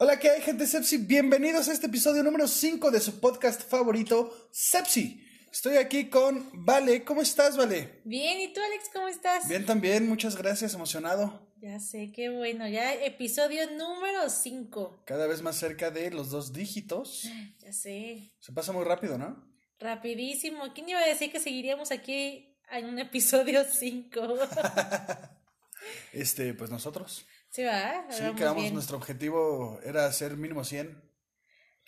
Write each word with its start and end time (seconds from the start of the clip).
Hola, 0.00 0.18
¿qué 0.18 0.30
hay, 0.30 0.42
gente 0.42 0.66
Sepsi? 0.66 0.98
Bienvenidos 0.98 1.68
a 1.68 1.72
este 1.72 1.86
episodio 1.86 2.22
número 2.22 2.46
5 2.46 2.90
de 2.90 3.00
su 3.00 3.18
podcast 3.18 3.62
favorito, 3.62 4.48
Sepsi. 4.50 5.24
Estoy 5.50 5.76
aquí 5.76 6.10
con 6.10 6.50
Vale. 6.52 7.02
¿Cómo 7.02 7.22
estás, 7.22 7.56
Vale? 7.56 8.02
Bien, 8.04 8.38
¿y 8.38 8.52
tú, 8.52 8.60
Alex, 8.60 8.90
cómo 8.92 9.08
estás? 9.08 9.48
Bien, 9.48 9.64
también. 9.64 10.06
Muchas 10.06 10.36
gracias, 10.36 10.74
emocionado. 10.74 11.48
Ya 11.56 11.80
sé, 11.80 12.12
qué 12.14 12.28
bueno. 12.28 12.68
Ya 12.68 12.92
episodio 12.92 13.70
número 13.70 14.28
5. 14.28 15.04
Cada 15.06 15.26
vez 15.26 15.40
más 15.40 15.56
cerca 15.56 15.90
de 15.90 16.10
los 16.10 16.28
dos 16.28 16.52
dígitos. 16.52 17.26
Ya 17.60 17.72
sé. 17.72 18.34
Se 18.38 18.52
pasa 18.52 18.72
muy 18.72 18.84
rápido, 18.84 19.16
¿no? 19.16 19.48
Rapidísimo. 19.80 20.72
¿Quién 20.74 20.88
iba 20.88 21.00
a 21.00 21.06
decir 21.06 21.30
que 21.30 21.40
seguiríamos 21.40 21.92
aquí 21.92 22.56
en 22.70 22.86
un 22.86 22.98
episodio 22.98 23.64
5? 23.64 24.20
este, 26.12 26.54
pues 26.54 26.70
nosotros. 26.70 27.26
Sí, 27.50 27.64
va. 27.64 28.06
Sí, 28.10 28.24
quedamos, 28.36 28.72
nuestro 28.72 28.96
objetivo 28.96 29.80
era 29.84 30.06
hacer 30.06 30.36
mínimo 30.36 30.64
100. 30.64 31.08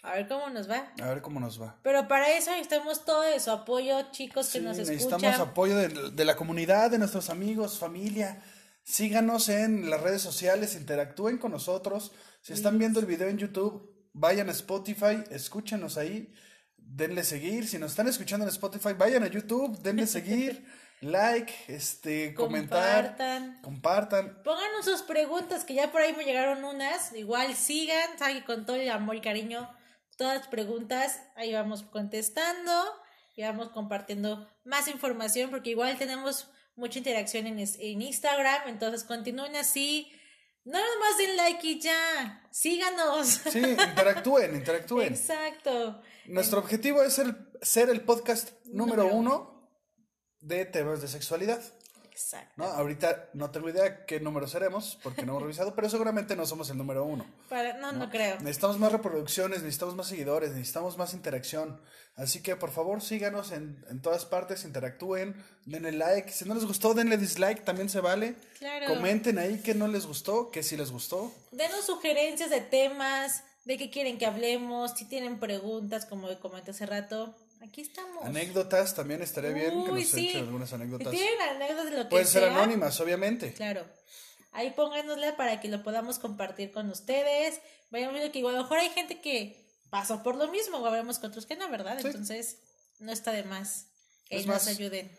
A 0.03 0.15
ver 0.15 0.29
cómo 0.29 0.49
nos 0.49 0.71
va. 0.71 0.93
A 1.03 1.09
ver 1.09 1.21
cómo 1.21 1.41
nos 1.41 1.61
va. 1.61 1.79
Pero 1.83 2.09
para 2.09 2.31
eso 2.31 2.51
necesitamos 2.51 3.05
todo 3.05 3.23
su 3.39 3.51
apoyo, 3.51 4.11
chicos 4.13 4.49
que 4.51 4.61
nos 4.61 4.79
escuchan. 4.79 4.95
Necesitamos 4.95 5.41
apoyo 5.41 5.77
de, 5.77 5.89
de, 6.11 6.25
la 6.25 6.37
comunidad, 6.37 6.91
de 6.91 6.99
nuestros 6.99 7.29
amigos, 7.29 7.79
familia. 7.79 8.43
Síganos 8.83 9.51
en 9.51 9.91
las 9.91 10.01
redes 10.01 10.23
sociales, 10.23 10.75
interactúen 10.75 11.37
con 11.37 11.53
nosotros. 11.53 12.13
Si 12.41 12.55
están 12.55 12.79
viendo 12.79 12.99
el 13.01 13.07
video 13.07 13.29
en 13.29 13.37
YouTube, 13.37 14.09
vayan 14.13 14.49
a 14.49 14.53
Spotify, 14.53 15.23
escúchenos 15.31 15.99
ahí, 15.99 16.33
denle 16.91 17.25
seguir. 17.25 17.67
Si 17.67 17.79
nos 17.79 17.93
están 17.93 18.09
escuchando 18.09 18.45
en 18.45 18.51
Spotify, 18.51 18.93
vayan 18.97 19.23
a 19.23 19.29
YouTube, 19.29 19.79
denle 19.81 20.07
seguir. 20.19 20.65
like, 21.01 21.53
este, 21.69 22.35
comentar, 22.35 23.17
compartan, 23.17 23.63
compartan. 23.63 24.43
Pónganos 24.43 24.85
sus 24.85 25.03
preguntas, 25.03 25.65
que 25.65 25.75
ya 25.75 25.91
por 25.91 26.03
ahí 26.03 26.15
me 26.15 26.25
llegaron 26.25 26.63
unas. 26.65 27.13
Igual 27.15 27.55
sigan, 27.55 28.11
con 28.47 28.67
todo 28.67 28.77
el 28.77 28.91
amor 28.91 29.17
y 29.17 29.21
cariño 29.21 29.69
todas 30.21 30.37
las 30.37 30.49
preguntas, 30.49 31.19
ahí 31.35 31.55
vamos 31.55 31.83
contestando 31.83 32.73
y 33.35 33.41
vamos 33.41 33.71
compartiendo 33.71 34.47
más 34.65 34.87
información, 34.87 35.49
porque 35.49 35.71
igual 35.71 35.97
tenemos 35.97 36.51
mucha 36.77 36.99
interacción 36.99 37.47
en, 37.47 37.59
en 37.59 38.03
Instagram, 38.03 38.69
entonces 38.69 39.05
continúen 39.05 39.57
así. 39.57 40.13
No 40.71 40.79
más 40.79 41.19
den 41.19 41.37
like 41.37 41.67
y 41.67 41.81
ya, 41.81 42.47
síganos. 42.53 43.41
Sí, 43.51 43.59
interactúen, 43.59 44.55
interactúen. 44.55 45.13
Exacto. 45.13 46.01
Nuestro 46.27 46.61
objetivo 46.61 47.03
es 47.03 47.19
el, 47.19 47.37
ser 47.61 47.91
el 47.91 48.03
podcast 48.03 48.53
número 48.67 49.07
uno 49.07 49.69
de 50.39 50.67
temas 50.67 51.03
de 51.03 51.09
sexualidad. 51.09 51.61
Exacto. 52.23 52.53
¿no? 52.57 52.65
Ahorita 52.65 53.31
no 53.35 53.51
tengo 53.51 53.69
idea 53.69 54.05
qué 54.05 54.21
número 54.21 54.47
seremos, 54.47 54.99
porque 55.03 55.23
no 55.23 55.33
hemos 55.33 55.43
revisado, 55.45 55.75
pero 55.75 55.89
seguramente 55.89 56.37
no 56.37 56.47
somos 56.47 56.71
el 56.71 56.79
número 56.79 57.05
uno. 57.05 57.27
no, 57.81 57.93
no, 57.93 58.11
creo. 58.11 58.39
Necesitamos 58.41 58.79
más 58.79 58.93
reproducciones, 58.93 59.63
necesitamos 59.63 59.95
más 59.97 60.09
seguidores, 60.09 60.51
necesitamos 60.51 60.99
más 60.99 61.15
interacción. 61.15 61.81
Así 62.17 62.43
que 62.43 62.57
por 62.57 62.71
favor 62.71 63.01
síganos 63.01 63.53
en, 63.53 63.85
en 63.89 64.03
todas 64.03 64.27
partes, 64.27 64.65
interactúen, 64.65 65.43
denle 65.65 65.93
like. 65.93 66.31
Si 66.31 66.45
no 66.45 66.55
les 66.55 66.67
gustó, 66.67 66.93
denle 66.93 67.17
dislike, 67.17 67.65
también 67.65 67.89
se 67.89 68.01
vale. 68.01 68.35
Claro. 68.59 68.87
Comenten 68.89 69.39
ahí 69.39 69.61
que 69.61 69.75
no 69.75 69.89
les 69.89 70.07
gustó, 70.07 70.51
que 70.51 70.63
sí 70.63 70.77
les 70.77 70.91
gustó. 70.91 71.33
Denos 71.53 71.87
sugerencias 71.87 72.51
de 72.51 72.61
temas, 72.61 73.43
de 73.65 73.79
qué 73.79 73.91
quieren 73.91 74.19
que 74.19 74.27
hablemos, 74.27 74.93
si 74.93 75.07
tienen 75.07 75.39
preguntas, 75.39 76.05
como 76.05 76.29
comenté 76.41 76.73
hace 76.73 76.87
rato 76.87 77.35
Aquí 77.63 77.83
estamos. 77.83 78.25
Anécdotas, 78.25 78.95
también 78.95 79.23
estaría 79.23 79.51
bien 79.51 79.85
que 79.85 79.93
nos 79.93 80.15
echen 80.15 80.45
algunas 80.45 80.73
anécdotas. 80.73 81.11
tienen 81.11 81.41
anécdotas 81.41 81.85
de 81.85 81.91
lo 81.91 82.03
que 82.05 82.11
Pueden 82.11 82.27
ser 82.27 82.45
anónimas, 82.45 82.99
obviamente. 83.01 83.53
Claro. 83.53 83.85
Ahí 84.53 84.71
pónganosla 84.71 85.37
para 85.37 85.61
que 85.61 85.69
lo 85.69 85.83
podamos 85.83 86.19
compartir 86.19 86.73
con 86.73 86.91
ustedes. 86.91 87.61
Vayamos 87.91 88.15
viendo 88.15 88.33
que 88.33 88.39
igual 88.39 88.55
a 88.55 88.59
lo 88.59 88.65
mejor 88.65 88.79
hay 88.79 88.89
gente 88.91 89.21
que 89.21 89.65
pasó 89.91 90.23
por 90.23 90.37
lo 90.37 90.49
mismo, 90.49 90.79
o 90.79 90.87
habremos 90.87 91.19
con 91.19 91.31
otros 91.31 91.47
que 91.47 91.57
no, 91.57 91.69
¿verdad? 91.69 91.99
Entonces, 92.01 92.59
no 92.99 93.13
está 93.13 93.33
de 93.33 93.45
más 93.45 93.87
que 94.25 94.45
nos 94.45 94.67
ayuden. 94.67 95.11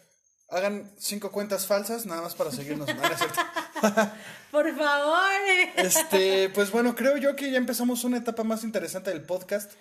Hagan 0.49 0.91
cinco 0.97 1.31
cuentas 1.31 1.65
falsas 1.65 2.05
nada 2.05 2.21
más 2.21 2.35
para 2.35 2.51
seguirnos. 2.51 2.89
por 4.51 4.77
favor. 4.77 5.31
este, 5.77 6.49
pues 6.49 6.71
bueno, 6.71 6.93
creo 6.95 7.15
yo 7.17 7.35
que 7.35 7.51
ya 7.51 7.57
empezamos 7.57 8.03
una 8.03 8.17
etapa 8.17 8.43
más 8.43 8.63
interesante 8.63 9.11
del 9.11 9.23
podcast 9.23 9.71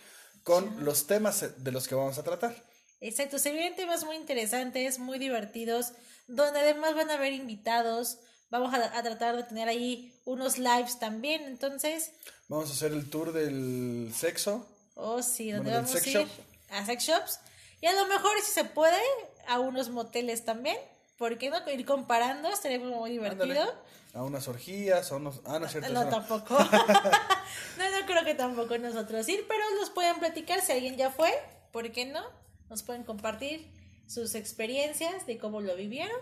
con 0.44 0.84
los 0.84 1.06
temas 1.06 1.62
de 1.62 1.72
los 1.72 1.88
que 1.88 1.94
vamos 1.94 2.18
a 2.18 2.22
tratar. 2.22 2.64
Exacto, 3.00 3.38
se 3.38 3.52
vienen 3.52 3.76
temas 3.76 4.04
muy 4.04 4.16
interesantes, 4.16 4.98
muy 4.98 5.18
divertidos, 5.18 5.92
donde 6.26 6.60
además 6.60 6.94
van 6.94 7.10
a 7.10 7.14
haber 7.14 7.32
invitados. 7.32 8.18
Vamos 8.50 8.74
a, 8.74 9.02
tratar 9.02 9.36
de 9.36 9.44
tener 9.44 9.68
ahí 9.68 10.20
unos 10.24 10.58
lives 10.58 10.98
también, 10.98 11.42
entonces. 11.44 12.12
Vamos 12.48 12.68
a 12.70 12.72
hacer 12.72 12.92
el 12.92 13.08
tour 13.08 13.32
del 13.32 14.12
sexo. 14.14 14.66
Oh, 14.96 15.22
sí, 15.22 15.52
donde 15.52 15.72
vamos 15.72 15.94
a 15.94 16.08
ir 16.08 16.28
a 16.68 16.84
sex 16.84 17.04
shops. 17.04 17.40
Y 17.80 17.86
a 17.86 17.92
lo 17.92 18.06
mejor, 18.08 18.32
si 18.44 18.52
se 18.52 18.64
puede, 18.64 19.00
a 19.46 19.60
unos 19.60 19.88
moteles 19.88 20.44
también. 20.44 20.76
¿Por 21.16 21.38
qué 21.38 21.48
no? 21.50 21.70
Ir 21.70 21.86
comparando, 21.86 22.48
estaría 22.48 22.80
muy 22.80 23.10
divertido. 23.10 23.72
A 24.12 24.22
unas 24.22 24.48
orgías, 24.48 25.12
a 25.12 25.16
unos... 25.16 25.40
Ah, 25.44 25.58
no 25.58 25.66
es 25.66 25.72
cierto. 25.72 25.92
No, 25.92 26.08
tampoco. 26.08 26.58
no, 27.78 27.90
no 27.90 28.06
creo 28.06 28.24
que 28.24 28.34
tampoco 28.34 28.76
nosotros 28.78 29.28
ir, 29.28 29.44
pero 29.46 29.62
los 29.78 29.90
pueden 29.90 30.18
platicar 30.18 30.60
si 30.60 30.72
alguien 30.72 30.96
ya 30.96 31.10
fue, 31.10 31.32
¿por 31.72 31.90
qué 31.92 32.06
no? 32.06 32.22
Nos 32.68 32.82
pueden 32.82 33.04
compartir 33.04 33.70
sus 34.06 34.34
experiencias 34.34 35.26
de 35.26 35.38
cómo 35.38 35.60
lo 35.60 35.76
vivieron. 35.76 36.16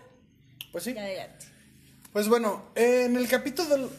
Pues 0.71 0.83
sí. 0.83 0.91
adelante. 0.91 1.47
Pues 2.13 2.27
bueno, 2.27 2.71
en 2.75 3.15
el 3.15 3.27
capítulo, 3.27 3.89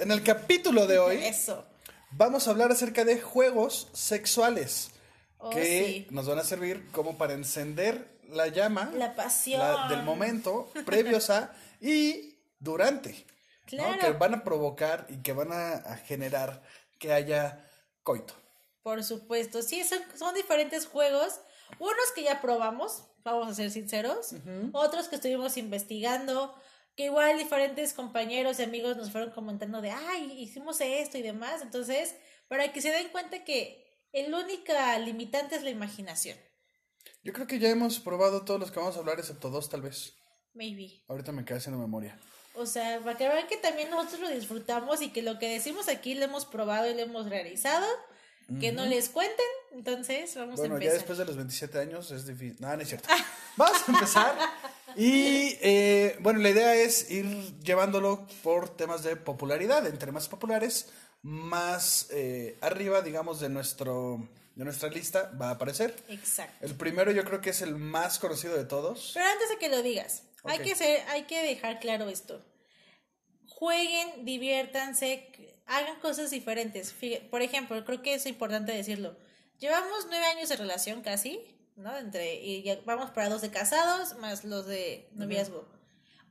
en 0.00 0.10
el 0.10 0.22
capítulo 0.22 0.86
de 0.86 0.98
hoy... 0.98 1.16
Eso. 1.18 1.66
Vamos 2.12 2.46
a 2.46 2.50
hablar 2.50 2.70
acerca 2.70 3.04
de 3.04 3.20
juegos 3.20 3.88
sexuales. 3.92 4.90
Oh, 5.38 5.50
que 5.50 6.06
nos 6.10 6.28
van 6.28 6.38
a 6.38 6.44
servir 6.44 6.86
como 6.92 7.16
para 7.18 7.32
encender 7.32 8.20
la 8.28 8.48
llama. 8.48 8.92
La 8.94 9.14
pasión. 9.14 9.88
del 9.88 10.02
momento, 10.02 10.70
previos 10.84 11.30
a 11.30 11.52
y 11.80 12.31
durante. 12.62 13.26
Claro. 13.66 13.98
Que 14.00 14.12
van 14.12 14.34
a 14.34 14.44
provocar 14.44 15.06
y 15.08 15.22
que 15.22 15.32
van 15.32 15.52
a, 15.52 15.96
generar 16.06 16.62
que 16.98 17.12
haya 17.12 17.68
coito. 18.02 18.34
Por 18.82 19.04
supuesto, 19.04 19.62
sí, 19.62 19.84
son, 19.84 20.00
son, 20.16 20.34
diferentes 20.34 20.86
juegos. 20.86 21.40
Unos 21.78 22.12
que 22.14 22.24
ya 22.24 22.40
probamos, 22.40 23.04
vamos 23.24 23.48
a 23.48 23.54
ser 23.54 23.70
sinceros. 23.70 24.34
Otros 24.72 25.08
que 25.08 25.16
estuvimos 25.16 25.56
investigando. 25.56 26.54
Que 26.94 27.06
igual 27.06 27.38
diferentes 27.38 27.94
compañeros 27.94 28.58
y 28.58 28.64
amigos 28.64 28.98
nos 28.98 29.10
fueron 29.10 29.30
comentando 29.30 29.80
de, 29.80 29.90
ay, 29.90 30.30
hicimos 30.38 30.78
esto 30.82 31.16
y 31.16 31.22
demás. 31.22 31.62
Entonces, 31.62 32.14
para 32.48 32.70
que 32.70 32.82
se 32.82 32.90
den 32.90 33.08
cuenta 33.08 33.44
que 33.44 33.82
el 34.12 34.34
única 34.34 34.98
limitante 34.98 35.56
es 35.56 35.62
la 35.62 35.70
imaginación. 35.70 36.36
Yo 37.24 37.32
creo 37.32 37.46
que 37.46 37.58
ya 37.58 37.70
hemos 37.70 37.98
probado 37.98 38.44
todos 38.44 38.60
los 38.60 38.70
que 38.70 38.78
vamos 38.78 38.96
a 38.96 38.98
hablar, 38.98 39.18
excepto 39.18 39.48
dos, 39.48 39.70
tal 39.70 39.80
vez. 39.80 40.14
Maybe. 40.52 41.02
Ahorita 41.08 41.32
me 41.32 41.46
quedé 41.46 41.58
haciendo 41.58 41.80
memoria. 41.80 42.18
O 42.54 42.66
sea, 42.66 43.00
para 43.00 43.16
que 43.16 43.28
vean 43.28 43.46
que 43.46 43.56
también 43.56 43.90
nosotros 43.90 44.20
lo 44.20 44.28
disfrutamos 44.28 45.00
y 45.02 45.10
que 45.10 45.22
lo 45.22 45.38
que 45.38 45.48
decimos 45.48 45.88
aquí 45.88 46.14
lo 46.14 46.24
hemos 46.24 46.44
probado 46.44 46.90
y 46.90 46.94
lo 46.94 47.00
hemos 47.00 47.28
realizado. 47.28 47.86
Que 48.60 48.70
no 48.70 48.84
les 48.84 49.08
cuenten. 49.08 49.46
Entonces, 49.72 50.34
vamos 50.34 50.60
a 50.60 50.64
empezar. 50.64 50.68
Bueno, 50.68 50.84
ya 50.84 50.92
después 50.92 51.16
de 51.16 51.24
los 51.24 51.36
27 51.36 51.78
años 51.78 52.10
es 52.10 52.26
difícil. 52.26 52.56
No, 52.58 52.76
no 52.76 52.82
es 52.82 52.88
cierto. 52.88 53.08
vamos 53.56 53.80
a 53.88 53.92
empezar. 53.92 54.36
Y 54.94 55.56
eh, 55.62 56.18
bueno, 56.20 56.38
la 56.40 56.50
idea 56.50 56.74
es 56.74 57.10
ir 57.10 57.24
llevándolo 57.60 58.26
por 58.42 58.68
temas 58.68 59.04
de 59.04 59.16
popularidad. 59.16 59.86
Entre 59.86 60.12
más 60.12 60.28
populares, 60.28 60.90
más 61.22 62.08
eh, 62.10 62.58
arriba, 62.60 63.00
digamos, 63.00 63.40
de 63.40 63.48
nuestro 63.48 64.28
de 64.54 64.64
nuestra 64.64 64.88
lista 64.90 65.32
va 65.40 65.48
a 65.48 65.52
aparecer. 65.52 65.96
Exacto. 66.08 66.66
El 66.66 66.74
primero 66.74 67.10
yo 67.10 67.24
creo 67.24 67.40
que 67.40 67.50
es 67.50 67.62
el 67.62 67.76
más 67.76 68.18
conocido 68.18 68.54
de 68.54 68.64
todos. 68.64 69.12
Pero 69.14 69.26
antes 69.26 69.48
de 69.48 69.58
que 69.58 69.68
lo 69.68 69.82
digas, 69.82 70.24
hay, 70.44 70.58
que 70.60 70.74
ser, 70.74 71.02
hay 71.08 71.24
que 71.24 71.42
dejar 71.42 71.80
claro 71.80 72.08
esto. 72.08 72.44
Jueguen, 73.48 74.24
diviértanse, 74.24 75.54
hagan 75.66 76.00
cosas 76.00 76.30
diferentes. 76.30 76.94
Por 77.30 77.42
ejemplo, 77.42 77.84
creo 77.84 78.02
que 78.02 78.14
es 78.14 78.26
importante 78.26 78.72
decirlo. 78.72 79.16
Llevamos 79.58 80.06
nueve 80.08 80.26
años 80.26 80.48
de 80.48 80.56
relación 80.56 81.02
casi, 81.02 81.40
¿no? 81.76 81.96
Entre, 81.96 82.42
y 82.42 82.62
ya 82.62 82.78
vamos 82.84 83.10
para 83.10 83.28
dos 83.28 83.42
de 83.42 83.50
casados 83.50 84.16
más 84.18 84.44
los 84.44 84.66
de 84.66 85.08
noviazgo. 85.12 85.68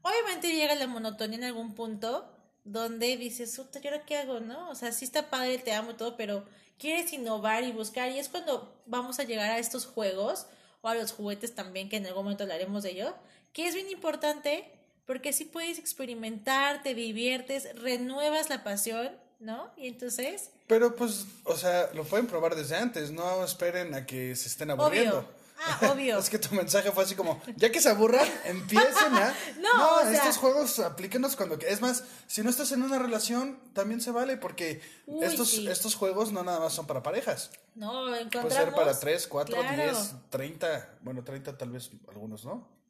Obviamente 0.02 0.52
llega 0.52 0.76
la 0.76 0.88
monotonía 0.88 1.38
en 1.38 1.44
algún 1.46 1.76
punto 1.76 2.30
donde 2.64 3.18
dices, 3.18 3.58
¿y 3.58 3.88
ahora 3.88 4.06
qué 4.06 4.18
hago, 4.18 4.40
no? 4.40 4.70
O 4.70 4.76
sea, 4.76 4.92
sí 4.92 5.06
está 5.06 5.30
padre, 5.30 5.58
te 5.58 5.74
amo 5.74 5.96
todo, 5.96 6.18
pero 6.18 6.46
quieres 6.78 7.14
innovar 7.14 7.64
y 7.64 7.72
buscar 7.72 8.12
y 8.12 8.20
es 8.20 8.30
cuando 8.30 8.82
vamos 8.86 9.20
a 9.20 9.24
llegar 9.24 9.52
a 9.52 9.60
estos 9.60 9.86
juegos 9.86 10.48
o 10.82 10.90
a 10.90 10.96
los 10.96 11.12
juguetes 11.12 11.54
también, 11.54 11.90
que 11.90 11.98
en 11.98 12.08
algún 12.08 12.24
momento 12.24 12.44
hablaremos 12.44 12.84
de 12.84 12.92
ello, 12.92 13.16
que 13.54 13.68
es 13.68 13.76
bien 13.76 13.90
importante 13.90 14.72
porque 15.06 15.30
así 15.30 15.46
puedes 15.46 15.78
experimentar, 15.78 16.84
te 16.84 16.94
diviertes, 16.94 17.68
renuevas 17.76 18.50
la 18.50 18.64
pasión, 18.64 19.10
¿no? 19.40 19.72
Y 19.76 19.88
entonces... 19.88 20.52
Pero 20.68 20.96
pues, 20.96 21.26
o 21.44 21.58
sea, 21.58 21.90
lo 21.94 22.06
pueden 22.06 22.28
probar 22.28 22.56
desde 22.56 22.78
antes, 22.78 23.12
no 23.12 23.44
esperen 23.44 23.94
a 23.94 24.06
que 24.06 24.36
se 24.38 24.48
estén 24.48 24.72
aburriendo. 24.72 25.28
Ah, 25.60 25.92
obvio. 25.92 26.18
es 26.20 26.30
que 26.30 26.40
tu 26.40 26.56
mensaje 26.56 26.92
fue 26.92 27.04
así 27.04 27.16
como, 27.16 27.42
ya 27.58 27.72
que 27.72 27.82
se 27.82 27.90
aburran, 27.90 28.26
empiecen 28.46 29.14
a... 29.14 29.36
No, 29.60 29.96
o 29.98 30.00
sea- 30.02 30.14
estos 30.14 30.38
juegos 30.38 30.80
aplíquenos 30.80 31.36
cuando... 31.36 31.60
Es 31.60 31.82
más, 31.82 32.06
si 32.28 32.42
no 32.42 32.50
estás 32.50 32.72
en 32.72 32.82
una 32.82 32.98
relación, 32.98 33.60
también 33.74 34.00
se 34.00 34.12
vale, 34.12 34.38
porque 34.38 34.82
Uy, 35.08 35.26
estos, 35.26 35.50
sí. 35.50 35.68
estos 35.68 35.96
juegos 35.96 36.32
no 36.32 36.44
nada 36.44 36.60
más 36.60 36.72
son 36.72 36.88
para 36.88 37.04
parejas. 37.04 37.52
No, 37.76 38.16
encontramos. 38.16 38.54
Puede 38.54 38.66
ser 38.66 38.74
para 38.74 38.98
3, 38.98 39.28
4, 39.28 39.56
Claro. 39.58 39.92
10, 39.92 40.14
30. 40.30 40.90
Bueno, 41.02 41.24
30 41.24 41.58
tal 41.58 41.72
vez 41.72 41.92
algunos, 42.08 42.46
¿no? 42.46 42.81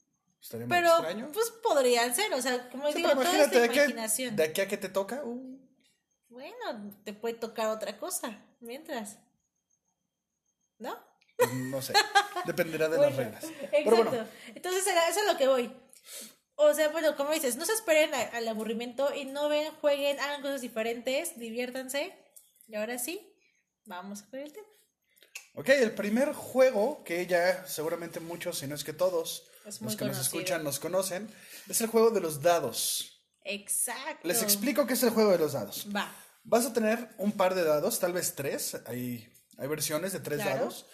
Estaría 0.42 0.66
muy 0.66 0.76
Pero, 0.76 0.90
extraño. 0.90 1.30
pues 1.34 1.52
podrían 1.64 2.16
ser, 2.16 2.34
o 2.34 2.42
sea, 2.42 2.70
como 2.70 2.88
Sí, 2.92 2.98
digo, 2.98 3.12
todo 3.12 3.22
es 3.24 3.52
de 3.52 3.66
imaginación. 3.66 4.36
de 4.36 4.44
aquí 4.44 4.62
a 4.62 4.68
que 4.68 4.78
te 4.78 4.90
toca, 4.90 5.22
uh, 5.24 5.60
Bueno, 6.30 7.00
te 7.04 7.14
puede 7.14 7.36
tocar 7.36 7.68
otra 7.68 7.98
cosa 8.00 8.44
mientras. 8.60 9.18
¿No? 10.80 10.98
pues, 11.38 11.54
no 11.54 11.82
sé. 11.82 11.94
Dependerá 12.46 12.90
de 12.90 12.98
Bueno, 12.98 13.10
las 13.10 13.18
reglas. 13.18 13.44
Exacto. 13.44 13.68
Pero 13.72 13.96
bueno, 14.04 14.28
Entonces, 14.56 14.88
eso 14.88 15.20
es 15.20 15.28
lo 15.28 15.38
que 15.38 15.48
voy. 15.48 15.72
O 16.56 16.74
sea, 16.74 16.90
bueno, 16.90 17.16
como 17.16 17.32
dices, 17.32 17.56
no 17.56 17.66
se 17.66 17.74
esperen 17.74 18.14
a- 18.14 18.22
al 18.38 18.48
aburrimiento 18.48 19.14
y 19.14 19.26
no 19.26 19.48
ven, 19.50 19.72
jueguen, 19.82 20.20
hagan 20.20 20.42
cosas 20.42 20.62
diferentes, 20.62 21.38
diviértanse. 21.38 22.16
Y 22.68 22.76
ahora 22.76 22.98
sí, 23.00 23.36
vamos 23.86 24.24
con 24.24 24.40
el 24.40 24.52
tema. 24.54 24.68
ok, 25.56 25.70
el 25.70 25.94
primer 25.94 26.34
juego 26.34 27.04
que 27.04 27.26
ya 27.28 27.66
seguramente 27.68 28.20
muchos, 28.20 28.60
si 28.60 28.68
no 28.68 28.76
es 28.76 28.84
que 28.84 28.94
todos, 28.94 29.48
Es 29.66 29.82
muy 29.82 29.92
los 29.92 29.98
que 29.98 30.06
nos 30.06 30.20
escuchan 30.20 30.64
nos 30.64 30.80
conocen, 30.80 31.30
es 31.68 31.82
el 31.82 31.88
juego 31.88 32.10
de 32.12 32.22
los 32.22 32.42
dados. 32.42 33.24
Exacto. 33.44 34.28
Les 34.28 34.42
explico 34.44 34.86
qué 34.86 34.94
es 34.94 35.04
el 35.04 35.10
juego 35.12 35.32
de 35.32 35.38
los 35.40 35.54
dados. 35.54 35.88
Va. 35.96 36.14
Vas 36.44 36.66
a 36.66 36.74
tener 36.74 37.10
un 37.18 37.32
par 37.34 37.54
de 37.56 37.64
dados, 37.64 38.00
tal 38.00 38.14
vez 38.14 38.34
tres, 38.36 38.78
hay, 38.86 39.32
hay 39.58 39.68
versiones 39.68 40.12
de 40.14 40.20
tres 40.20 40.42
Claro. 40.42 40.58
dados, 40.60 40.86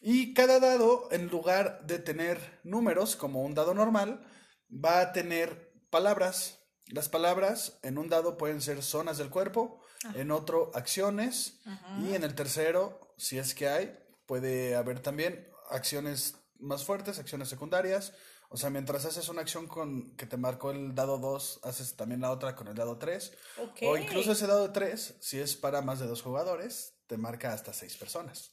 y 0.00 0.34
cada 0.34 0.60
dado, 0.60 1.08
en 1.12 1.28
lugar 1.28 1.86
de 1.86 1.98
tener 1.98 2.60
números 2.64 3.16
como 3.16 3.42
un 3.42 3.54
dado 3.54 3.74
normal, 3.74 4.24
va 4.70 5.00
a 5.00 5.12
tener 5.12 5.72
palabras. 5.90 6.58
Las 6.86 7.08
palabras 7.08 7.78
en 7.82 7.98
un 7.98 8.08
dado 8.08 8.36
pueden 8.36 8.60
ser 8.60 8.82
zonas 8.82 9.18
del 9.18 9.30
cuerpo, 9.30 9.80
en 10.14 10.30
otro 10.30 10.70
acciones, 10.74 11.60
y 12.00 12.14
en 12.14 12.22
el 12.22 12.34
tercero, 12.34 13.14
si 13.16 13.38
es 13.38 13.54
que 13.54 13.68
hay, 13.68 13.98
puede 14.26 14.76
haber 14.76 15.00
también 15.00 15.48
acciones 15.70 16.34
más 16.60 16.84
fuertes, 16.84 17.18
acciones 17.18 17.48
secundarias. 17.48 18.12
O 18.48 18.56
sea, 18.56 18.70
mientras 18.70 19.04
haces 19.04 19.28
una 19.28 19.40
acción 19.40 19.66
con 19.66 20.16
que 20.16 20.26
te 20.26 20.36
marcó 20.36 20.70
el 20.70 20.94
dado 20.94 21.18
2, 21.18 21.60
haces 21.64 21.96
también 21.96 22.20
la 22.20 22.30
otra 22.30 22.54
con 22.54 22.68
el 22.68 22.74
dado 22.74 22.98
3. 22.98 23.32
Ok. 23.58 23.82
O 23.82 23.96
incluso 23.96 24.32
ese 24.32 24.46
dado 24.46 24.68
de 24.68 24.72
3, 24.72 25.16
si 25.20 25.40
es 25.40 25.56
para 25.56 25.82
más 25.82 25.98
de 25.98 26.06
dos 26.06 26.22
jugadores, 26.22 26.94
te 27.06 27.16
marca 27.16 27.52
hasta 27.52 27.72
seis 27.72 27.96
personas. 27.96 28.52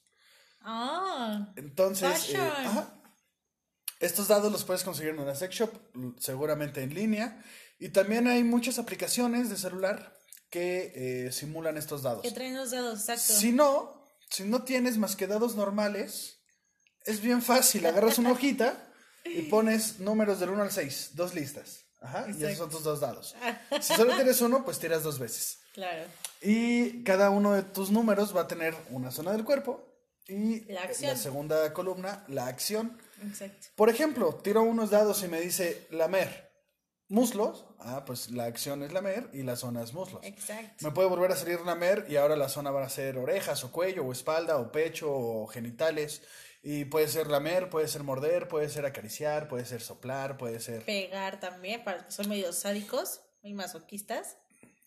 Ah, 0.62 1.54
Entonces, 1.58 2.30
eh, 2.34 2.38
ajá. 2.38 3.02
estos 4.00 4.28
dados 4.30 4.52
los 4.52 4.64
puedes 4.64 4.84
conseguir 4.84 5.14
en 5.14 5.20
una 5.20 5.36
sex 5.36 5.54
shop, 5.56 5.72
seguramente 6.20 6.82
en 6.82 6.94
línea. 6.94 7.44
Y 7.80 7.90
también 7.90 8.28
hay 8.28 8.44
muchas 8.44 8.80
aplicaciones 8.80 9.50
de 9.50 9.58
celular 9.58 10.16
que 10.50 11.26
eh, 11.28 11.32
simulan 11.32 11.78
estos 11.78 12.04
dados. 12.04 12.22
que 12.22 12.32
traen 12.32 12.56
los 12.56 12.72
dados, 12.72 13.00
exacto. 13.00 13.34
Si 13.34 13.52
no, 13.52 14.06
si 14.30 14.44
no 14.44 14.64
tienes 14.64 14.98
más 14.98 15.16
que 15.16 15.28
dados 15.28 15.56
normales, 15.56 16.43
es 17.06 17.22
bien 17.22 17.42
fácil. 17.42 17.86
Agarras 17.86 18.18
una 18.18 18.32
hojita 18.32 18.84
y 19.26 19.44
pones 19.44 20.00
números 20.00 20.40
del 20.40 20.50
1 20.50 20.64
al 20.64 20.72
6, 20.72 21.12
dos 21.14 21.34
listas. 21.34 21.82
Ajá, 22.02 22.26
y 22.28 22.32
esos 22.44 22.58
son 22.58 22.70
tus 22.70 22.84
dos 22.84 23.00
dados. 23.00 23.34
Si 23.80 23.94
solo 23.94 24.14
tienes 24.16 24.42
uno, 24.42 24.66
pues 24.66 24.78
tiras 24.78 25.04
dos 25.04 25.20
veces. 25.20 25.60
Claro. 25.74 26.04
Y 26.42 27.02
cada 27.04 27.30
uno 27.30 27.54
de 27.54 27.64
tus 27.64 27.92
números 27.92 28.36
va 28.36 28.42
a 28.42 28.48
tener 28.48 28.76
una 28.90 29.10
zona 29.10 29.32
del 29.32 29.46
cuerpo 29.46 29.88
y 30.28 30.66
La 30.72 30.84
acción. 30.84 31.18
segunda 31.18 31.72
columna, 31.74 32.26
la 32.28 32.48
acción. 32.48 32.98
Exacto. 33.26 33.68
Por 33.76 33.90
ejemplo, 33.90 34.36
tiro 34.36 34.62
unos 34.64 34.90
dados 34.90 35.24
y 35.24 35.30
me 35.30 35.40
dice 35.40 35.88
lamer, 35.92 36.52
muslos. 37.08 37.66
Ah, 37.80 38.04
pues 38.06 38.32
la 38.32 38.46
acción 38.46 38.84
es 38.84 38.92
lamer 38.92 39.30
y 39.34 39.44
la 39.44 39.56
zona 39.56 39.82
es 39.82 39.94
muslos. 39.94 40.26
Exacto. 40.26 40.86
Me 40.86 40.92
puede 40.92 41.08
volver 41.08 41.32
a 41.32 41.36
salir 41.38 41.62
lamer 41.62 42.06
y 42.10 42.18
ahora 42.18 42.36
la 42.36 42.50
zona 42.50 42.70
van 42.72 42.84
a 42.84 42.90
ser 42.90 43.18
orejas 43.18 43.64
o 43.64 43.72
cuello 43.72 44.04
o 44.06 44.12
espalda 44.12 44.58
o 44.58 44.72
pecho 44.74 45.10
o 45.10 45.48
genitales. 45.48 46.22
Y 46.66 46.86
puede 46.86 47.10
ser 47.10 47.28
lamer, 47.28 47.70
puede 47.70 47.90
ser 47.90 48.04
morder, 48.04 48.48
puede 48.48 48.70
ser 48.70 48.86
acariciar, 48.86 49.50
puede 49.50 49.66
ser 49.66 49.82
soplar, 49.82 50.38
puede 50.38 50.62
ser... 50.62 50.84
Pegar 50.86 51.40
también, 51.42 51.84
para 51.84 51.98
los 51.98 52.06
que 52.06 52.12
son 52.14 52.30
medio 52.30 52.54
sádicos, 52.54 53.20
muy 53.42 53.54
masoquistas. 53.54 54.38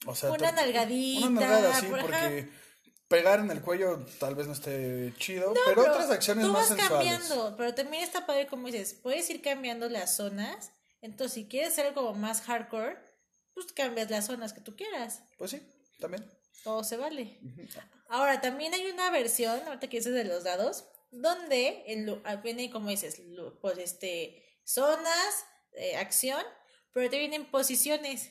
O 0.06 0.14
sea, 0.14 0.31
Una 0.32 0.52
nalgadita, 0.52 1.26
Una 1.26 1.40
nalgada, 1.43 1.81
sí, 1.81 1.87
por- 1.87 2.00
ajá. 2.00 2.08
porque 2.08 2.49
pegar 3.08 3.40
en 3.40 3.50
el 3.50 3.61
cuello 3.61 4.06
tal 4.19 4.34
vez 4.34 4.46
no 4.46 4.55
esté 4.55 5.12
chido, 5.19 5.52
pero, 5.67 5.82
otras 5.82 6.11
acciones 6.11 6.46
tú 6.46 6.52
más 6.52 6.70
vas 6.70 6.78
sensuales. 6.78 7.19
cambiando, 7.19 7.56
pero 7.58 7.75
también 7.75 8.02
está 8.02 8.25
padre 8.26 8.46
como 8.46 8.67
dices, 8.69 8.94
puedes 8.94 9.28
ir 9.28 9.43
cambiando 9.43 9.88
las 9.90 10.17
zonas. 10.17 10.70
Entonces, 11.02 11.34
si 11.34 11.46
quieres 11.46 11.75
ser 11.75 11.93
como 11.93 12.14
más 12.14 12.40
hardcore, 12.40 12.96
pues 13.52 13.67
cambias 13.75 14.11
las 14.11 14.26
zonas 14.26 14.55
que 14.55 14.61
tú 14.62 14.75
quieras. 14.76 15.23
Pues 15.37 15.50
sí, 15.50 15.62
también. 16.00 16.25
Todo 16.64 16.82
se 16.84 16.96
vale. 16.96 17.38
Ahora, 18.08 18.40
también 18.40 18.73
hay 18.75 18.87
una 18.87 19.11
versión, 19.11 19.61
ahorita 19.67 19.88
que 19.88 19.99
dices 19.99 20.14
de 20.14 20.25
los 20.25 20.43
dados, 20.44 20.84
donde 21.20 21.84
el, 21.86 22.22
viene, 22.42 22.70
como 22.70 22.90
dices, 22.90 23.20
pues 23.60 23.78
este, 23.78 24.44
zonas, 24.64 25.44
eh, 25.72 25.96
acción, 25.96 26.42
pero 26.92 27.10
te 27.10 27.18
vienen 27.18 27.50
posiciones. 27.50 28.30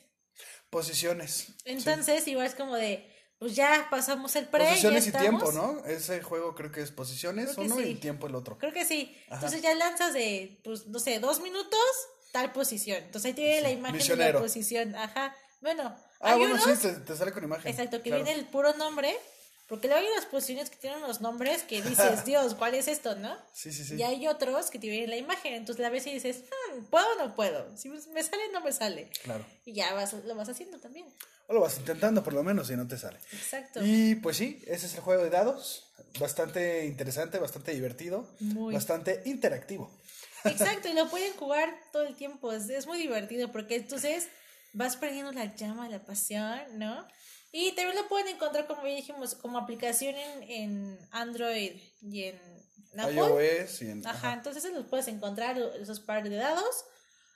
Posiciones. 0.70 1.48
Entonces, 1.66 2.28
igual 2.28 2.48
es 2.48 2.56
como 2.56 2.76
de, 2.76 3.10
pues 3.38 3.56
ya 3.56 3.88
pasamos 3.90 4.36
el 4.36 4.48
pre. 4.48 4.66
Posiciones 4.68 5.06
ya 5.12 5.20
y 5.20 5.22
tiempo. 5.22 5.52
¿no? 5.52 5.84
Ese 5.86 6.22
juego 6.22 6.56
creo 6.56 6.72
que 6.72 6.82
es 6.82 6.92
posiciones 6.92 7.54
Creo 7.54 7.66
uno 7.66 7.76
sí. 7.78 7.84
y 7.90 7.96
tiempo 7.96 8.28
el 8.28 8.36
otro. 8.36 8.58
Creo 8.58 8.74
que 8.74 8.86
sí. 8.86 9.16
Ajá. 9.28 9.36
Entonces 9.36 9.62
ya 9.62 9.74
lanzas 9.76 10.14
de, 10.14 10.60
pues, 10.64 10.88
no 10.88 11.00
sé, 11.00 11.20
dos 11.20 11.40
minutos, 11.42 11.80
tal 12.32 12.52
posición. 12.52 12.98
Entonces 13.04 13.30
ahí 13.30 13.34
tiene 13.34 13.62
la 13.62 13.72
imagen 13.72 14.18
de 14.18 14.34
la 14.34 14.40
posición. 14.40 14.96
Ajá. 14.96 15.36
Bueno, 15.62 15.96
Ah, 16.20 16.32
hay 16.34 16.40
bueno, 16.40 16.56
unos, 16.56 16.80
sí, 16.80 16.88
te, 16.88 16.94
te 16.94 17.16
sale 17.16 17.32
con 17.32 17.44
imagen. 17.44 17.70
exacto, 17.70 17.98
que 17.98 18.10
claro. 18.10 18.24
viene 18.24 18.40
el 18.40 18.48
puro 18.48 18.74
nombre, 18.76 19.16
porque 19.68 19.88
luego 19.88 20.02
hay 20.06 20.12
unas 20.12 20.26
posiciones 20.26 20.70
que 20.70 20.78
tienen 20.78 21.00
unos 21.04 21.22
nombres 21.22 21.64
que 21.64 21.82
dices, 21.82 22.24
Dios, 22.26 22.54
¿cuál 22.56 22.76
es 22.76 22.88
esto, 22.88 23.16
no? 23.16 23.36
Sí, 23.54 23.72
sí, 23.72 23.84
sí. 23.84 23.96
Y 23.96 24.04
hay 24.04 24.28
otros 24.28 24.70
que 24.70 24.78
te 24.80 24.88
vienen 24.88 25.10
la 25.10 25.18
imagen, 25.18 25.54
entonces 25.54 25.82
la 25.82 25.90
ves 25.90 26.06
y 26.08 26.14
dices, 26.14 26.44
"Hmm, 26.78 26.84
¿puedo 26.86 27.06
o 27.14 27.16
no 27.28 27.36
puedo? 27.36 27.76
Si 27.78 27.90
me 27.90 28.24
sale, 28.24 28.44
no 28.54 28.62
me 28.62 28.72
sale. 28.72 29.10
Claro. 29.24 29.46
Y 29.66 29.74
ya 29.74 29.94
vas, 29.94 30.14
lo 30.14 30.36
vas 30.36 30.50
haciendo 30.50 30.80
también. 30.80 31.08
O 31.48 31.54
lo 31.54 31.62
vas 31.62 31.78
intentando 31.78 32.24
por 32.24 32.34
lo 32.34 32.44
menos 32.44 32.70
y 32.70 32.76
no 32.76 32.88
te 32.88 32.98
sale. 32.98 33.18
Exacto. 33.34 33.80
Y 33.84 34.16
pues 34.16 34.38
sí, 34.38 34.62
ese 34.68 34.86
es 34.88 34.94
el 34.96 35.02
juego 35.02 35.24
de 35.24 35.30
dados. 35.30 35.92
Bastante 36.20 36.86
interesante, 36.86 37.40
bastante 37.40 37.74
divertido, 37.74 38.28
Muy. 38.40 38.74
bastante 38.74 39.22
interactivo. 39.26 39.92
Exacto, 40.46 40.88
y 40.90 40.94
lo 40.94 41.10
pueden 41.10 41.34
jugar 41.34 41.76
todo 41.92 42.04
el 42.04 42.16
tiempo. 42.16 42.52
Es, 42.52 42.70
es 42.70 42.86
muy 42.88 42.98
divertido 42.98 43.52
porque 43.52 43.76
entonces 43.76 44.28
vas 44.74 44.96
perdiendo 44.96 45.32
la 45.32 45.56
llama, 45.56 45.90
la 45.90 46.04
pasión, 46.06 46.60
¿no? 46.74 47.08
Y 47.58 47.72
también 47.72 47.96
lo 47.96 48.10
pueden 48.10 48.36
encontrar, 48.36 48.68
como 48.68 48.86
ya 48.86 48.96
dijimos, 48.96 49.34
como 49.34 49.58
aplicación 49.58 50.14
en, 50.14 50.44
en 50.44 51.00
Android 51.12 51.80
y 52.02 52.24
en 52.26 52.38
Apple. 52.98 53.16
iOS 53.16 53.82
y 53.82 53.92
en... 53.92 54.06
Ajá, 54.06 54.18
ajá. 54.18 54.34
entonces 54.34 54.74
los 54.74 54.88
puedes 54.88 55.08
encontrar, 55.08 55.58
esos 55.80 56.02
pares 56.02 56.30
de 56.30 56.36
dados. 56.36 56.84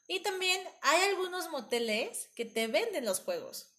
Y 0.10 0.22
también 0.22 0.60
hay 0.82 1.10
algunos 1.10 1.50
moteles 1.52 2.28
que 2.36 2.44
te 2.44 2.68
venden 2.68 3.06
los 3.06 3.22
juegos, 3.22 3.70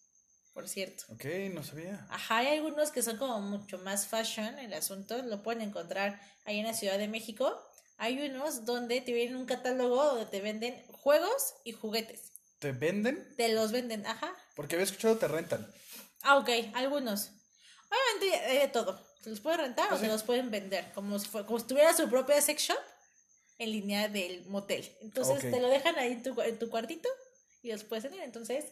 por 0.54 0.66
cierto. 0.66 1.04
Ok, 1.10 1.26
no 1.52 1.62
sabía. 1.62 2.06
Ajá, 2.08 2.38
hay 2.38 2.56
algunos 2.56 2.90
que 2.90 3.02
son 3.02 3.18
como 3.18 3.38
mucho 3.42 3.76
más 3.76 4.06
fashion 4.06 4.58
el 4.60 4.72
asunto, 4.72 5.20
lo 5.20 5.42
pueden 5.42 5.60
encontrar 5.60 6.18
ahí 6.46 6.58
en 6.58 6.66
la 6.66 6.72
Ciudad 6.72 6.96
de 6.96 7.08
México. 7.08 7.54
Hay 7.98 8.18
unos 8.18 8.64
donde 8.64 9.02
te 9.02 9.12
vienen 9.12 9.36
un 9.36 9.44
catálogo 9.44 10.02
donde 10.02 10.24
te 10.24 10.40
venden 10.40 10.82
juegos 10.86 11.56
y 11.64 11.72
juguetes. 11.72 12.32
¿Te 12.60 12.72
venden? 12.72 13.36
Te 13.36 13.52
los 13.52 13.72
venden, 13.72 14.06
ajá. 14.06 14.34
Porque 14.56 14.76
había 14.76 14.84
escuchado 14.84 15.18
te 15.18 15.28
rentan. 15.28 15.70
Ah, 16.22 16.36
ok, 16.38 16.48
algunos. 16.74 17.30
Obviamente 17.90 18.46
hay 18.46 18.58
de 18.58 18.68
todo. 18.68 19.00
Te 19.22 19.30
los 19.30 19.40
pueden 19.40 19.60
rentar 19.60 19.92
o 19.92 19.96
te 19.96 20.04
sí. 20.06 20.10
los 20.10 20.22
pueden 20.22 20.50
vender, 20.50 20.92
como 20.94 21.18
si, 21.18 21.26
fue- 21.28 21.44
como 21.44 21.58
si 21.58 21.66
tuviera 21.66 21.94
su 21.94 22.08
propia 22.08 22.40
sex 22.40 22.62
shop 22.62 22.78
en 23.58 23.70
línea 23.72 24.08
del 24.08 24.46
motel. 24.46 24.90
Entonces 25.02 25.40
te 25.40 25.60
lo 25.60 25.68
dejan 25.68 25.98
ahí 25.98 26.12
en 26.12 26.22
tu, 26.22 26.40
en 26.40 26.58
tu 26.58 26.70
cuartito 26.70 27.08
y 27.62 27.70
los 27.72 27.84
puedes 27.84 28.04
tener. 28.04 28.20
Entonces, 28.20 28.64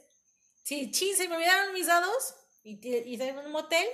si 0.62 0.90
chin, 0.90 1.14
se 1.17 1.28
me 1.28 1.37
olvidaron 1.37 1.75
mis 1.75 1.87
dados 1.87 2.35
y, 2.62 2.78
y 2.88 3.14
están 3.14 3.28
en 3.28 3.38
un 3.38 3.52
motel, 3.52 3.87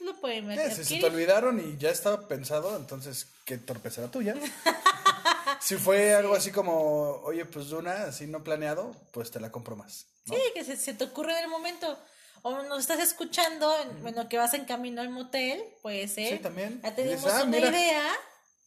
lo 0.00 0.20
pueden 0.20 0.44
Eh, 0.50 0.56
meter. 0.56 0.74
si 0.74 0.84
se 0.84 1.00
te 1.00 1.06
olvidaron 1.06 1.60
y 1.60 1.76
ya 1.78 1.90
estaba 1.90 2.26
pensado, 2.26 2.76
entonces 2.76 3.26
qué 3.44 3.58
torpeza 3.58 4.00
la 4.00 4.10
tuya. 4.10 4.34
si 5.60 5.76
fue 5.76 6.14
algo 6.14 6.34
así 6.34 6.50
como, 6.50 7.20
oye, 7.24 7.44
pues 7.44 7.70
una, 7.72 8.04
así 8.04 8.26
no 8.26 8.42
planeado, 8.42 8.90
pues 9.12 9.30
te 9.30 9.38
la 9.38 9.52
compro 9.52 9.76
más. 9.76 10.06
¿no? 10.26 10.34
Sí, 10.34 10.40
que 10.54 10.64
se, 10.64 10.76
se 10.76 10.94
te 10.94 11.04
ocurre 11.04 11.32
en 11.38 11.44
el 11.44 11.48
momento. 11.50 11.98
O 12.42 12.62
nos 12.64 12.80
estás 12.80 12.98
escuchando, 13.00 13.72
en- 13.80 14.02
bueno, 14.02 14.28
que 14.28 14.36
vas 14.36 14.52
en 14.54 14.64
camino 14.64 15.00
al 15.00 15.10
motel, 15.10 15.62
puede 15.82 16.08
ser. 16.08 16.36
Sí, 16.36 16.42
también. 16.42 16.80
Ya 16.82 16.94
tenemos 16.94 17.24
ah, 17.26 17.42
una 17.44 17.56
mira. 17.56 17.68
idea, 17.70 18.12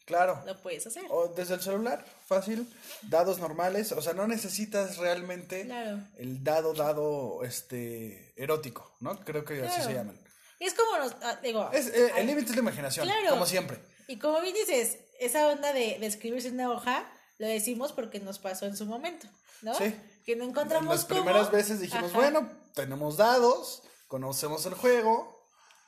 Claro. 0.05 0.41
lo 0.45 0.61
puedes 0.61 0.85
hacer. 0.87 1.03
O 1.09 1.27
desde 1.29 1.55
el 1.55 1.61
celular, 1.61 2.05
fácil, 2.27 2.71
dados 3.03 3.39
normales, 3.39 3.91
o 3.91 4.01
sea, 4.01 4.13
no 4.13 4.27
necesitas 4.27 4.97
realmente 4.97 5.65
Claro. 5.65 5.99
el 6.17 6.43
dado 6.43 6.73
dado 6.73 7.43
este 7.43 8.33
erótico, 8.41 8.95
¿no? 9.01 9.19
Creo 9.25 9.43
que 9.43 9.61
así 9.63 9.81
se 9.81 9.93
llaman. 9.93 10.17
Es 10.59 10.73
como 10.73 10.97
nos, 10.97 11.13
ah, 11.21 11.39
digo, 11.43 11.69
Es, 11.73 11.87
eh, 11.87 12.11
el 12.17 12.27
límite 12.27 12.51
es 12.51 12.55
la 12.55 12.61
imaginación, 12.61 13.05
Claro. 13.07 13.31
como 13.31 13.45
siempre. 13.45 13.77
y 14.07 14.17
como 14.19 14.39
bien 14.41 14.53
dices, 14.53 14.99
esa 15.19 15.47
onda 15.49 15.73
de, 15.73 15.97
de 15.99 16.05
escribirse 16.05 16.47
en 16.49 16.53
una 16.55 16.71
hoja, 16.71 17.05
lo 17.37 17.47
decimos 17.47 17.91
porque 17.93 18.19
nos 18.19 18.39
pasó 18.39 18.65
en 18.65 18.75
su 18.77 18.85
momento, 18.85 19.27
¿no? 19.61 19.73
Sí. 19.75 19.95
Que 20.25 20.35
no 20.35 20.43
encontramos 20.45 20.95
Las 20.95 21.05
cómo. 21.05 21.21
primeras 21.21 21.51
veces 21.51 21.79
dijimos, 21.79 22.11
Ajá, 22.11 22.17
bueno, 22.17 22.49
tenemos 22.73 23.17
dados, 23.17 23.83
conocemos 24.07 24.65
el 24.65 24.73
juego. 24.73 25.47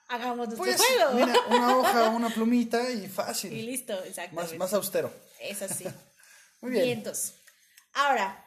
hagamos 0.10 0.48
nuestro 0.50 0.58
Pues, 0.66 0.78
juego. 0.82 1.12
mira, 1.14 1.34
una 1.50 1.78
hoja, 1.78 2.10
una 2.10 2.30
plumita 2.30 2.90
y 2.92 3.08
fácil. 3.08 3.52
y 3.54 3.62
listo, 3.64 3.94
exacto. 4.04 4.36
más, 4.36 4.54
más 4.58 4.74
austero. 4.74 5.12
Es 5.40 5.62
así. 5.62 5.86
Muy 6.62 6.72
bien. 6.72 6.84
Vientos. 6.86 7.34
Ahora, 7.94 8.44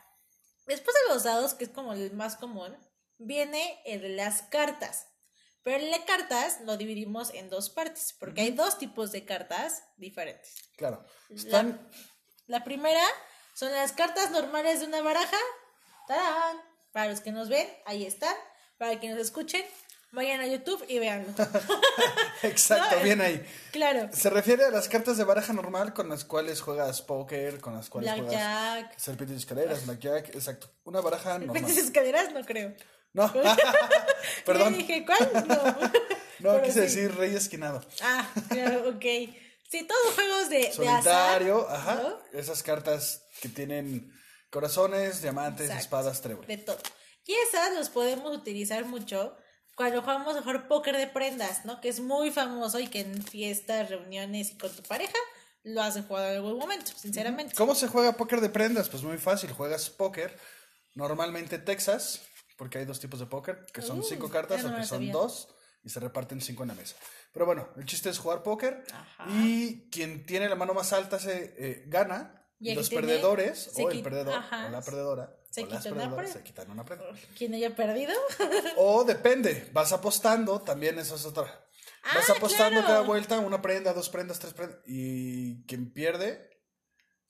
después 0.66 0.94
de 1.06 1.14
los 1.14 1.24
dados, 1.24 1.54
que 1.54 1.64
es 1.64 1.70
como 1.70 1.92
el 1.92 2.12
más 2.12 2.36
común, 2.36 2.76
viene 3.18 3.80
el 3.84 4.00
de 4.02 4.08
las 4.10 4.42
cartas. 4.42 5.06
Pero 5.62 5.76
el 5.84 5.90
de 5.90 6.04
cartas 6.06 6.58
lo 6.64 6.76
dividimos 6.78 7.34
en 7.34 7.50
dos 7.50 7.68
partes, 7.68 8.14
porque 8.18 8.40
hay 8.40 8.50
dos 8.52 8.78
tipos 8.78 9.12
de 9.12 9.24
cartas 9.26 9.82
diferentes. 9.98 10.54
Claro. 10.76 11.04
Están, 11.28 11.86
La 12.50 12.64
primera 12.64 13.00
son 13.54 13.70
las 13.70 13.92
cartas 13.92 14.32
normales 14.32 14.80
de 14.80 14.86
una 14.86 15.02
baraja. 15.02 15.36
¡Tarán! 16.08 16.56
Para 16.90 17.08
los 17.08 17.20
que 17.20 17.30
nos 17.30 17.48
ven, 17.48 17.64
ahí 17.86 18.04
están. 18.04 18.34
Para 18.76 18.98
que 18.98 19.08
nos 19.08 19.20
escuchen, 19.20 19.62
vayan 20.10 20.40
a 20.40 20.48
YouTube 20.48 20.84
y 20.88 20.98
véanlo. 20.98 21.32
exacto, 22.42 22.96
No, 22.96 23.04
bien 23.04 23.20
ahí. 23.20 23.46
Claro. 23.70 24.08
Se 24.12 24.30
refiere 24.30 24.64
a 24.64 24.70
las 24.72 24.88
cartas 24.88 25.16
de 25.16 25.22
baraja 25.22 25.52
normal 25.52 25.94
con 25.94 26.08
las 26.08 26.24
cuales 26.24 26.60
juegas 26.60 27.02
póker, 27.02 27.60
con 27.60 27.76
las 27.76 27.88
cuales 27.88 28.10
juegas 28.14 28.32
Blackjack. 28.32 28.98
serpientes 28.98 29.36
y 29.36 29.38
escaleras, 29.38 29.86
blackjack, 29.86 30.34
exacto. 30.34 30.68
Una 30.82 31.00
baraja 31.00 31.38
normal. 31.38 31.54
Repentes 31.54 31.76
escaleras, 31.78 32.32
no 32.32 32.44
creo. 32.44 32.74
No, 33.12 33.32
perdón. 34.44 34.72
Yo 34.72 34.78
dije, 34.78 35.06
¿cuál? 35.06 35.46
No. 35.46 35.54
No, 36.40 36.52
Pero 36.54 36.62
quise 36.62 36.88
sí. 36.88 36.96
decir 37.00 37.14
rey 37.16 37.32
esquinado. 37.36 37.80
Ah, 38.02 38.26
claro, 38.48 38.88
ok. 38.88 39.04
Sí, 39.70 39.86
todos 39.86 40.14
juegos 40.14 40.48
de, 40.48 40.58
de 40.58 40.66
azar. 40.88 41.02
Solitario, 41.04 41.68
ajá. 41.70 41.94
¿no? 42.02 42.38
Esas 42.38 42.62
cartas 42.62 43.22
que 43.40 43.48
tienen 43.48 44.12
corazones, 44.50 45.22
diamantes, 45.22 45.66
Exacto. 45.66 45.82
espadas, 45.84 46.20
trébol. 46.22 46.46
De 46.46 46.56
todo. 46.56 46.78
Y 47.26 47.34
esas 47.48 47.72
los 47.74 47.88
podemos 47.88 48.36
utilizar 48.36 48.84
mucho 48.84 49.36
cuando 49.76 50.00
jugamos 50.00 50.36
a 50.36 50.42
jugar 50.42 50.66
póker 50.66 50.96
de 50.96 51.06
prendas, 51.06 51.64
¿no? 51.64 51.80
Que 51.80 51.88
es 51.88 52.00
muy 52.00 52.30
famoso 52.32 52.80
y 52.80 52.88
que 52.88 53.00
en 53.00 53.22
fiestas, 53.22 53.88
reuniones 53.88 54.50
y 54.50 54.58
con 54.58 54.70
tu 54.74 54.82
pareja 54.82 55.16
lo 55.62 55.82
has 55.82 55.94
jugado 56.04 56.28
en 56.30 56.36
algún 56.36 56.58
momento, 56.58 56.90
sinceramente. 56.96 57.54
¿Cómo 57.54 57.74
se 57.74 57.86
juega 57.86 58.16
póker 58.16 58.40
de 58.40 58.48
prendas? 58.48 58.88
Pues 58.88 59.02
muy 59.04 59.18
fácil, 59.18 59.52
juegas 59.52 59.88
póker, 59.90 60.36
normalmente 60.94 61.58
Texas, 61.58 62.22
porque 62.56 62.78
hay 62.78 62.84
dos 62.86 62.98
tipos 62.98 63.20
de 63.20 63.26
póker, 63.26 63.66
que 63.72 63.82
son 63.82 64.00
Uh, 64.00 64.02
cinco 64.02 64.28
cartas 64.30 64.64
no 64.64 64.70
o 64.70 64.76
que 64.76 64.78
son 64.84 64.88
sabía. 64.98 65.12
dos 65.12 65.48
y 65.82 65.88
se 65.88 66.00
reparten 66.00 66.40
cinco 66.40 66.62
en 66.64 66.68
la 66.68 66.74
mesa. 66.74 66.96
Pero 67.32 67.46
bueno, 67.46 67.68
el 67.76 67.84
chiste 67.84 68.10
es 68.10 68.18
jugar 68.18 68.42
póker 68.42 68.84
Ajá. 68.92 69.26
y 69.30 69.88
quien 69.90 70.26
tiene 70.26 70.48
la 70.48 70.56
mano 70.56 70.74
más 70.74 70.92
alta 70.92 71.18
se 71.18 71.54
eh, 71.58 71.84
gana. 71.86 72.36
Y 72.58 72.74
los 72.74 72.90
tiene- 72.90 73.06
perdedores 73.06 73.70
o 73.76 73.90
el 73.90 74.02
perdedor 74.02 74.34
ajá. 74.34 74.66
o 74.66 74.70
la 74.70 74.82
perdedora 74.82 75.34
Se 75.50 75.62
o 75.62 75.66
las 75.66 75.82
perdedoras 75.82 76.30
se 76.30 76.42
quitan 76.42 76.70
una 76.70 76.84
prenda. 76.84 77.06
¿Quién 77.38 77.54
haya 77.54 77.74
perdido? 77.74 78.12
O 78.76 79.04
depende, 79.04 79.70
vas 79.72 79.92
apostando, 79.92 80.60
también 80.60 80.98
eso 80.98 81.14
es 81.16 81.24
otra. 81.24 81.44
Vas 82.14 82.28
Ah, 82.30 82.34
apostando 82.36 82.80
claro. 82.80 82.86
cada 82.86 83.00
vuelta, 83.02 83.38
una 83.38 83.62
prenda, 83.62 83.92
dos 83.94 84.10
prendas, 84.10 84.38
tres 84.38 84.52
prendas. 84.54 84.78
Y 84.86 85.64
quien 85.64 85.90
pierde, 85.92 86.50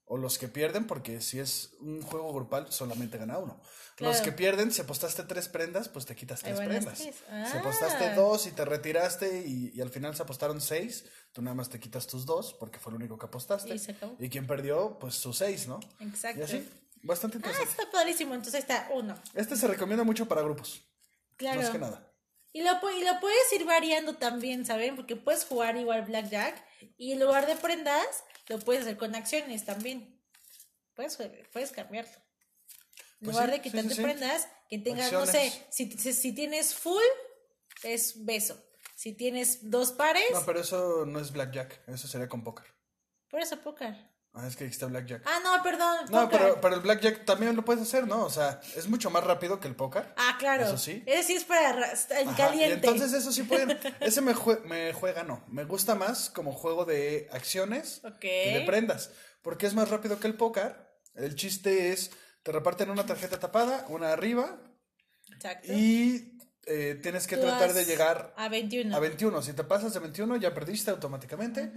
o 0.04 0.16
los 0.16 0.38
que 0.38 0.49
pierden, 0.49 0.87
porque 0.88 1.21
si 1.21 1.38
es 1.38 1.75
un 1.80 2.02
juego 2.02 2.33
grupal, 2.33 2.73
solamente 2.73 3.16
gana 3.19 3.38
uno. 3.38 3.61
Los 4.00 4.21
que 4.21 4.33
pierden, 4.33 4.71
si 4.73 4.80
apostaste 4.80 5.23
tres 5.25 5.49
prendas, 5.49 5.88
pues 5.88 6.07
te 6.07 6.14
quitas 6.16 6.40
tres 6.40 6.59
prendas. 6.59 6.99
tres. 6.99 7.14
Si 7.16 7.23
Ah. 7.30 7.59
apostaste 7.61 8.14
dos 8.14 8.47
y 8.47 8.52
te 8.52 8.64
retiraste 8.64 9.45
y, 9.47 9.71
y 9.75 9.80
al 9.80 9.90
final 9.90 10.16
se 10.16 10.23
apostaron 10.23 10.61
seis, 10.61 11.04
tú 11.33 11.42
nada 11.42 11.54
más 11.54 11.69
te 11.69 11.78
quitas 11.78 12.07
tus 12.07 12.25
dos, 12.26 12.54
porque 12.54 12.78
fue 12.78 12.92
lo 12.92 12.97
único 12.97 13.19
que 13.19 13.26
apostaste. 13.26 13.75
Y 13.75 13.78
se 13.78 13.92
acabó. 13.92 14.16
Y 14.19 14.28
quien 14.28 14.47
perdió, 14.47 14.99
pues 14.99 15.14
sus 15.14 15.37
seis, 15.38 15.66
¿no? 15.69 15.80
Exacto. 16.00 16.40
Y 16.40 16.42
así, 16.45 16.69
bastante 17.02 17.37
Ah, 17.37 17.40
interesante. 17.40 17.71
está 17.71 17.90
padrísimo. 17.90 18.35
Entonces 18.35 18.61
está 18.61 18.88
uno. 18.92 19.14
Este 19.35 19.57
se 19.57 19.66
recomienda 19.69 20.04
mucho 20.04 20.26
para 20.26 20.42
grupos, 20.42 20.83
Claro. 21.37 21.61
más 21.61 21.71
que 21.71 21.78
nada. 21.78 22.07
Y 22.52 22.62
lo, 22.62 22.73
y 22.90 23.04
lo 23.04 23.21
puedes 23.21 23.52
ir 23.52 23.64
variando 23.64 24.16
también, 24.16 24.64
¿saben? 24.66 24.97
Porque 24.97 25.14
puedes 25.14 25.45
jugar 25.45 25.76
igual 25.76 26.02
Blackjack 26.02 26.61
y 26.97 27.12
en 27.12 27.21
lugar 27.21 27.47
de 27.47 27.54
prendas, 27.57 28.25
lo 28.49 28.59
puedes 28.59 28.83
hacer 28.83 28.97
con 28.97 29.14
acciones 29.14 29.64
también. 29.64 30.21
Puedes, 30.95 31.16
puedes 31.52 31.71
cambiarlo. 31.71 32.11
En 33.20 33.26
Pues 33.26 33.34
lugar 33.36 33.50
sí, 33.50 33.50
de 33.50 33.56
sí, 33.56 33.62
quitarte 33.62 33.88
sí, 33.90 33.94
sí. 33.96 34.02
prendas, 34.02 34.48
que 34.68 34.78
tengas, 34.78 35.12
no 35.12 35.26
sé, 35.26 35.52
si, 35.70 35.90
si, 35.92 36.12
si 36.12 36.32
tienes 36.32 36.74
full, 36.74 37.02
es 37.82 38.24
beso. 38.24 38.62
Si 38.94 39.12
tienes 39.14 39.70
dos 39.70 39.92
pares, 39.92 40.24
No, 40.32 40.44
pero 40.44 40.60
eso 40.60 41.04
no 41.06 41.20
es 41.20 41.32
blackjack, 41.32 41.82
eso 41.88 42.06
sería 42.08 42.28
con 42.28 42.44
póker. 42.44 42.66
por 43.30 43.40
eso 43.40 43.58
póker. 43.60 44.10
Ah, 44.32 44.46
es 44.46 44.54
que 44.54 44.64
está 44.64 44.86
blackjack. 44.86 45.22
Ah, 45.26 45.40
no, 45.42 45.60
perdón. 45.62 46.06
No, 46.10 46.28
pero, 46.30 46.60
pero 46.60 46.76
el 46.76 46.80
blackjack 46.82 47.24
también 47.24 47.56
lo 47.56 47.64
puedes 47.64 47.82
hacer, 47.82 48.06
¿no? 48.06 48.24
O 48.24 48.30
sea, 48.30 48.60
es 48.76 48.86
mucho 48.88 49.10
más 49.10 49.24
rápido 49.24 49.58
que 49.58 49.66
el 49.66 49.74
póker. 49.74 50.14
Ah, 50.16 50.36
claro. 50.38 50.66
Eso 50.66 50.78
sí. 50.78 51.02
Ese 51.04 51.22
sí 51.24 51.32
es 51.34 51.42
para 51.44 51.72
ra- 51.72 51.92
en 52.10 52.28
Ajá, 52.28 52.36
caliente. 52.36 52.68
Y 52.86 52.90
entonces 52.90 53.12
eso 53.12 53.32
sí 53.32 53.42
pueden. 53.42 53.76
Ese 54.00 54.20
me, 54.20 54.32
jue- 54.32 54.62
me 54.62 54.92
juega, 54.92 55.24
no. 55.24 55.44
Me 55.48 55.64
gusta 55.64 55.96
más 55.96 56.30
como 56.30 56.52
juego 56.52 56.84
de 56.84 57.28
acciones 57.32 58.02
Ok. 58.04 58.20
que 58.20 58.58
de 58.60 58.64
prendas. 58.66 59.10
Porque 59.42 59.66
es 59.66 59.74
más 59.74 59.88
rápido 59.90 60.20
que 60.20 60.28
el 60.28 60.34
póker. 60.34 60.76
El 61.14 61.34
chiste 61.34 61.90
es, 61.92 62.12
te 62.42 62.52
reparten 62.52 62.90
una 62.90 63.04
tarjeta 63.06 63.38
tapada, 63.38 63.87
una 63.88 64.12
arriba, 64.12 64.59
Exacto. 65.32 65.73
y 65.73 66.37
eh, 66.66 66.99
tienes 67.02 67.26
que 67.26 67.37
Tú 67.37 67.42
tratar 67.42 67.73
de 67.73 67.85
llegar 67.85 68.35
a 68.37 68.49
21. 68.49 68.94
a 68.94 69.00
21. 69.00 69.42
Si 69.42 69.52
te 69.54 69.64
pasas 69.64 69.92
de 69.94 69.99
21 70.00 70.37
ya 70.37 70.52
perdiste 70.54 70.90
automáticamente. 70.90 71.73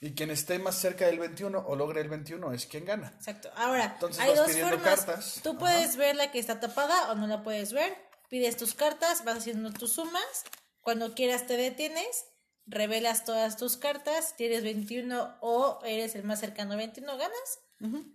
Y 0.00 0.12
quien 0.14 0.30
esté 0.30 0.58
más 0.58 0.76
cerca 0.76 1.06
del 1.06 1.18
21 1.18 1.58
o 1.66 1.76
logre 1.76 2.00
el 2.00 2.08
21 2.08 2.52
es 2.52 2.66
quien 2.66 2.84
gana. 2.84 3.12
Exacto. 3.16 3.50
Ahora, 3.56 3.84
Entonces 3.94 4.22
hay 4.22 4.28
vas 4.30 4.36
dos 4.38 4.46
pidiendo 4.48 4.76
formas. 4.78 5.04
cartas. 5.04 5.40
Tú 5.42 5.50
Ajá. 5.50 5.58
puedes 5.58 5.96
ver 5.96 6.16
la 6.16 6.30
que 6.30 6.38
está 6.38 6.60
tapada 6.60 7.10
o 7.10 7.14
no 7.16 7.26
la 7.26 7.42
puedes 7.42 7.72
ver. 7.72 7.94
Pides 8.28 8.56
tus 8.56 8.74
cartas, 8.74 9.24
vas 9.24 9.38
haciendo 9.38 9.72
tus 9.72 9.92
sumas. 9.94 10.44
Cuando 10.82 11.14
quieras 11.14 11.46
te 11.46 11.56
detienes, 11.56 12.26
revelas 12.66 13.24
todas 13.24 13.56
tus 13.56 13.76
cartas. 13.76 14.34
Tienes 14.36 14.62
21 14.62 15.36
o 15.40 15.80
eres 15.84 16.14
el 16.14 16.22
más 16.24 16.38
cercano 16.40 16.74
a 16.74 16.76
21, 16.76 17.16
ganas. 17.16 17.58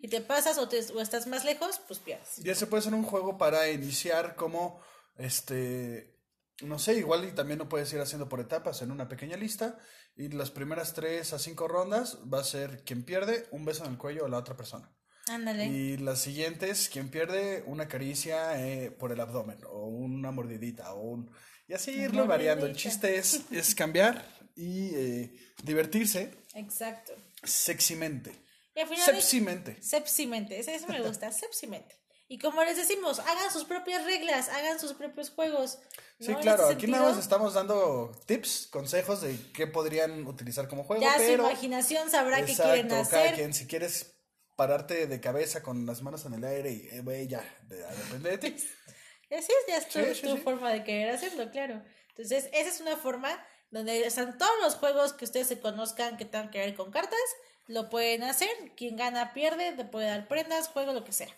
Y 0.02 0.08
te 0.10 0.20
pasas 0.22 0.58
o, 0.58 0.68
te- 0.68 0.92
o 0.94 1.00
estás 1.00 1.26
más 1.28 1.46
lejos, 1.46 1.80
pues 1.88 2.00
pierdes. 2.00 2.40
Y 2.44 2.50
ese 2.50 2.68
puede 2.68 2.84
ser 2.84 2.94
un 2.94 3.04
juego 3.04 3.38
para 3.38 3.70
iniciar 3.70 4.36
como, 4.36 4.82
este, 5.18 6.20
no 6.62 6.80
sé, 6.80 6.96
igual 6.96 7.26
y 7.26 7.32
también 7.32 7.60
lo 7.60 7.70
puedes 7.70 7.92
ir 7.94 8.02
haciendo 8.02 8.28
por 8.28 8.40
etapas 8.42 8.82
en 8.82 8.92
una 8.92 9.08
pequeña 9.08 9.38
lista. 9.38 9.78
Y 10.16 10.28
las 10.30 10.52
primeras 10.52 10.94
tres 10.94 11.34
a 11.34 11.40
cinco 11.40 11.68
rondas 11.68 12.20
va 12.32 12.40
a 12.42 12.44
ser 12.44 12.84
quien 12.84 13.04
pierde 13.04 13.48
un 13.52 13.66
beso 13.66 13.86
en 13.86 13.92
el 13.94 13.98
cuello 13.98 14.26
a 14.26 14.30
la 14.30 14.38
otra 14.38 14.56
persona. 14.56 14.94
Ándale. 15.28 15.66
Y 15.68 15.98
las 15.98 16.20
siguientes, 16.20 16.90
quien 16.90 17.10
pierde 17.10 17.64
una 17.66 17.88
caricia 17.88 18.60
eh, 18.62 18.92
por 18.92 19.12
el 19.14 19.22
abdomen 19.22 19.60
o 19.70 19.88
una 19.88 20.32
mordidita 20.32 20.94
o 20.94 21.02
un... 21.02 21.32
Y 21.68 21.74
así 21.74 21.92
irlo 21.92 22.28
variando. 22.28 22.66
El 22.66 22.76
chiste 22.76 23.16
es, 23.18 23.42
es 23.50 23.74
cambiar 23.74 24.28
y 24.56 24.94
eh, 24.94 25.40
divertirse 25.64 26.38
Exacto. 26.54 27.14
sexymente. 27.42 28.43
Y 28.76 28.80
al 28.82 28.88
final. 28.88 29.06
Sepsimente. 29.06 29.82
Sepsimente, 29.82 30.60
ese, 30.60 30.76
ese 30.76 30.88
me 30.88 31.02
gusta, 31.02 31.32
sepsimente. 31.32 31.96
Y 32.28 32.40
como 32.40 32.64
les 32.64 32.78
decimos, 32.78 33.20
hagan 33.20 33.52
sus 33.52 33.66
propias 33.66 34.04
reglas, 34.06 34.50
hagan 34.50 34.80
sus 34.80 34.94
propios 34.94 35.30
juegos. 35.30 35.78
¿no? 36.20 36.26
Sí, 36.28 36.36
claro, 36.36 36.68
aquí 36.68 36.88
nada 36.88 37.10
más 37.10 37.18
estamos 37.20 37.54
dando 37.54 38.12
tips, 38.26 38.68
consejos 38.72 39.22
de 39.22 39.38
qué 39.54 39.68
podrían 39.68 40.26
utilizar 40.26 40.68
como 40.68 40.84
juego, 40.84 41.02
Ya 41.04 41.14
pero 41.18 41.44
su 41.44 41.50
imaginación 41.52 42.10
sabrá 42.10 42.44
qué 42.46 42.56
quieren 42.56 42.88
cada 42.88 43.02
hacer. 43.02 43.36
quien, 43.36 43.54
si 43.54 43.68
quieres 43.68 44.16
pararte 44.56 45.06
de 45.08 45.20
cabeza 45.20 45.62
con 45.62 45.86
las 45.86 46.02
manos 46.02 46.26
en 46.26 46.34
el 46.36 46.44
aire 46.46 46.72
y 46.72 46.88
eh, 46.92 47.02
güey, 47.02 47.28
ya, 47.28 47.44
de- 47.68 47.78
depende 47.78 48.30
de 48.32 48.38
ti. 48.38 48.56
Así 49.30 49.52
es, 49.52 49.68
ya 49.68 49.78
es 49.78 49.90
tu, 49.90 50.00
Sí, 50.00 50.16
sí, 50.16 50.22
tu 50.28 50.36
sí. 50.38 50.42
forma 50.44 50.72
de 50.72 50.84
querer 50.84 51.10
hacerlo, 51.14 51.52
claro. 51.52 51.84
Entonces, 52.10 52.50
esa 52.54 52.70
es 52.70 52.80
una 52.82 52.98
forma 52.98 53.46
donde 53.72 54.06
están 54.06 54.38
todos 54.38 54.54
los 54.62 54.76
juegos 54.76 55.14
que 55.14 55.26
ustedes 55.26 55.48
se 55.48 55.60
conozcan 55.60 56.18
que 56.18 56.26
tengan 56.26 56.52
que 56.52 56.60
ver 56.60 56.76
con 56.76 56.92
cartas, 56.92 57.20
lo 57.68 57.90
pueden 57.90 58.24
hacer. 58.24 58.50
Quien 58.76 58.96
gana 58.96 59.34
pierde, 59.34 59.74
te 59.74 59.86
puede 59.86 60.08
dar 60.08 60.28
prendas, 60.28 60.68
juego, 60.70 60.94
lo 60.94 61.04
que 61.04 61.14
sea. 61.14 61.30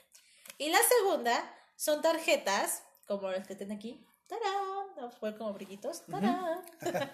Y 0.58 0.70
la 0.70 0.80
segunda 0.98 1.54
son 1.76 2.02
tarjetas, 2.02 2.84
como 3.08 3.30
las 3.32 3.48
que 3.48 3.56
tienen 3.56 3.78
aquí. 3.78 4.06
¡Tarán! 4.28 4.96
Vamos 4.96 5.14
a 5.16 5.18
jugar 5.20 5.38
como 5.38 5.54
brillitos. 5.54 6.06
¡Tarán! 6.06 6.64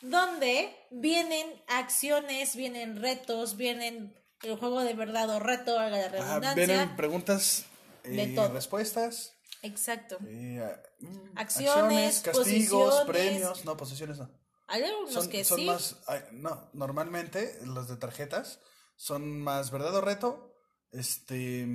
donde 0.00 0.74
vienen 0.90 1.46
acciones, 1.68 2.54
vienen 2.56 3.00
retos, 3.00 3.56
vienen 3.56 4.14
el 4.42 4.56
juego 4.58 4.82
de 4.82 4.94
verdad 4.94 5.28
o 5.30 5.40
reto, 5.40 5.78
haga 5.78 5.98
la 5.98 6.08
redundancia. 6.08 6.54
vienen 6.54 6.96
preguntas 6.96 7.64
y 8.04 8.34
todo. 8.34 8.48
respuestas, 8.52 9.34
Exacto. 9.62 10.18
eh, 10.26 10.62
mm, 11.00 11.38
Acciones, 11.38 12.20
castigos, 12.20 12.36
posiciones. 12.44 13.06
premios, 13.06 13.64
no, 13.64 13.76
posiciones 13.76 14.18
no. 14.18 14.30
Hay 14.68 14.82
algunos 14.82 15.12
Son, 15.12 15.28
que 15.28 15.44
son 15.44 15.58
sí. 15.58 15.66
más, 15.66 15.96
no, 16.32 16.70
normalmente 16.72 17.58
los 17.64 17.88
de 17.88 17.96
tarjetas 17.96 18.60
son 18.96 19.40
más 19.40 19.70
verdad 19.70 19.94
o 19.94 20.00
reto, 20.00 20.54
este, 20.90 21.66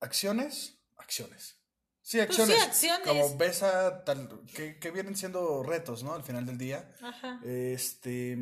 acciones, 0.00 0.78
acciones. 0.96 1.56
Sí, 2.02 2.18
Pues 2.18 2.36
sí, 2.36 2.42
acciones. 2.42 2.62
acciones. 2.62 3.06
Como 3.08 3.36
besa, 3.38 4.04
tal, 4.04 4.42
que, 4.54 4.78
que 4.78 4.90
vienen 4.90 5.16
siendo 5.16 5.62
retos, 5.62 6.02
¿no? 6.02 6.12
Al 6.14 6.22
final 6.22 6.44
del 6.44 6.58
día. 6.58 6.94
Ajá. 7.00 7.40
Este, 7.44 8.36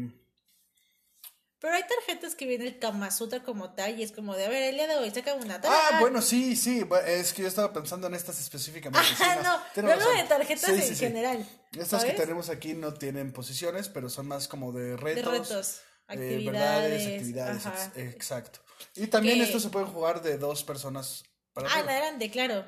Pero 1.63 1.75
hay 1.75 1.85
tarjetas 1.87 2.35
que 2.35 2.45
viene 2.45 2.67
el 2.67 2.79
Kama 2.81 3.11
Sutra 3.13 3.43
como 3.45 3.73
tal 3.73 3.99
y 3.99 4.03
es 4.03 4.11
como 4.13 4.35
de, 4.35 4.45
a 4.47 4.49
ver, 4.49 4.65
el 4.65 4.75
día 4.75 4.89
de 4.89 4.97
hoy 4.97 5.11
saca 5.13 5.33
una 5.35 5.61
tarjeta. 5.61 5.97
Ah, 5.97 6.01
bueno, 6.01 6.21
sí, 6.21 6.57
sí. 6.57 6.85
Es 7.07 7.33
que 7.33 7.43
yo 7.43 7.49
estaba 7.49 7.73
pensando 7.73 8.09
en 8.09 8.15
estas 8.15 8.41
específicamente. 8.41 9.09
sí, 9.17 9.23
Ah, 9.25 9.41
no, 9.45 9.63
tienes 9.73 9.95
no 9.97 10.01
razón. 10.01 10.17
de 10.17 10.25
tarjetas 10.25 10.65
Sí, 10.71 10.73
en 10.75 10.83
sí, 10.83 10.89
sí. 10.89 10.97
general. 10.97 11.49
Estas 11.79 12.05
que 12.05 12.13
tenemos 12.13 12.49
aquí 12.51 12.75
no 12.75 12.93
tienen 12.93 13.33
posiciones, 13.33 13.89
pero 13.89 14.11
son 14.11 14.27
más 14.27 14.49
como 14.49 14.73
de 14.73 14.83
De 14.91 14.97
retos. 14.97 15.33
retos, 15.49 15.77
eh, 15.79 15.83
actividades. 16.09 16.45
verdades, 16.53 17.07
actividades, 17.07 17.67
ajá. 17.67 17.93
ex- 17.95 18.15
exacto. 18.15 18.59
Y 18.97 19.07
también 19.07 19.39
Que- 19.39 19.45
estos 19.45 19.63
se 19.63 19.69
pueden 19.71 19.89
jugar 19.89 20.21
de 20.21 20.37
dos 20.39 20.65
personas 20.65 21.23
para 21.53 21.69
Ah, 21.69 21.75
arriba. 21.75 21.93
adelante, 21.93 22.29
claro. 22.31 22.65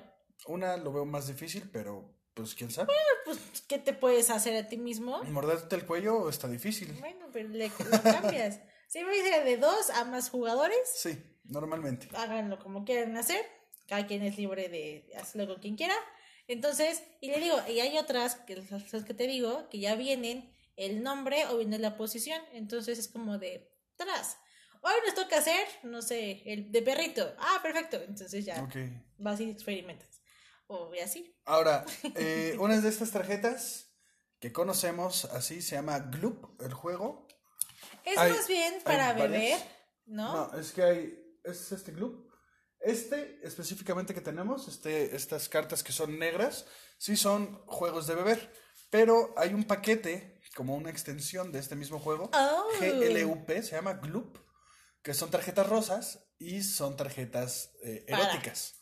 Una 0.47 0.77
lo 0.77 0.93
veo 0.93 1.05
más 1.05 1.27
difícil, 1.27 1.69
pero 1.73 2.15
pues 2.35 2.55
quién 2.55 2.71
sabe. 2.71 2.93
Pues, 3.25 3.39
¿qué 3.67 3.79
te 3.79 3.93
puedes 3.93 4.31
hacer 4.31 4.57
a 4.57 4.69
ti 4.69 4.77
mismo? 4.77 5.23
Morderte 5.25 5.75
el 5.75 5.85
cuello 5.85 6.29
está 6.29 6.47
difícil. 6.47 6.93
Bueno, 7.01 7.27
pero 7.33 7.49
le, 7.49 7.69
lo 7.91 8.03
cambias. 8.03 8.61
Si 8.89 9.03
me 9.03 9.13
dice 9.13 9.41
de 9.43 9.57
dos 9.57 9.91
a 9.91 10.05
más 10.05 10.31
jugadores, 10.31 10.79
Sí, 10.95 11.19
normalmente. 11.45 12.09
háganlo 12.15 12.59
como 12.59 12.85
quieran 12.85 13.17
hacer. 13.17 13.45
Cada 13.89 14.07
quien 14.07 14.23
es 14.23 14.37
libre 14.39 14.69
de 14.69 15.11
hacerlo 15.17 15.47
con 15.53 15.61
quien 15.61 15.77
quiera. 15.77 15.95
Entonces, 16.47 17.03
y 17.21 17.31
le 17.31 17.41
digo, 17.41 17.57
y 17.69 17.81
hay 17.81 17.99
otras, 17.99 18.37
que 18.37 18.57
las 18.57 19.05
que 19.05 19.15
te 19.15 19.27
digo, 19.27 19.69
que 19.69 19.79
ya 19.79 19.95
vienen 19.95 20.51
el 20.77 21.03
nombre 21.03 21.47
o 21.47 21.59
viene 21.59 21.79
la 21.79 21.97
posición. 21.97 22.41
Entonces 22.53 22.99
es 22.99 23.09
como 23.09 23.39
de 23.39 23.71
tras. 23.97 24.39
Hoy 24.83 24.93
nos 25.07 25.15
toca 25.15 25.39
hacer, 25.39 25.67
no 25.83 26.03
sé, 26.03 26.43
el 26.47 26.71
de 26.71 26.83
perrito. 26.83 27.35
Ah, 27.39 27.61
perfecto. 27.63 27.97
Entonces 28.07 28.45
ya 28.45 28.63
Ok. 28.63 28.77
vas 29.19 29.41
y 29.41 29.51
experimentas. 29.51 30.23
O 30.67 30.91
así. 31.03 31.35
Ahora, 31.45 31.85
eh, 32.17 32.57
una 32.59 32.81
de 32.81 32.89
estas 32.89 33.11
tarjetas 33.11 33.91
que 34.41 34.53
conocemos 34.53 35.25
así 35.27 35.63
se 35.63 35.77
llama 35.77 35.99
Gloop, 35.99 36.61
el 36.63 36.73
juego. 36.75 37.27
Es 38.05 38.19
Hay- 38.19 38.33
más 38.33 38.47
bien 38.49 38.75
para 38.85 39.13
beber, 39.15 39.59
¿no? 40.07 40.49
No, 40.53 40.59
es 40.59 40.73
que 40.73 40.83
hay. 40.83 41.19
Es 41.43 41.73
este 41.73 41.93
Gloop. 41.93 42.31
Este 42.81 43.41
específicamente 43.43 44.13
que 44.15 44.21
tenemos, 44.21 44.69
este, 44.69 45.17
estas 45.17 45.49
cartas 45.49 45.83
que 45.83 45.93
son 45.93 46.19
negras, 46.19 46.67
sí 46.99 47.17
son 47.17 47.65
juegos 47.67 48.07
de 48.07 48.15
beber. 48.15 48.53
Pero 48.91 49.33
hay 49.37 49.55
un 49.55 49.65
paquete, 49.65 50.41
como 50.55 50.77
una 50.77 50.91
extensión 50.91 51.51
de 51.51 51.59
este 51.59 51.77
mismo 51.77 51.99
juego, 51.99 52.31
Oh. 52.33 52.69
GLUP, 52.81 53.49
se 53.63 53.73
llama 53.77 53.95
Gloop, 53.95 54.37
que 55.03 55.15
son 55.15 55.31
tarjetas 55.31 55.67
rosas 55.69 56.21
y 56.39 56.63
son 56.63 56.97
tarjetas 56.97 57.71
eh, 57.83 58.05
eróticas. 58.07 58.75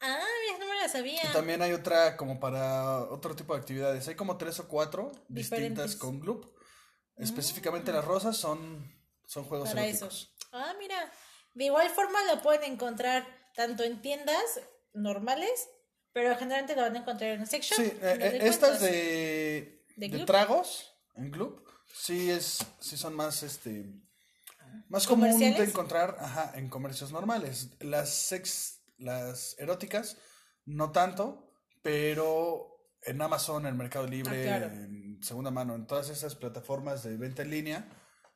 Ah, 0.00 0.18
mira, 0.46 0.58
no 0.58 0.66
me 0.72 0.80
la 0.80 0.88
sabía. 0.88 1.20
Y 1.22 1.32
también 1.32 1.62
hay 1.62 1.72
otra 1.72 2.16
como 2.16 2.40
para 2.40 3.02
otro 3.04 3.36
tipo 3.36 3.54
de 3.54 3.60
actividades. 3.60 4.08
Hay 4.08 4.16
como 4.16 4.36
tres 4.36 4.58
o 4.58 4.66
cuatro 4.66 5.12
Diferentes. 5.28 5.84
distintas 5.84 5.96
con 5.96 6.18
Gloop. 6.20 6.46
Específicamente 7.16 7.92
las 7.92 8.04
rosas 8.04 8.36
son, 8.36 8.92
son 9.26 9.44
juegos 9.44 9.68
para 9.68 9.86
eróticos. 9.86 10.32
eso. 10.36 10.46
Ah, 10.52 10.74
mira. 10.78 11.12
De 11.54 11.64
igual 11.64 11.88
forma 11.90 12.18
lo 12.24 12.40
pueden 12.40 12.72
encontrar 12.72 13.26
tanto 13.54 13.84
en 13.84 14.00
tiendas 14.00 14.60
normales, 14.94 15.68
pero 16.12 16.34
generalmente 16.36 16.74
lo 16.74 16.82
van 16.82 16.96
a 16.96 16.98
encontrar 17.00 17.30
en 17.30 17.40
un 17.40 17.46
sex 17.46 17.66
shop. 17.66 17.76
Sí, 17.76 17.84
eh, 17.84 18.18
eh, 18.20 18.38
estas 18.42 18.80
de, 18.80 19.84
¿De 19.96 20.24
tragos 20.24 20.94
en 21.14 21.30
Gloop, 21.30 21.66
sí 21.94 22.30
es, 22.30 22.64
sí 22.80 22.96
son 22.96 23.14
más 23.14 23.42
este 23.42 23.86
más 24.88 25.06
común 25.06 25.38
de 25.38 25.64
encontrar 25.64 26.16
ajá, 26.18 26.52
en 26.54 26.68
comercios 26.68 27.12
normales. 27.12 27.70
Las 27.80 28.10
sex, 28.10 28.80
las 28.98 29.58
eróticas, 29.58 30.16
no 30.64 30.92
tanto, 30.92 31.50
pero 31.82 32.71
en 33.04 33.20
Amazon, 33.22 33.66
en 33.66 33.76
Mercado 33.76 34.06
Libre, 34.06 34.40
Ah, 34.52 34.58
claro. 34.58 34.66
en 34.74 35.18
segunda 35.22 35.50
mano, 35.50 35.74
en 35.74 35.86
todas 35.86 36.08
esas 36.10 36.34
plataformas 36.36 37.02
de 37.02 37.16
venta 37.16 37.42
en 37.42 37.50
línea, 37.50 37.88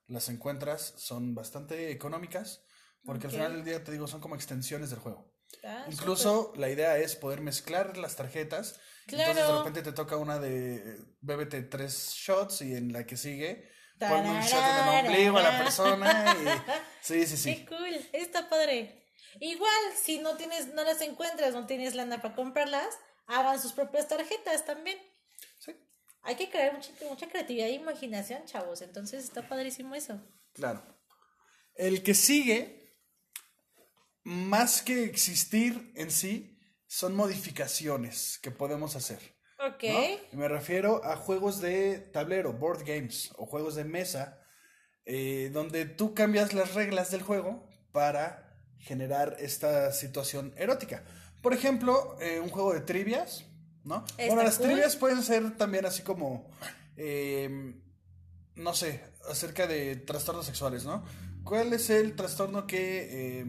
las 0.08 0.28
encuentras, 0.28 0.94
son 0.96 1.34
bastante 1.34 1.90
económicas, 1.90 2.62
porque 3.04 3.26
al 3.26 3.32
final 3.32 3.52
del 3.54 3.64
día 3.64 3.82
te 3.84 3.92
digo, 3.92 4.06
son 4.06 4.20
como 4.20 4.34
extensiones 4.34 4.90
del 4.90 4.98
juego. 5.00 5.32
Ah, 5.64 5.84
Incluso 5.90 6.52
la 6.56 6.68
idea 6.70 6.98
es 6.98 7.14
poder 7.16 7.40
mezclar 7.40 7.96
las 7.96 8.16
tarjetas. 8.16 8.80
Entonces 9.06 9.36
de 9.36 9.42
Claro. 9.42 9.58
repente 9.58 9.82
te 9.82 9.92
toca 9.92 10.16
una 10.16 10.38
de 10.40 10.98
bébete 11.20 11.62
tres 11.62 12.12
shots 12.16 12.62
y 12.62 12.74
en 12.74 12.92
la 12.92 13.06
que 13.06 13.16
sigue 13.16 13.68
ponle 14.00 14.28
un 14.30 14.40
shot 14.40 14.62
en 14.62 14.88
el 14.88 15.06
ombligo 15.06 15.38
a 15.38 15.42
la 15.42 15.58
persona 15.62 16.36
y 16.42 16.44
sí, 17.00 17.24
sí, 17.26 17.30
Qué 17.54 17.58
sí. 17.60 17.66
cool, 17.66 17.94
está 18.12 18.48
padre. 18.48 19.04
Igual, 19.40 19.70
si 20.02 20.18
no 20.18 20.36
tienes, 20.36 20.74
no 20.74 20.82
las 20.82 21.00
encuentras, 21.02 21.54
no 21.54 21.66
tienes 21.66 21.94
lana 21.94 22.20
para 22.20 22.34
comprarlas, 22.34 22.88
hagan 23.26 23.60
sus 23.60 23.72
propias 23.72 24.08
tarjetas 24.08 24.64
también. 24.64 24.98
Sí, 25.58 25.72
Hay 26.22 26.36
que 26.36 26.50
crear 26.50 26.72
mucha, 26.74 26.90
mucha 27.08 27.28
creatividad 27.28 27.68
e 27.68 27.72
imaginación, 27.72 28.44
chavos. 28.46 28.82
Entonces 28.82 29.24
está 29.24 29.48
padrísimo 29.48 29.94
eso. 29.94 30.20
claro. 30.52 30.82
El 31.74 32.02
que 32.02 32.14
sigue, 32.14 32.96
más 34.24 34.80
que 34.80 35.04
existir 35.04 35.92
en 35.94 36.10
sí, 36.10 36.58
son 36.86 37.14
modificaciones 37.14 38.38
que 38.42 38.50
podemos 38.50 38.96
hacer. 38.96 39.18
Ok. 39.58 39.82
¿no? 39.84 40.04
Y 40.32 40.36
me 40.36 40.48
refiero 40.48 41.04
a 41.04 41.16
juegos 41.16 41.60
de 41.60 41.98
tablero, 41.98 42.54
board 42.54 42.84
games 42.86 43.30
o 43.36 43.44
juegos 43.44 43.74
de 43.74 43.84
mesa, 43.84 44.40
eh, 45.04 45.50
donde 45.52 45.84
tú 45.84 46.14
cambias 46.14 46.54
las 46.54 46.72
reglas 46.74 47.10
del 47.10 47.22
juego 47.22 47.68
para 47.92 48.58
generar 48.78 49.36
esta 49.38 49.92
situación 49.92 50.54
erótica. 50.56 51.04
Por 51.46 51.54
ejemplo, 51.54 52.16
eh, 52.20 52.40
un 52.40 52.48
juego 52.48 52.74
de 52.74 52.80
trivias, 52.80 53.44
¿no? 53.84 54.04
Está 54.18 54.26
bueno, 54.26 54.42
las 54.42 54.56
cool. 54.56 54.66
trivias 54.66 54.96
pueden 54.96 55.22
ser 55.22 55.56
también 55.56 55.86
así 55.86 56.02
como, 56.02 56.50
eh, 56.96 57.72
no 58.56 58.74
sé, 58.74 59.00
acerca 59.30 59.68
de 59.68 59.94
trastornos 59.94 60.44
sexuales, 60.44 60.84
¿no? 60.84 61.04
¿Cuál 61.44 61.72
es 61.72 61.88
el 61.90 62.16
trastorno 62.16 62.66
que 62.66 63.42
eh, 63.42 63.46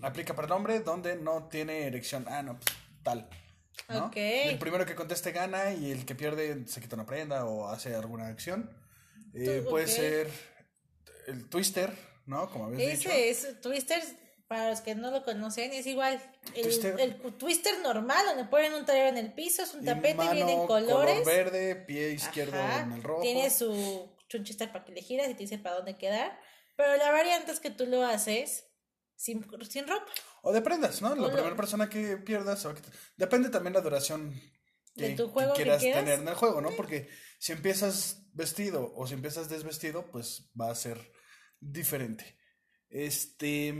aplica 0.00 0.34
para 0.34 0.46
el 0.46 0.52
hombre 0.52 0.80
donde 0.80 1.16
no 1.16 1.46
tiene 1.50 1.82
erección? 1.82 2.24
Ah, 2.26 2.42
no, 2.42 2.58
pues 2.58 2.74
tal. 3.02 3.28
¿no? 3.90 4.06
Ok. 4.06 4.16
El 4.16 4.58
primero 4.58 4.86
que 4.86 4.94
conteste 4.94 5.30
gana 5.30 5.74
y 5.74 5.90
el 5.90 6.06
que 6.06 6.14
pierde 6.14 6.66
se 6.66 6.80
quita 6.80 6.96
una 6.96 7.04
prenda 7.04 7.44
o 7.44 7.68
hace 7.68 7.94
alguna 7.94 8.28
acción. 8.28 8.70
Eh, 9.34 9.62
puede 9.68 9.88
ser 9.88 10.30
el 11.26 11.50
twister, 11.50 11.92
¿no? 12.24 12.48
Como 12.48 12.64
habías 12.64 12.98
dicho. 12.98 13.10
Ese 13.10 13.28
es 13.50 13.60
Twister, 13.60 14.02
para 14.48 14.70
los 14.70 14.80
que 14.80 14.94
no 14.94 15.10
lo 15.10 15.24
conocen, 15.24 15.72
es 15.72 15.86
igual. 15.86 16.20
El 16.54 16.62
Twister. 16.62 17.00
el 17.00 17.16
Twister 17.36 17.78
normal, 17.80 18.24
donde 18.26 18.44
ponen 18.44 18.74
un 18.74 18.84
tablero 18.86 19.08
en 19.08 19.18
el 19.18 19.32
piso, 19.34 19.62
es 19.62 19.74
un 19.74 19.84
tapete, 19.84 20.14
mano, 20.14 20.32
vienen 20.32 20.66
colores. 20.66 21.20
Color 21.20 21.24
verde, 21.24 21.76
pie 21.76 22.10
izquierdo 22.12 22.56
Ajá, 22.58 22.82
en 22.82 22.92
el 22.92 23.02
rojo. 23.02 23.22
Tiene 23.22 23.50
su 23.50 24.08
chunchista 24.28 24.72
para 24.72 24.84
que 24.84 24.92
le 24.92 25.02
giras 25.02 25.28
y 25.28 25.34
te 25.34 25.40
dice 25.44 25.58
para 25.58 25.76
dónde 25.76 25.96
quedar. 25.96 26.38
Pero 26.76 26.96
la 26.96 27.10
variante 27.10 27.52
es 27.52 27.60
que 27.60 27.70
tú 27.70 27.86
lo 27.86 28.04
haces 28.04 28.68
sin, 29.16 29.44
sin 29.68 29.88
ropa. 29.88 30.06
O 30.42 30.52
de 30.52 30.60
prendas, 30.62 31.00
¿no? 31.02 31.12
O 31.12 31.14
La 31.16 31.22
lo- 31.22 31.32
primera 31.32 31.56
persona 31.56 31.88
que 31.88 32.16
pierda 32.18 32.54
se 32.56 32.68
va 32.68 32.72
a 32.72 32.76
quitar. 32.76 32.92
Depende 33.16 33.48
también 33.48 33.72
la 33.74 33.80
duración 33.80 34.32
De 34.94 35.08
que, 35.08 35.16
tu 35.16 35.26
que 35.26 35.32
juego 35.32 35.54
que 35.54 35.62
quieras 35.62 35.80
quieras. 35.82 36.04
tener 36.04 36.20
en 36.20 36.28
el 36.28 36.34
juego, 36.34 36.60
¿no? 36.60 36.70
Porque 36.76 37.08
si 37.40 37.52
empiezas 37.52 38.22
vestido 38.32 38.92
o 38.94 39.06
si 39.06 39.14
empiezas 39.14 39.48
desvestido, 39.48 40.10
pues 40.10 40.50
va 40.60 40.70
a 40.70 40.74
ser 40.74 41.00
diferente. 41.60 42.35
Este. 43.04 43.74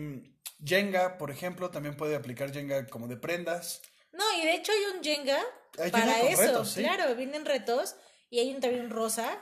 Jenga, 0.64 1.18
por 1.18 1.30
ejemplo, 1.30 1.70
también 1.70 1.96
puede 1.96 2.16
aplicar 2.16 2.52
Jenga 2.52 2.86
como 2.86 3.08
de 3.08 3.16
prendas. 3.16 3.82
No, 4.12 4.24
y 4.38 4.44
de 4.46 4.54
hecho 4.54 4.72
hay 4.72 4.96
un 4.96 5.04
Jenga 5.04 5.38
Hay 5.78 5.90
para 5.90 6.06
Jenga 6.14 6.30
eso. 6.30 6.40
retos, 6.42 6.70
sí. 6.72 6.82
Claro, 6.82 7.14
vienen 7.14 7.44
retos. 7.44 7.96
Y 8.30 8.38
hay 8.40 8.54
un 8.54 8.60
también 8.60 8.88
rosa, 8.90 9.40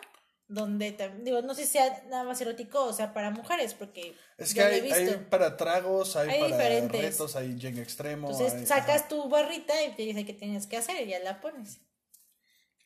donde, 0.49 0.97
digo, 1.23 1.41
no 1.43 1.55
sé 1.55 1.65
si 1.67 1.73
sea 1.73 2.03
nada 2.09 2.25
más 2.25 2.41
erótico 2.41 2.85
o 2.85 2.93
sea 2.93 3.15
para 3.15 3.31
mujeres, 3.31 3.73
porque 3.75 4.15
Es 4.37 4.53
que 4.53 4.63
hay, 4.63 5.27
para 5.31 5.57
tragos, 5.57 6.17
hay, 6.17 6.29
Hay 6.31 6.41
para 6.41 6.57
diferentes. 6.57 7.01
retos, 7.01 7.37
hay 7.37 7.59
Jenga 7.59 7.81
extremo. 7.81 8.31
Entonces 8.31 8.55
hay- 8.61 8.67
sacas 8.67 9.01
ajá. 9.03 9.09
tu 9.09 9.29
barrita 9.29 9.81
y 9.85 9.95
te 9.95 10.03
dice 10.03 10.27
qué 10.27 10.33
tienes 10.35 10.67
que 10.67 10.77
hacer 10.77 11.01
y 11.07 11.11
ya 11.11 11.21
la 11.21 11.41
pones. 11.41 11.79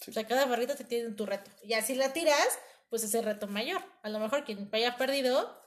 Sí. 0.00 0.10
O 0.10 0.14
sea, 0.14 0.26
cada 0.26 0.44
barrita 0.46 0.76
te 0.76 0.84
tiene 0.84 1.10
tu 1.12 1.24
reto. 1.26 1.50
Y 1.64 1.72
así 1.72 1.94
la 1.94 2.12
tiras, 2.12 2.58
pues 2.90 3.02
es 3.02 3.14
el 3.14 3.24
reto 3.24 3.46
mayor. 3.48 3.82
A 4.02 4.10
lo 4.10 4.20
mejor 4.20 4.44
quien 4.44 4.68
haya 4.72 4.96
perdido, 4.96 5.57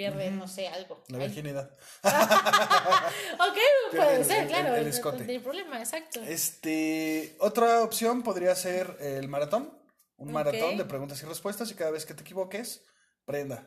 pierde, 0.00 0.30
no 0.30 0.48
sé, 0.48 0.68
algo. 0.68 1.02
La 1.08 1.18
virginidad. 1.18 1.70
Ok, 2.02 3.56
puede 3.96 4.16
el- 4.16 4.24
ser, 4.24 4.42
el- 4.42 4.48
claro. 4.48 4.74
el 4.76 4.84
no- 4.84 4.88
escote. 4.90 5.24
No 5.36 5.42
problema, 5.42 5.78
exacto. 5.78 6.20
Este, 6.22 7.36
otra 7.40 7.82
opción 7.82 8.22
podría 8.22 8.54
ser 8.54 8.96
el 9.00 9.28
maratón. 9.28 9.78
Un 10.16 10.32
maratón 10.32 10.76
de 10.76 10.84
preguntas 10.84 11.22
y 11.22 11.26
respuestas 11.26 11.70
y 11.70 11.74
cada 11.74 11.90
vez 11.90 12.04
que 12.04 12.12
te 12.14 12.20
equivoques, 12.22 12.82
prenda. 13.24 13.66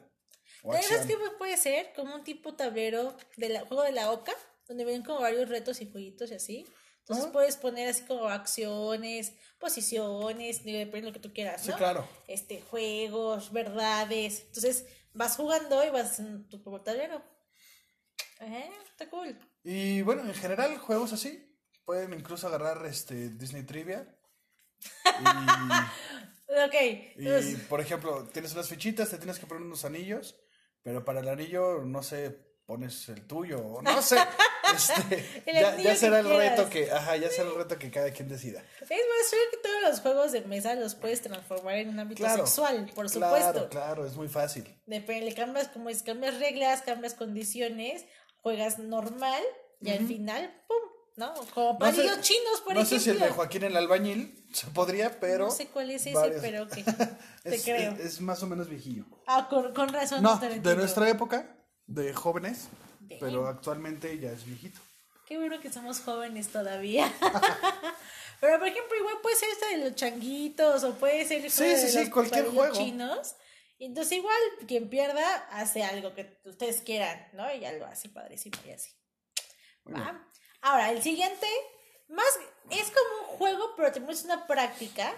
¿Sabes 0.62 1.06
qué 1.08 1.18
puede 1.38 1.58
ser? 1.58 1.94
Como 1.96 2.14
un 2.16 2.24
tipo 2.24 2.54
tablero 2.56 3.16
del 3.38 3.58
juego 3.62 3.82
de 3.84 3.92
la 3.92 4.12
oca, 4.12 4.34
donde 4.68 4.86
ven 4.86 5.04
como 5.04 5.22
varios 5.22 5.50
retos 5.50 5.82
y 5.82 5.92
jueguitos 5.92 6.30
y 6.32 6.36
así. 6.36 6.66
Entonces 7.00 7.26
puedes 7.34 7.58
poner 7.58 7.90
así 7.90 8.04
como 8.06 8.30
acciones, 8.30 9.34
posiciones, 9.60 10.64
depende 10.64 11.02
de 11.02 11.08
lo 11.08 11.12
que 11.14 11.20
tú 11.20 11.34
quieras, 11.34 11.62
Sí, 11.64 11.72
claro. 11.74 12.08
Este, 12.28 12.62
juegos, 12.62 13.52
verdades. 13.52 14.44
Entonces 14.46 14.86
vas 15.14 15.36
jugando 15.36 15.84
y 15.86 15.90
vas 15.90 16.20
en 16.20 16.48
tu 16.50 16.60
tablero. 16.84 17.24
Ajá, 18.40 18.64
está 18.90 19.10
cool. 19.10 19.38
Y 19.64 20.02
bueno, 20.02 20.24
en 20.24 20.34
general, 20.34 20.78
juegos 20.78 21.14
así. 21.14 21.50
Pueden 21.86 22.14
incluso 22.14 22.48
agarrar 22.48 22.86
este 22.86 23.30
Disney 23.30 23.64
Trivia. 23.64 24.08
Ok. 26.68 26.74
Y, 27.16 27.24
y, 27.24 27.28
entonces- 27.28 27.62
por 27.68 27.82
ejemplo, 27.82 28.28
tienes 28.30 28.54
unas 28.54 28.70
fichitas, 28.70 29.10
te 29.10 29.18
tienes 29.18 29.40
que 29.40 29.48
poner 29.48 29.64
unos 29.64 29.86
anillos. 29.86 30.36
Pero 30.84 31.04
para 31.04 31.22
el 31.22 31.30
anillo, 31.30 31.84
no 31.84 32.04
sé, 32.04 32.53
pones 32.66 33.10
el 33.10 33.26
tuyo, 33.28 33.60
o 33.60 33.82
no 33.82 34.02
sé. 34.02 34.18
Este, 34.74 35.24
ya, 35.46 35.78
ya 35.78 35.96
será 35.96 36.22
el 36.22 36.30
reto 36.30 36.68
que, 36.68 36.90
ajá, 36.90 37.16
ya 37.16 37.30
será 37.30 37.50
el 37.50 37.56
reto 37.56 37.78
que 37.78 37.92
cada 37.92 38.10
quien 38.10 38.28
decida. 38.28 38.64
Es 38.82 38.90
más, 38.90 39.30
creo 39.30 39.52
que 39.52 39.58
todos 39.58 39.82
los 39.84 40.00
juegos 40.00 40.32
de 40.32 40.42
mesa 40.42 40.74
los 40.74 40.96
puedes 40.96 41.22
transformar 41.22 41.76
en 41.76 41.90
un 41.90 42.00
ámbito 42.00 42.28
sexual, 42.28 42.90
por 42.96 43.08
supuesto. 43.08 43.52
Claro, 43.52 43.70
claro, 43.70 44.06
es 44.08 44.16
muy 44.16 44.30
fácil. 44.30 44.64
Depende, 44.88 45.26
le 45.26 45.36
cambias 45.36 45.68
como 45.68 45.90
es, 45.90 46.02
cambias 46.02 46.40
reglas, 46.40 46.82
cambias 46.82 47.14
condiciones, 47.14 48.06
juegas 48.42 48.80
normal 48.80 49.44
y 49.80 49.92
al 49.92 50.08
final, 50.08 50.64
pum, 50.68 50.78
¿no? 51.18 51.34
Como 51.54 51.78
palillos 51.78 52.22
chinos, 52.22 52.62
por 52.62 52.74
ejemplo. 52.74 52.82
No 52.82 52.86
sé 52.86 53.00
si 53.00 53.10
el 53.12 53.20
de 53.20 53.30
Joaquín 53.30 53.64
el 53.66 53.78
albañil 53.78 54.44
se 54.52 54.68
podría, 54.68 55.20
pero. 55.20 55.46
No 55.46 55.52
sé 55.52 55.68
cuál 55.68 55.92
es 55.92 56.08
ese, 56.08 56.40
pero 56.42 56.68
que 56.68 56.84
te 57.44 57.62
creo. 57.62 57.94
Es, 57.94 58.22
más 58.22 58.42
o 58.42 58.48
menos 58.48 58.70
viejillo. 58.70 59.06
Ah, 59.28 59.48
con, 59.50 59.72
con 59.74 59.90
razón. 59.90 60.24
No, 60.24 60.38
de 60.38 60.76
nuestra 60.76 61.10
época, 61.10 61.63
de 61.88 62.14
jóvenes, 62.14 62.70
pero 63.20 63.48
actualmente 63.48 64.18
ya 64.20 64.32
es 64.32 64.46
viejito. 64.46 64.80
Qué 65.26 65.38
bueno 65.38 65.60
que 65.60 65.72
somos 65.72 66.00
jóvenes 66.02 66.50
todavía. 66.50 67.12
pero 68.42 68.60
por 68.60 68.68
ejemplo, 68.68 68.98
igual 68.98 69.16
puede 69.22 69.36
ser 69.36 69.50
esta 69.50 69.70
de 69.70 69.78
los 69.78 69.96
changuitos 69.96 70.84
o 70.84 70.94
puede 70.96 71.26
ser 71.26 71.50
sí, 71.50 71.76
sí, 71.78 71.90
sí, 71.90 72.10
cualquier 72.10 72.48
juego. 72.50 72.74
chinos. 72.76 73.36
Entonces 73.80 74.18
igual 74.18 74.38
quien 74.68 74.90
pierda 74.90 75.36
hace 75.52 75.84
algo 75.84 76.14
que 76.14 76.40
ustedes 76.46 76.82
quieran, 76.82 77.28
¿no? 77.34 77.54
Y 77.54 77.60
ya 77.60 77.74
lo 77.74 77.86
hace 77.86 78.10
padrísimo 78.10 78.58
y 78.66 78.72
así. 78.72 78.92
Ahora, 80.62 80.92
el 80.92 81.02
siguiente, 81.02 81.48
más 82.08 82.28
es 82.70 82.92
como 82.92 83.32
un 83.32 83.38
juego, 83.38 83.74
pero 83.76 84.10
es 84.10 84.24
una 84.24 84.48
práctica 84.48 85.14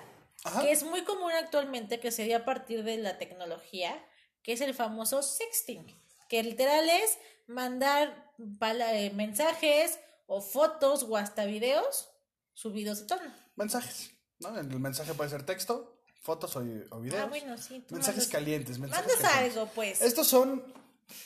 que 0.62 0.71
es 0.71 0.84
muy 0.84 1.04
común 1.04 1.32
actualmente, 1.32 1.99
que 1.99 2.12
se 2.12 2.23
dio 2.23 2.38
a 2.38 2.45
partir 2.45 2.84
de 2.84 2.97
la 2.97 3.17
tecnología, 3.17 4.04
que 4.41 4.54
es 4.54 4.62
el 4.62 4.73
famoso 4.73 5.21
sexting, 5.21 5.86
que 6.29 6.43
literal 6.43 6.89
es 6.89 7.17
mandar 7.47 8.33
eh, 8.38 9.11
mensajes 9.13 9.99
o 10.27 10.41
fotos 10.41 11.03
o 11.03 11.17
hasta 11.17 11.45
videos 11.45 12.09
subidos 12.53 13.01
de 13.01 13.05
tono. 13.05 13.33
Mensajes, 13.55 14.11
¿no? 14.39 14.57
El 14.57 14.79
mensaje 14.79 15.13
puede 15.13 15.29
ser 15.29 15.45
texto, 15.45 16.01
fotos 16.21 16.55
o, 16.55 16.61
videos. 16.61 17.23
Ah, 17.23 17.27
bueno, 17.27 17.57
sí. 17.57 17.85
Mensajes 17.89 18.27
calientes, 18.27 18.79
mensajes 18.79 19.21
Mandas 19.21 19.35
algo, 19.35 19.67
pues. 19.75 20.01
Estos 20.01 20.27
son 20.27 20.63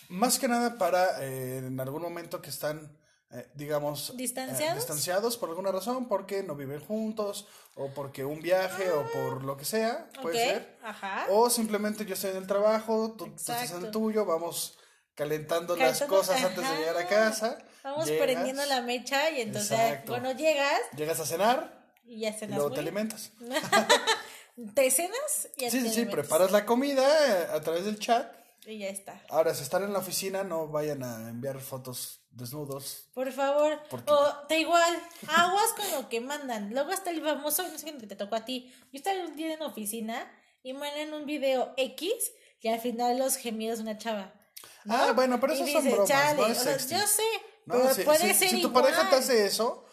más 0.10 0.38
que 0.40 0.48
nada 0.48 0.78
para 0.78 1.24
eh, 1.24 1.60
en 1.60 1.80
algún 1.80 2.02
momento 2.02 2.42
que 2.42 2.50
están 2.50 2.98
eh, 3.32 3.48
digamos, 3.54 4.18
¿Distanciados? 4.18 4.78
distanciados 4.78 5.38
por 5.38 5.50
alguna 5.50 5.72
razón, 5.72 6.08
porque 6.08 6.42
no 6.42 6.56
viven 6.56 6.80
juntos, 6.80 7.46
o 7.76 7.90
porque 7.94 8.26
un 8.26 8.42
viaje, 8.42 8.90
o 8.90 9.06
por 9.12 9.44
lo 9.44 9.56
que 9.56 9.66
sea, 9.66 10.10
puede 10.20 10.36
ser. 10.36 10.80
O 11.30 11.48
simplemente 11.52 12.08
yo 12.08 12.16
estoy 12.16 12.32
en 12.32 12.38
el 12.38 12.48
trabajo, 12.48 13.14
tú, 13.16 13.28
estás 13.28 13.72
en 13.72 13.86
el 13.86 13.92
tuyo, 13.92 14.26
vamos 14.26 14.79
calentando 15.20 15.76
las 15.76 16.02
cosas 16.04 16.42
antes 16.42 16.64
de 16.64 16.78
llegar 16.78 16.98
a 16.98 17.06
casa. 17.06 17.58
Vamos 17.84 18.10
prendiendo 18.10 18.66
la 18.66 18.82
mecha 18.82 19.30
y 19.32 19.42
entonces 19.42 20.00
cuando 20.08 20.32
llegas... 20.32 20.80
Llegas 20.96 21.20
a 21.20 21.26
cenar. 21.26 21.78
Y 22.06 22.22
ya 22.22 22.32
cenas. 22.32 22.58
luego 22.58 22.74
te 22.74 22.80
alimentas. 22.80 23.32
¿Te 24.74 24.90
cenas? 24.90 25.50
Y 25.58 25.70
sí, 25.70 25.82
sí, 25.82 25.90
sí, 25.90 26.06
preparas 26.06 26.52
la 26.52 26.66
comida 26.66 27.04
eh, 27.04 27.48
a 27.54 27.60
través 27.60 27.84
del 27.84 28.00
chat. 28.00 28.34
Y 28.66 28.80
ya 28.80 28.88
está. 28.88 29.22
Ahora, 29.30 29.54
si 29.54 29.64
están 29.64 29.84
en 29.84 29.92
la 29.92 30.00
oficina, 30.00 30.44
no 30.44 30.70
vayan 30.70 31.04
a 31.04 31.30
enviar 31.30 31.60
fotos 31.60 32.22
desnudos. 32.32 33.10
Por 33.14 33.32
favor. 33.34 33.78
O 34.08 34.34
da 34.48 34.58
igual, 34.58 35.04
aguas 35.28 35.74
con 35.74 36.02
lo 36.02 36.08
que 36.08 36.22
mandan. 36.22 36.74
Luego 36.74 36.92
está 36.92 37.12
el 37.12 37.22
famoso, 37.22 37.68
no 37.68 37.78
sé 37.78 37.86
qué 37.86 38.08
te 38.08 38.16
tocó 38.16 38.36
a 38.36 38.46
ti. 38.46 38.74
Yo 38.94 38.98
estaba 38.98 39.20
un 39.20 39.36
día 39.36 39.54
en 39.54 39.62
oficina 39.64 40.32
y 40.64 40.72
mandan 40.72 41.14
un 41.14 41.26
video 41.26 41.74
X 41.76 42.32
y 42.62 42.70
al 42.70 42.80
final 42.80 43.18
los 43.20 43.36
gemidos 43.36 43.80
de 43.80 43.84
una 43.84 43.98
chava. 43.98 44.34
Ah, 44.88 45.12
bueno, 45.14 45.40
pero 45.40 45.54
eso 45.54 45.68
son 45.68 45.92
bromas, 45.92 46.36
no 46.36 46.48
es 46.48 46.90
Yo 46.90 47.06
sé, 47.06 47.24
pero 47.66 47.90
puede 48.06 48.34
ser 48.34 48.50
Si 48.50 48.62
tu 48.62 48.72
pareja 48.72 49.10
te 49.10 49.18
hace 49.18 49.46
eso, 49.46 49.86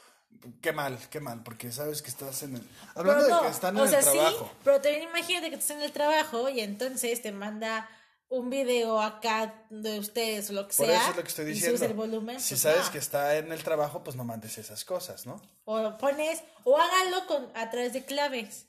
qué 0.60 0.72
mal, 0.72 0.98
qué 1.10 1.20
mal, 1.20 1.42
porque 1.42 1.72
sabes 1.72 2.02
que 2.02 2.08
estás 2.08 2.42
en 2.42 2.56
el... 2.56 2.62
Hablando 2.94 3.24
de 3.24 3.42
que 3.42 3.48
están 3.48 3.76
en 3.76 3.84
el 3.84 3.90
trabajo. 3.90 4.44
Sí, 4.44 4.56
pero 4.64 4.80
también 4.80 5.02
imagínate 5.04 5.50
que 5.50 5.56
estás 5.56 5.76
en 5.76 5.82
el 5.82 5.92
trabajo 5.92 6.48
y 6.48 6.60
entonces 6.60 7.20
te 7.22 7.32
manda 7.32 7.88
un 8.28 8.50
video 8.50 9.00
acá 9.00 9.66
de 9.70 9.98
ustedes 9.98 10.50
o 10.50 10.52
lo 10.52 10.66
que 10.66 10.74
sea. 10.74 10.86
Por 10.86 10.94
eso 10.94 11.10
es 11.10 11.16
lo 11.16 11.22
que 11.22 11.28
estoy 11.28 11.44
diciendo. 11.44 11.84
el 11.84 11.94
volumen. 11.94 12.40
Si 12.40 12.54
pues 12.54 12.60
sabes 12.62 12.90
que 12.90 12.98
está 12.98 13.36
en 13.36 13.52
el 13.52 13.62
trabajo, 13.62 14.02
pues 14.02 14.16
no 14.16 14.24
mandes 14.24 14.58
esas 14.58 14.84
cosas, 14.84 15.26
¿no? 15.26 15.40
O 15.64 15.96
pones, 15.98 16.42
o 16.64 16.76
hágalo 16.76 17.26
con, 17.26 17.48
a 17.54 17.70
través 17.70 17.92
de 17.92 18.04
claves. 18.04 18.66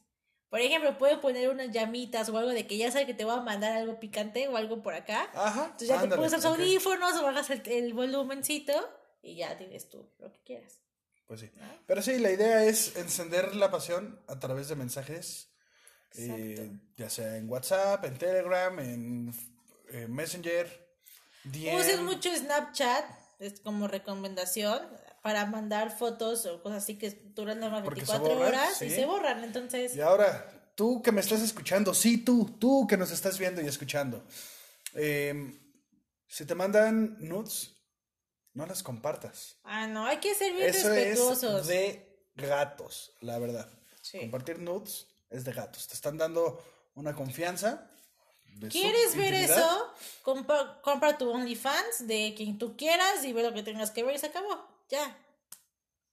Por 0.50 0.62
ejemplo, 0.62 0.98
puede 0.98 1.18
poner 1.18 1.50
unas 1.50 1.72
llamitas 1.72 2.30
o 2.30 2.38
algo 2.38 2.52
de 2.52 2.66
que 2.66 2.78
ya 2.78 2.90
sabe 2.90 3.06
que 3.06 3.14
te 3.14 3.26
va 3.26 3.36
a 3.36 3.42
mandar 3.42 3.74
algo 3.74 4.00
picante 4.00 4.48
o 4.48 4.56
algo 4.56 4.82
por 4.82 4.94
acá. 4.94 5.30
Ajá. 5.34 5.66
Entonces 5.66 5.90
ya 5.90 6.02
te 6.02 6.08
pones 6.08 6.32
los 6.32 6.46
audífonos 6.46 7.16
o 7.16 7.24
bajas 7.24 7.50
el, 7.50 7.94
volumencito 7.94 8.74
y 9.22 9.36
ya 9.36 9.58
tienes 9.58 9.90
tú 9.90 10.10
lo 10.20 10.32
que 10.32 10.40
quieras. 10.44 10.80
Pues 11.28 11.42
sí. 11.42 11.52
Pero 11.86 12.02
sí, 12.02 12.18
la 12.20 12.32
idea 12.32 12.64
es 12.64 12.96
encender 12.96 13.56
la 13.56 13.70
pasión 13.70 14.22
a 14.28 14.40
través 14.40 14.70
de 14.70 14.78
mensajes 14.78 15.50
eh, 16.18 16.72
ya 16.96 17.10
sea 17.10 17.38
en 17.38 17.50
WhatsApp, 17.50 18.04
en 18.06 18.18
Telegram, 18.18 18.80
en 18.80 19.34
eh, 19.90 20.08
Messenger. 20.08 20.88
DM. 21.44 22.04
mucho 22.04 22.36
Snapchat, 22.36 23.06
es 23.40 23.60
como 23.62 23.88
recomendación 23.88 24.82
para 25.22 25.46
mandar 25.46 25.96
fotos 25.98 26.46
o 26.46 26.62
cosas 26.62 26.84
así 26.84 26.98
que 26.98 27.10
duran 27.36 27.60
las 27.60 27.72
24 27.84 28.40
horas 28.40 28.82
y 28.82 28.90
se 28.90 29.06
borran, 29.06 29.44
entonces... 29.44 29.96
Y 29.96 30.02
ahora, 30.02 30.72
tú 30.76 31.02
que 31.02 31.12
me 31.12 31.22
estás 31.22 31.42
escuchando, 31.42 31.94
sí, 31.94 32.18
tú, 32.18 32.56
tú 32.60 32.88
que 32.88 32.98
nos 32.98 33.12
estás 33.12 33.38
viendo 33.38 33.62
y 33.62 33.68
escuchando, 33.68 34.26
em, 34.94 35.60
si 36.28 36.46
te 36.46 36.56
mandan 36.56 37.18
nudes, 37.20 37.74
no 38.54 38.66
las 38.66 38.84
compartas. 38.84 39.58
Ah, 39.64 39.88
no, 39.88 40.06
hay 40.06 40.18
que 40.18 40.34
ser 40.34 40.54
bien 40.54 40.70
Eso 40.70 40.92
Es 41.60 41.68
de 41.68 42.08
gatos, 42.36 43.14
la 43.22 43.38
verdad. 43.40 43.70
Compartir 44.20 44.60
nudes 44.60 45.08
es 45.30 45.44
de 45.44 45.54
gatos. 45.54 45.88
Te 45.88 45.94
están 45.94 46.18
dando 46.18 46.64
una 46.96 47.14
confianza. 47.14 47.90
¿Quieres 48.70 49.16
ver 49.16 49.34
eso? 49.34 49.94
Compra, 50.24 51.18
tu 51.18 51.30
OnlyFans 51.30 52.08
de 52.08 52.34
quien 52.36 52.58
tú 52.58 52.76
quieras 52.76 53.24
y 53.24 53.34
ve 53.34 53.44
lo 53.44 53.54
que 53.54 53.64
tengas 53.64 53.92
que 53.92 54.04
ver 54.04 54.16
y 54.16 54.20
se 54.20 54.28
acabó. 54.28 54.77
Ya. 54.90 55.18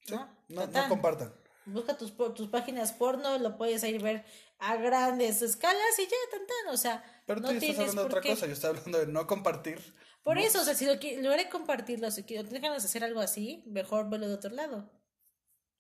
¿No? 0.09 0.29
No, 0.49 0.89
compartan. 0.89 1.35
Busca 1.67 1.97
tus, 1.97 2.15
tus 2.35 2.49
páginas 2.49 2.93
porno, 2.93 3.39
lo 3.39 3.57
puedes 3.57 3.83
ir 3.85 4.03
ver 4.03 4.25
a 4.59 4.77
grandes 4.77 5.41
escalas 5.43 5.99
y 5.99 6.03
ya, 6.03 6.17
tan 6.31 6.47
tan. 6.47 6.75
O 6.75 6.77
sea, 6.77 7.23
pero 7.27 7.41
tú 7.41 7.51
estás 7.51 7.79
hablando 7.79 8.03
de 8.03 8.09
otra 8.09 8.21
cosa. 8.21 8.47
Yo 8.47 8.53
estoy 8.53 8.71
hablando 8.71 8.99
de 8.99 9.07
no 9.07 9.27
compartir. 9.27 9.81
Por 10.23 10.39
eso, 10.39 10.61
o 10.61 10.65
sea, 10.65 10.75
si 10.75 10.87
lo, 10.87 10.95
lo 11.23 11.33
haré 11.33 11.49
compartirlo, 11.49 12.11
si 12.11 12.23
te 12.23 12.39
hacer 12.39 13.05
algo 13.05 13.21
así, 13.21 13.63
mejor 13.67 14.09
verlo 14.09 14.29
de 14.29 14.35
otro 14.35 14.51
lado. 14.51 14.91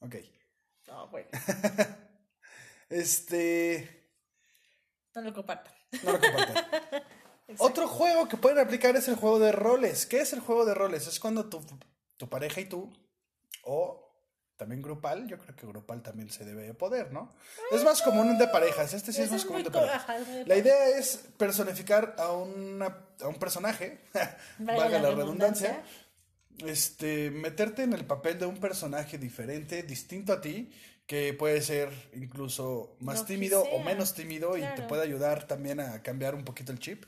Ok. 0.00 0.16
No, 0.86 1.08
bueno. 1.08 1.28
Este. 2.90 4.12
No 5.14 5.22
lo 5.22 5.32
compartan. 5.32 5.72
No 6.02 6.12
lo 6.12 6.20
compartan. 6.20 6.64
Otro 7.58 7.88
juego 7.88 8.28
que 8.28 8.36
pueden 8.36 8.58
aplicar 8.58 8.94
es 8.94 9.08
el 9.08 9.16
juego 9.16 9.38
de 9.38 9.52
roles. 9.52 10.06
¿Qué 10.06 10.20
es 10.20 10.32
el 10.32 10.40
juego 10.40 10.64
de 10.64 10.74
roles? 10.74 11.06
Es 11.06 11.18
cuando 11.18 11.48
tu, 11.48 11.60
tu 12.24 12.30
pareja 12.30 12.60
y 12.62 12.64
tú, 12.64 12.90
o 13.64 14.00
también 14.56 14.80
grupal, 14.80 15.26
yo 15.26 15.38
creo 15.38 15.54
que 15.54 15.66
grupal 15.66 16.02
también 16.02 16.30
se 16.30 16.44
debe 16.44 16.72
poder, 16.72 17.12
¿no? 17.12 17.34
Es 17.70 17.84
más 17.84 18.00
común 18.00 18.38
de 18.38 18.48
parejas, 18.48 18.94
este 18.94 19.12
sí 19.12 19.20
es, 19.20 19.30
más 19.30 19.44
común 19.44 19.62
de 19.62 19.70
parejas. 19.70 20.06
La 20.46 20.56
idea 20.56 20.88
es 20.88 21.28
personificar 21.36 22.14
a, 22.18 22.32
una, 22.32 22.96
a 23.20 23.28
un 23.28 23.34
personaje, 23.34 24.00
valga 24.58 25.00
la, 25.00 25.10
redundancia, 25.10 25.84
este, 26.64 27.30
meterte 27.30 27.82
en 27.82 27.92
el 27.92 28.06
papel 28.06 28.38
de 28.38 28.46
un 28.46 28.58
personaje 28.58 29.18
diferente, 29.18 29.82
distinto 29.82 30.32
a 30.32 30.40
ti, 30.40 30.72
que 31.06 31.34
puede 31.34 31.60
ser 31.60 31.90
incluso 32.14 32.96
más 33.00 33.26
tímido 33.26 33.62
o 33.64 33.80
menos 33.80 34.14
tímido 34.14 34.56
y 34.56 34.62
te 34.76 34.82
puede 34.82 35.02
ayudar 35.02 35.46
también 35.46 35.78
a 35.78 36.02
cambiar 36.02 36.34
un 36.34 36.44
poquito 36.44 36.72
el 36.72 36.78
chip. 36.78 37.04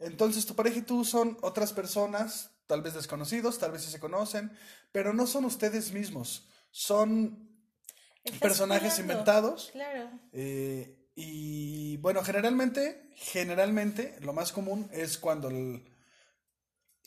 Entonces 0.00 0.44
tu 0.44 0.56
pareja 0.56 0.78
y 0.78 0.82
tú 0.82 1.04
son 1.04 1.38
otras 1.42 1.72
personas, 1.72 2.50
tal 2.70 2.82
vez 2.82 2.94
desconocidos, 2.94 3.58
tal 3.58 3.72
vez 3.72 3.82
sí 3.82 3.90
se 3.90 3.98
conocen, 3.98 4.56
pero 4.92 5.12
no 5.12 5.26
son 5.26 5.44
ustedes 5.44 5.90
mismos, 5.92 6.48
son 6.70 7.50
personajes 8.40 9.00
inventados. 9.00 9.70
Claro. 9.72 10.08
Eh, 10.32 11.10
y 11.16 11.96
bueno, 11.96 12.22
generalmente, 12.22 13.10
generalmente 13.16 14.16
lo 14.20 14.32
más 14.32 14.52
común 14.52 14.88
es 14.92 15.18
cuando 15.18 15.50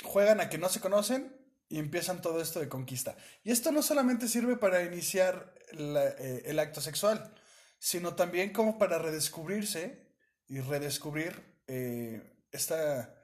juegan 0.04 0.42
a 0.42 0.50
que 0.50 0.58
no 0.58 0.68
se 0.68 0.82
conocen 0.82 1.34
y 1.70 1.80
empiezan 1.80 2.22
todo 2.22 2.42
esto 2.42 2.60
de 2.60 2.68
conquista. 2.68 3.16
Y 3.46 3.52
esto 3.52 3.72
no 3.72 3.82
solamente 3.82 4.28
sirve 4.28 4.58
para 4.58 4.84
iniciar 4.84 5.56
eh, 5.72 6.42
el 6.44 6.60
acto 6.60 6.82
sexual, 6.82 7.34
sino 7.80 8.16
también 8.16 8.52
como 8.52 8.78
para 8.78 9.00
redescubrirse 9.00 10.12
y 10.46 10.60
redescubrir 10.60 11.42
eh, 11.68 12.22
esta, 12.52 13.16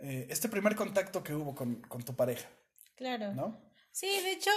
eh, 0.00 0.26
este 0.30 0.48
primer 0.48 0.76
contacto 0.76 1.22
que 1.22 1.34
hubo 1.34 1.54
con, 1.54 1.82
tu 2.04 2.14
pareja. 2.14 2.48
Claro. 2.96 3.32
¿No? 3.34 3.60
Sí, 3.92 4.06
de 4.06 4.32
hecho, 4.32 4.50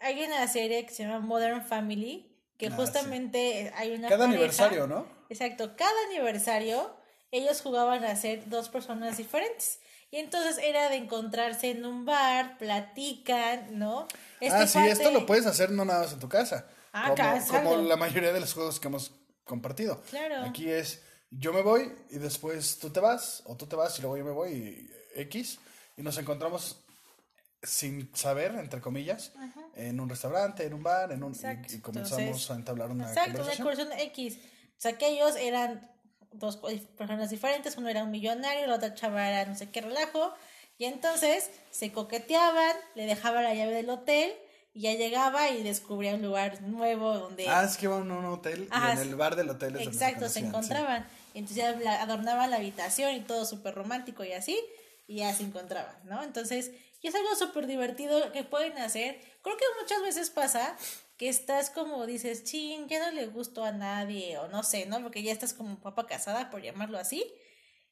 hay 0.00 0.22
una 0.24 0.46
serie 0.48 0.84
que 0.86 0.94
se 0.94 1.04
llama 1.04 1.20
Modern 1.20 1.64
Family, 1.64 2.36
que 2.56 2.68
ah, 2.68 2.72
justamente 2.72 3.72
hay 3.76 3.94
una... 3.94 4.08
Cada 4.08 4.24
aniversario, 4.24 4.86
¿no? 4.86 5.06
Exacto, 5.28 5.76
cada 5.76 5.96
aniversario 6.08 6.96
ellos 7.30 7.60
jugaban 7.60 8.04
a 8.04 8.16
ser 8.16 8.48
dos 8.48 8.68
personas 8.70 9.18
diferentes 9.18 9.80
Y 10.10 10.16
entonces 10.16 10.58
era 10.58 10.88
de 10.88 10.96
encontrarse 10.96 11.70
en 11.70 11.84
un 11.84 12.06
bar, 12.06 12.56
platican, 12.58 13.78
¿no? 13.78 14.08
Este 14.40 14.56
ah, 14.56 14.66
sí, 14.66 14.78
esto 14.78 15.10
lo 15.10 15.26
puedes 15.26 15.46
hacer 15.46 15.70
no 15.70 15.84
nada 15.84 16.04
más 16.04 16.12
en 16.12 16.20
tu 16.20 16.28
casa. 16.28 16.66
Ah, 16.92 17.14
como, 17.14 17.74
como 17.74 17.82
la 17.82 17.96
mayoría 17.96 18.32
de 18.32 18.40
los 18.40 18.54
juegos 18.54 18.80
que 18.80 18.88
hemos 18.88 19.12
compartido. 19.44 20.00
Claro. 20.08 20.42
Aquí 20.44 20.70
es, 20.70 21.02
yo 21.30 21.52
me 21.52 21.62
voy 21.62 21.92
y 22.10 22.18
después 22.18 22.78
tú 22.78 22.90
te 22.90 23.00
vas, 23.00 23.42
o 23.46 23.56
tú 23.56 23.66
te 23.66 23.76
vas 23.76 23.98
y 23.98 24.02
luego 24.02 24.16
yo 24.16 24.24
me 24.24 24.30
voy, 24.30 24.50
y 24.52 24.90
X, 25.20 25.58
y 25.96 26.02
nos 26.02 26.16
encontramos 26.18 26.78
sin 27.62 28.14
saber, 28.14 28.54
entre 28.54 28.80
comillas, 28.80 29.32
en 29.74 30.00
un 30.00 30.08
restaurante, 30.08 30.64
en 30.64 30.74
un 30.74 30.82
bar, 30.82 31.12
en 31.12 31.22
un, 31.22 31.32
y- 31.32 31.78
comenzamos 31.80 32.16
Entonces, 32.18 32.50
a 32.50 32.54
entablar 32.54 32.90
una 32.90 33.08
Exacto, 33.08 33.42
una 33.42 33.56
conversación. 33.56 33.92
X. 34.00 34.36
O 34.36 34.80
sea, 34.80 34.96
que 34.96 35.08
ellos 35.08 35.34
eran 35.36 35.90
dos 36.32 36.56
co- 36.56 36.68
personas 36.96 37.30
diferentes, 37.30 37.76
uno 37.76 37.88
era 37.88 38.04
un 38.04 38.10
millonario, 38.10 38.66
la 38.66 38.76
otra 38.76 38.94
chava 38.94 39.28
era 39.28 39.44
no 39.50 39.56
sé 39.56 39.70
qué 39.70 39.80
relajo, 39.80 40.32
y 40.78 40.84
entonces 40.84 41.50
se 41.70 41.90
coqueteaban, 41.92 42.76
le 42.94 43.06
dejaba 43.06 43.42
la 43.42 43.54
llave 43.54 43.74
del 43.74 43.90
hotel, 43.90 44.32
y 44.72 44.82
ya 44.82 44.94
llegaba 44.94 45.48
y 45.50 45.64
descubría 45.64 46.14
un 46.14 46.22
lugar 46.22 46.62
nuevo 46.62 47.18
donde... 47.18 47.48
Ah, 47.48 47.64
es 47.64 47.76
que 47.76 47.86
iban 47.86 48.08
a 48.10 48.18
un 48.18 48.24
hotel 48.26 48.68
Ajá, 48.70 48.94
y 48.94 49.00
en 49.00 49.08
el 49.08 49.16
bar 49.16 49.34
del 49.34 49.50
hotel 49.50 49.74
es 49.76 49.84
donde 49.84 49.96
Exacto, 49.98 50.28
se 50.28 50.40
sí. 50.40 50.46
Entonces 51.38 51.56
ya 51.56 52.02
adornaban 52.02 52.50
la 52.50 52.56
habitación 52.56 53.14
y 53.14 53.20
todo 53.20 53.44
súper 53.44 53.74
romántico 53.74 54.24
y 54.24 54.32
así, 54.32 54.58
y 55.06 55.16
ya 55.16 55.32
se 55.32 55.42
encontraban, 55.42 55.96
¿no? 56.04 56.22
Entonces, 56.22 56.70
y 57.00 57.08
es 57.08 57.14
algo 57.14 57.34
súper 57.36 57.66
divertido 57.66 58.32
que 58.32 58.44
pueden 58.44 58.76
hacer. 58.78 59.20
Creo 59.42 59.56
que 59.56 59.64
muchas 59.80 60.02
veces 60.02 60.30
pasa 60.30 60.76
que 61.16 61.28
estás 61.28 61.70
como 61.70 62.06
dices, 62.06 62.44
ching, 62.44 62.88
ya 62.88 63.04
no 63.04 63.10
le 63.12 63.26
gustó 63.26 63.64
a 63.64 63.72
nadie, 63.72 64.38
o 64.38 64.48
no 64.48 64.62
sé, 64.62 64.86
¿no? 64.86 65.02
Porque 65.02 65.22
ya 65.22 65.32
estás 65.32 65.54
como 65.54 65.78
papa 65.80 66.06
casada, 66.06 66.50
por 66.50 66.62
llamarlo 66.62 66.98
así. 66.98 67.24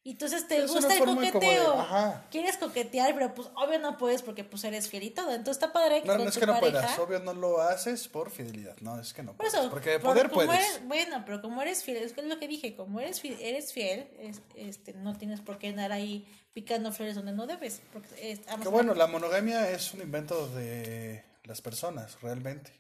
Y 0.07 0.11
entonces 0.13 0.47
te 0.47 0.59
Es 0.63 0.71
gusta 0.71 0.95
el 0.95 1.01
de- 1.05 1.33
coqueteo. 1.33 1.81
ajá. 1.81 2.27
Quieres 2.31 2.57
coquetear, 2.59 3.13
pero 3.15 3.35
pues 3.35 3.49
obvio 3.57 3.81
no 3.81 3.99
puedes 3.99 4.23
porque 4.23 4.45
pues 4.45 4.63
eres 4.63 4.89
fiel 4.89 5.03
y 5.03 5.11
todo. 5.11 5.31
Entonces 5.31 5.57
está 5.61 5.73
padre 5.73 6.01
que 6.03 6.07
No, 6.07 6.15
con 6.15 6.23
no 6.23 6.29
es 6.29 6.35
tu 6.35 6.41
que 6.41 6.47
no 6.47 6.53
pareja... 6.53 6.81
puedas, 6.81 6.99
obvio 7.01 7.19
no 7.19 7.35
lo 7.35 7.61
haces 7.61 8.07
por 8.07 8.31
fidelidad, 8.31 8.77
no, 8.83 9.01
es 9.01 9.13
que 9.13 9.25
no 9.25 9.33
Por 9.33 9.39
puedes, 9.39 9.55
eso, 9.55 9.69
porque 9.69 9.91
de 9.91 9.99
por- 9.99 10.13
poder 10.13 10.31
puedes. 10.31 10.51
eres- 10.55 10.87
bueno, 10.87 11.25
pero 11.27 11.43
como 11.43 11.61
eres 11.61 11.83
fiel, 11.83 11.97
es 11.97 12.17
lo 12.17 12.39
que 12.39 12.47
dije, 12.47 12.77
como 12.77 13.01
eres 13.01 13.21
fiel, 13.21 13.37
eres 13.41 13.73
fiel 13.73 14.09
es- 14.21 14.41
este, 14.55 14.93
no 14.93 15.17
tienes 15.19 15.41
por 15.41 15.59
qué 15.59 15.71
andar 15.71 15.91
ahí 15.91 16.25
picando 16.53 16.93
flores 16.93 17.17
donde 17.17 17.33
no 17.33 17.49
debes. 17.49 17.83
Porque 17.93 18.31
es- 18.31 18.39
Que 18.63 18.69
bueno, 18.69 18.95
la 18.95 19.09
monogamia 19.09 19.69
es 19.73 19.93
un 19.93 20.03
invento 20.03 20.47
de 20.51 21.25
las 21.43 21.61
personas, 21.61 22.21
realmente. 22.23 22.71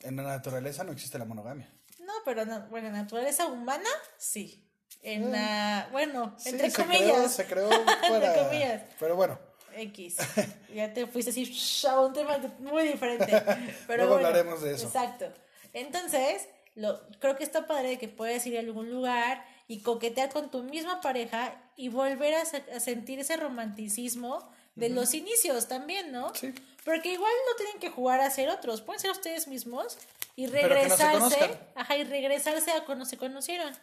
En 0.00 0.16
la 0.16 0.24
naturaleza 0.24 0.82
no 0.82 0.90
existe 0.90 1.20
la 1.20 1.24
monogamia. 1.24 1.72
No, 2.00 2.12
pero 2.24 2.44
no, 2.44 2.66
bueno, 2.66 2.88
en 2.88 2.94
la 2.94 3.02
naturaleza 3.02 3.46
humana, 3.46 3.88
sí. 4.18 4.68
En 5.02 5.32
la, 5.32 5.88
bueno. 5.92 6.34
Sí, 6.38 6.50
entre 6.50 6.70
se 6.70 6.76
comillas. 6.82 7.10
creó, 7.10 7.28
se 7.28 7.46
creó 7.46 7.68
comillas. 8.48 8.82
Pero 8.98 9.16
bueno, 9.16 9.38
X. 9.76 10.16
Ya 10.74 10.92
te 10.94 11.06
fuiste 11.06 11.30
así 11.32 11.84
a 11.86 12.00
un 12.00 12.12
tema 12.14 12.38
muy 12.60 12.84
diferente. 12.88 13.26
Pero 13.86 14.04
Luego 14.04 14.14
bueno, 14.14 14.28
hablaremos 14.28 14.62
de 14.62 14.74
eso. 14.74 14.86
Exacto. 14.86 15.26
Entonces, 15.74 16.48
lo, 16.74 17.00
creo 17.18 17.36
que 17.36 17.44
está 17.44 17.66
padre 17.66 17.98
que 17.98 18.08
puedes 18.08 18.46
ir 18.46 18.56
a 18.56 18.60
algún 18.60 18.90
lugar 18.90 19.44
y 19.68 19.80
coquetear 19.80 20.30
con 20.30 20.50
tu 20.50 20.62
misma 20.62 21.00
pareja 21.00 21.54
y 21.76 21.88
volver 21.88 22.34
a, 22.34 22.44
se- 22.44 22.64
a 22.74 22.80
sentir 22.80 23.18
ese 23.20 23.36
romanticismo 23.36 24.48
de 24.74 24.88
los 24.88 25.12
inicios 25.14 25.68
también, 25.68 26.12
¿no? 26.12 26.34
Sí. 26.34 26.54
Porque 26.84 27.12
igual 27.12 27.32
no 27.50 27.56
tienen 27.56 27.78
que 27.78 27.90
jugar 27.90 28.20
a 28.20 28.30
ser 28.30 28.48
otros, 28.48 28.80
pueden 28.80 29.00
ser 29.00 29.10
ustedes 29.10 29.46
mismos 29.46 29.98
y 30.36 30.46
no 30.46 30.52
regresarse, 30.52 31.18
conozcan. 31.18 31.50
ajá, 31.74 31.96
y 31.98 32.04
regresarse 32.04 32.70
a 32.72 32.84
cuando 32.86 33.04
se 33.04 33.18
conocieron. 33.18 33.74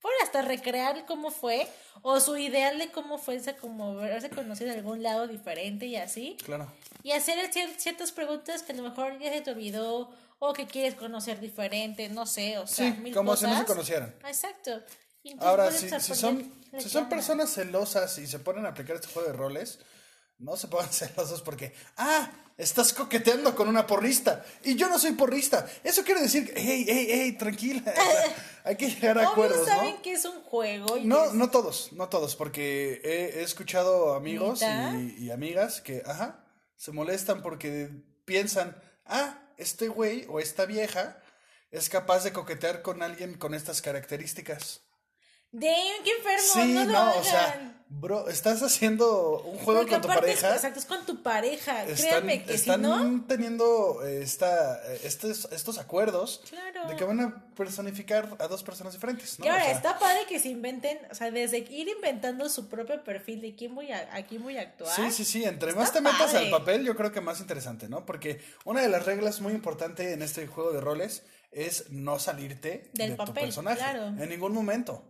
Pueden 0.00 0.18
hasta 0.22 0.42
recrear 0.42 1.04
cómo 1.06 1.30
fue 1.30 1.68
o 2.02 2.20
su 2.20 2.36
ideal 2.36 2.78
de 2.78 2.90
cómo 2.92 3.18
fue 3.18 3.36
ese 3.36 3.56
como 3.56 3.98
haberse 3.98 4.30
conocido 4.30 4.70
de 4.70 4.76
algún 4.76 5.02
lado 5.02 5.26
diferente 5.26 5.86
y 5.86 5.96
así 5.96 6.36
claro. 6.44 6.70
y 7.02 7.10
hacer 7.12 7.38
cier- 7.50 7.76
ciertas 7.76 8.12
preguntas 8.12 8.62
que 8.62 8.72
a 8.72 8.76
lo 8.76 8.84
mejor 8.84 9.18
ya 9.18 9.32
se 9.32 9.40
te 9.40 9.50
olvidó 9.50 10.10
o 10.38 10.52
que 10.52 10.66
quieres 10.68 10.94
conocer 10.94 11.40
diferente, 11.40 12.08
no 12.08 12.24
sé, 12.26 12.58
o 12.58 12.66
sea, 12.68 12.92
Sí, 12.94 13.00
mil 13.00 13.12
como 13.12 13.34
si 13.36 13.42
no 13.44 13.50
se 13.50 13.54
cosas. 13.56 13.66
conocieran. 13.66 14.14
Exacto. 14.24 14.80
Ahora, 15.40 15.72
si, 15.72 15.88
si 15.90 16.14
son, 16.14 16.52
si 16.78 16.98
personas 17.02 17.52
celosas 17.52 18.16
y 18.18 18.26
se 18.28 18.38
ponen 18.38 18.64
a 18.64 18.68
aplicar 18.68 18.94
este 18.96 19.08
juego 19.08 19.28
de 19.28 19.34
roles, 19.36 19.80
no 20.38 20.56
se 20.56 20.68
pongan 20.68 20.88
celosos 20.92 21.42
porque, 21.42 21.72
ah, 21.96 22.30
estás 22.56 22.92
coqueteando 22.92 23.54
con 23.54 23.68
una 23.68 23.86
porrista 23.86 24.44
y 24.64 24.74
yo 24.74 24.88
no 24.88 24.98
soy 24.98 25.12
porrista. 25.12 25.66
Eso 25.84 26.02
quiere 26.04 26.22
decir 26.22 26.46
que, 26.46 26.60
hey, 26.60 26.84
hey, 26.88 27.06
hey, 27.10 27.32
tranquila. 27.38 27.82
hay 28.64 28.76
que 28.76 28.90
llegar 28.90 29.18
a 29.18 29.28
acuerdos, 29.28 29.66
saben 29.66 29.96
¿no? 29.96 30.02
que 30.02 30.12
es 30.12 30.24
un 30.24 30.42
juego 30.42 30.96
y 30.96 31.04
No, 31.04 31.26
es- 31.26 31.34
no 31.34 31.50
todos, 31.50 31.92
no 31.92 32.08
todos, 32.08 32.34
porque 32.36 33.00
he, 33.04 33.38
he 33.40 33.42
escuchado 33.42 34.14
amigos 34.14 34.60
y, 34.62 35.24
y 35.24 35.30
amigas 35.30 35.80
que, 35.80 36.02
ajá, 36.04 36.44
se 36.76 36.92
molestan 36.92 37.42
porque 37.42 37.90
piensan, 38.24 38.76
ah, 39.06 39.40
este 39.56 39.88
güey 39.88 40.26
o 40.28 40.38
esta 40.40 40.66
vieja 40.66 41.20
es 41.70 41.88
capaz 41.88 42.24
de 42.24 42.32
coquetear 42.32 42.82
con 42.82 43.02
alguien 43.02 43.34
con 43.38 43.54
estas 43.54 43.82
características. 43.82 44.80
Damn, 45.50 46.02
qué 46.04 46.10
enfermo, 46.10 46.44
Sí, 46.52 46.72
no, 46.74 46.84
no, 46.84 47.18
o 47.18 47.24
sea. 47.24 47.77
Bro, 47.90 48.28
estás 48.28 48.62
haciendo 48.62 49.40
un 49.42 49.56
juego 49.58 49.80
Porque 49.80 49.92
con 49.94 50.02
tu 50.02 50.08
es- 50.08 50.14
pareja. 50.14 50.54
exacto, 50.54 50.78
es 50.78 50.84
con 50.84 51.06
tu 51.06 51.22
pareja. 51.22 51.84
Están, 51.84 51.96
Créanme 52.06 52.44
que 52.44 52.54
están 52.54 52.76
si 52.82 52.86
no, 52.86 53.24
teniendo 53.26 54.02
esta, 54.04 54.82
estos, 55.02 55.48
estos 55.52 55.78
acuerdos 55.78 56.42
Claro. 56.50 56.88
de 56.88 56.96
que 56.96 57.04
van 57.04 57.20
a 57.20 57.44
personificar 57.54 58.36
a 58.38 58.46
dos 58.48 58.62
personas 58.62 58.92
diferentes, 58.92 59.38
¿no? 59.38 59.42
que 59.44 59.50
ahora 59.50 59.62
O 59.62 59.66
sea, 59.66 59.74
está 59.76 59.98
padre 59.98 60.20
que 60.28 60.38
se 60.38 60.48
inventen, 60.48 60.98
o 61.10 61.14
sea, 61.14 61.30
desde 61.30 61.58
ir 61.58 61.88
inventando 61.88 62.48
su 62.48 62.68
propio 62.68 63.02
perfil 63.02 63.40
de 63.40 63.54
quién 63.54 63.74
voy 63.74 63.90
a, 63.90 64.08
a 64.14 64.26
quién 64.26 64.42
voy 64.42 64.58
a 64.58 64.62
actuar. 64.62 64.94
Sí, 64.94 65.10
sí, 65.10 65.24
sí. 65.24 65.44
Entre 65.44 65.72
más 65.74 65.92
te 65.92 66.00
metas 66.00 66.32
padre. 66.32 66.38
al 66.46 66.50
papel, 66.50 66.84
yo 66.84 66.94
creo 66.96 67.10
que 67.10 67.20
más 67.20 67.40
interesante, 67.40 67.88
¿no? 67.88 68.04
Porque 68.04 68.40
una 68.64 68.82
de 68.82 68.88
las 68.88 69.06
reglas 69.06 69.40
muy 69.40 69.52
importantes 69.54 70.12
en 70.12 70.22
este 70.22 70.46
juego 70.46 70.72
de 70.72 70.80
roles 70.80 71.22
es 71.52 71.90
no 71.90 72.18
salirte 72.18 72.90
Del 72.92 73.10
de 73.12 73.16
papel, 73.16 73.34
tu 73.34 73.40
personaje. 73.40 73.78
claro. 73.78 74.08
En 74.08 74.28
ningún 74.28 74.52
momento. 74.52 75.02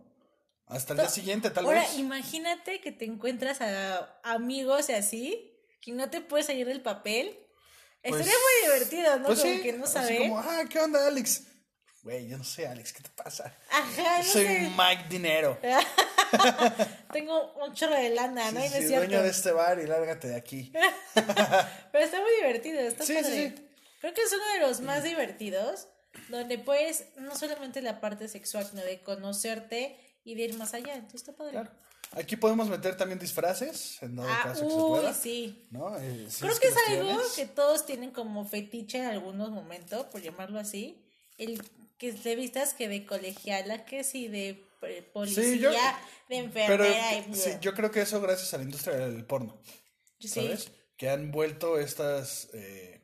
Hasta 0.69 0.93
el 0.93 0.99
día 0.99 1.09
siguiente, 1.09 1.49
tal 1.49 1.65
Ahora, 1.65 1.81
vez. 1.81 1.97
imagínate 1.97 2.79
que 2.79 2.91
te 2.91 3.05
encuentras 3.05 3.59
a 3.61 4.19
amigos 4.23 4.87
y 4.89 4.93
así, 4.93 5.51
que 5.81 5.91
no 5.91 6.09
te 6.09 6.21
puedes 6.21 6.45
salir 6.45 6.67
del 6.67 6.81
papel. 6.81 7.37
Pues- 8.01 8.21
Estaría 8.21 8.33
muy 8.39 8.71
divertido, 8.73 9.19
¿no? 9.19 9.25
Pues 9.27 9.39
como 9.39 9.51
sí, 9.53 9.61
que 9.61 9.73
no 9.73 9.83
así 9.85 9.93
saber. 9.93 10.19
como, 10.19 10.39
ah, 10.39 10.63
¿qué 10.69 10.79
onda, 10.79 11.05
Alex? 11.07 11.43
Güey, 12.03 12.27
yo 12.29 12.37
no 12.37 12.43
sé, 12.45 12.65
Alex, 12.65 12.93
¿qué 12.93 13.03
te 13.03 13.09
pasa? 13.09 13.53
Ajá, 13.69 14.19
no 14.19 14.23
Soy 14.23 14.45
sé. 14.45 14.71
Mike 14.77 15.05
Dinero. 15.09 15.57
Tengo 17.11 17.53
un 17.65 17.73
chorro 17.73 17.95
de 17.95 18.09
lana, 18.11 18.51
¿no? 18.51 18.61
Sí, 18.61 18.67
Y 18.67 18.69
no 18.69 18.75
es 18.75 18.81
sí, 18.83 18.87
cierto. 18.87 19.07
dueño 19.07 19.23
de 19.23 19.29
este 19.29 19.51
bar 19.51 19.79
y 19.79 19.87
lárgate 19.87 20.27
de 20.29 20.35
aquí. 20.35 20.71
Pero 21.13 22.05
está 22.05 22.21
muy 22.21 22.31
divertido, 22.37 22.79
está 22.79 23.03
Sí, 23.05 23.13
padre. 23.15 23.55
Creo 24.01 24.13
que 24.13 24.21
es 24.21 24.31
uno 24.31 24.53
de 24.53 24.59
los 24.61 24.81
más 24.81 25.03
divertidos, 25.03 25.87
donde 26.29 26.57
puedes, 26.57 27.05
no 27.17 27.35
solamente 27.35 27.81
la 27.81 27.99
parte 27.99 28.27
sexual, 28.29 28.65
sino 28.69 28.81
de 28.81 29.01
conocerte 29.01 29.99
y 30.31 30.35
de 30.35 30.43
ir 30.43 30.57
más 30.57 30.73
allá. 30.73 30.93
Entonces 30.95 31.21
está 31.21 31.33
padre. 31.33 31.51
Claro. 31.51 31.71
Aquí 32.13 32.35
podemos 32.35 32.67
meter 32.67 32.97
también 32.97 33.19
disfraces, 33.19 34.01
en 34.01 34.15
dado 34.15 34.29
Ah, 34.31 34.39
caso 34.43 34.63
que 34.63 34.69
se 34.71 34.75
uy, 34.77 34.89
pueda. 34.89 35.13
sí. 35.13 35.67
¿no? 35.69 35.95
Eh, 35.97 36.25
si 36.29 36.41
Creo 36.41 36.59
que 36.59 36.67
es 36.67 36.75
algo 36.87 37.07
tienes. 37.07 37.31
que 37.35 37.45
todos 37.45 37.85
tienen 37.85 38.11
como 38.11 38.45
fetiche 38.45 38.97
en 38.97 39.05
algunos 39.05 39.51
momentos, 39.51 40.05
por 40.07 40.21
llamarlo 40.21 40.59
así. 40.59 41.03
El 41.37 41.61
que 41.99 42.11
te 42.13 42.35
vistas 42.35 42.73
que 42.73 42.87
de 42.87 43.05
colegiala, 43.05 43.85
que 43.85 44.03
sí 44.03 44.27
de 44.27 44.65
eh, 44.81 45.03
policía, 45.13 45.43
Sí, 45.43 45.59
yo- 45.59 45.69
de 45.71 45.77
Pero 46.29 46.45
enfermera. 46.45 47.15
y 47.27 47.35
sí, 47.35 47.51
yo 47.61 47.73
creo 47.73 47.91
que 47.91 48.01
eso 48.01 48.19
gracias 48.21 48.53
a 48.53 48.57
la 48.57 48.63
industria 48.63 48.95
del 48.95 49.25
porno. 49.25 49.59
Sí. 50.19 50.29
¿Sabes? 50.29 50.71
Que 50.97 51.09
han 51.09 51.31
vuelto 51.31 51.77
estas 51.79 52.49
eh, 52.53 53.01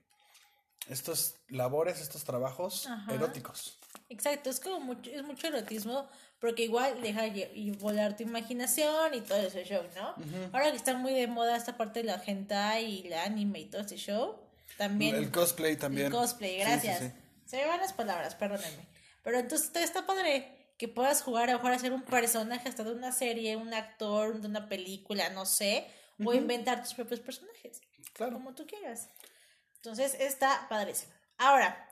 estos 0.88 1.36
labores, 1.50 2.00
estos 2.02 2.24
trabajos 2.24 2.88
Ajá. 2.88 3.14
eróticos. 3.14 3.78
Exacto, 4.10 4.50
es 4.50 4.60
como 4.60 4.80
mucho, 4.80 5.10
es 5.10 5.24
mucho 5.24 5.48
erotismo, 5.48 6.08
porque 6.40 6.64
igual 6.64 7.02
deja 7.02 7.28
y 7.28 7.72
volar 7.72 8.16
tu 8.18 8.24
imaginación 8.24 9.14
y 9.14 9.22
todo 9.22 9.38
ese 9.40 9.64
show, 9.64 9.84
¿no? 9.96 10.16
Ahora 10.54 10.72
que 10.72 10.78
está 10.78 10.94
muy 10.96 11.14
de 11.14 11.28
moda 11.28 11.56
esta 11.58 11.78
parte 11.78 12.02
de 12.02 12.06
la 12.06 12.22
hentai 12.26 12.86
y 12.86 13.04
la 13.10 13.24
anime 13.24 13.60
y 13.62 13.66
todo 13.66 13.82
ese 13.82 13.98
show, 13.98 14.38
también 14.78 15.16
El 15.16 15.32
cosplay 15.32 15.76
también. 15.78 16.08
el 16.08 16.12
cosplay, 16.12 16.52
Sí, 16.56 16.58
sí, 16.58 16.62
gracias. 16.70 17.00
sí. 17.00 17.12
Se 17.46 17.58
me 17.58 17.66
van 17.68 17.80
las 17.80 17.94
palabras, 17.94 18.36
perdónenme. 18.36 18.88
Pero 19.24 19.40
entonces 19.40 19.72
está- 19.76 20.06
padre 20.06 20.74
que 20.78 20.88
puedas 20.88 21.22
jugar 21.24 21.50
a 21.50 21.54
mejor 21.54 21.72
a 21.72 21.80
ser 21.80 21.94
un 21.94 22.02
personaje 22.04 22.68
hasta 22.68 22.84
de 22.84 22.92
una 22.92 23.12
serie, 23.14 23.56
un 23.56 23.74
actor 23.74 24.42
de 24.42 24.48
una 24.48 24.68
película, 24.68 25.30
no 25.30 25.46
sé, 25.46 25.88
o 26.24 26.34
inventar 26.34 26.84
tus 26.84 26.94
propios 26.94 27.22
personajes. 27.22 27.82
Claro. 28.14 28.34
Como 28.34 28.54
tú 28.54 28.68
quieras. 28.68 29.08
Entonces 29.78 30.16
está 30.20 30.68
padrísimo. 30.70 31.14
Ahora, 31.38 31.90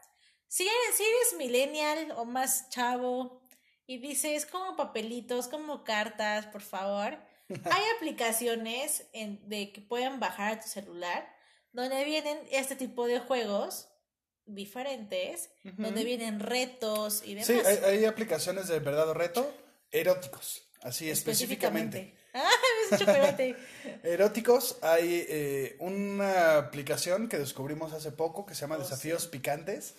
si 0.47 0.63
eres, 0.63 0.97
si 0.97 1.03
eres 1.03 1.37
millennial 1.37 2.11
o 2.17 2.25
más 2.25 2.69
chavo 2.69 3.41
y 3.87 3.97
dices 3.99 4.45
como 4.45 4.75
papelitos, 4.75 5.47
como 5.47 5.83
cartas, 5.83 6.45
por 6.47 6.61
favor, 6.61 7.17
hay 7.49 7.83
aplicaciones 7.97 9.07
en- 9.13 9.47
de 9.49 9.71
que 9.71 9.81
puedan 9.81 10.19
bajar 10.19 10.53
a 10.53 10.59
tu 10.61 10.67
celular 10.67 11.27
donde 11.71 12.03
vienen 12.05 12.37
este 12.51 12.75
tipo 12.75 13.07
de 13.07 13.19
juegos 13.19 13.89
diferentes, 14.45 15.49
donde 15.63 16.03
vienen 16.03 16.39
retos 16.39 17.23
y 17.25 17.33
demás. 17.33 17.47
Sí, 17.47 17.53
hay, 17.65 17.77
hay 17.77 18.05
aplicaciones 18.05 18.67
de 18.67 18.79
verdad 18.79 19.09
o 19.09 19.13
reto 19.13 19.51
eróticos, 19.91 20.67
así 20.81 21.09
específicamente. 21.09 22.15
Ah, 22.35 22.49
chocolate. 22.97 23.55
Eróticos, 24.01 24.79
hay 24.81 25.23
eh, 25.29 25.75
una 25.79 26.57
aplicación 26.57 27.29
que 27.29 27.37
descubrimos 27.37 27.93
hace 27.93 28.11
poco 28.11 28.43
que 28.47 28.55
se 28.55 28.61
llama 28.61 28.77
Oh, 28.77 28.79
Desafíos 28.79 29.27
Picantes. 29.27 29.93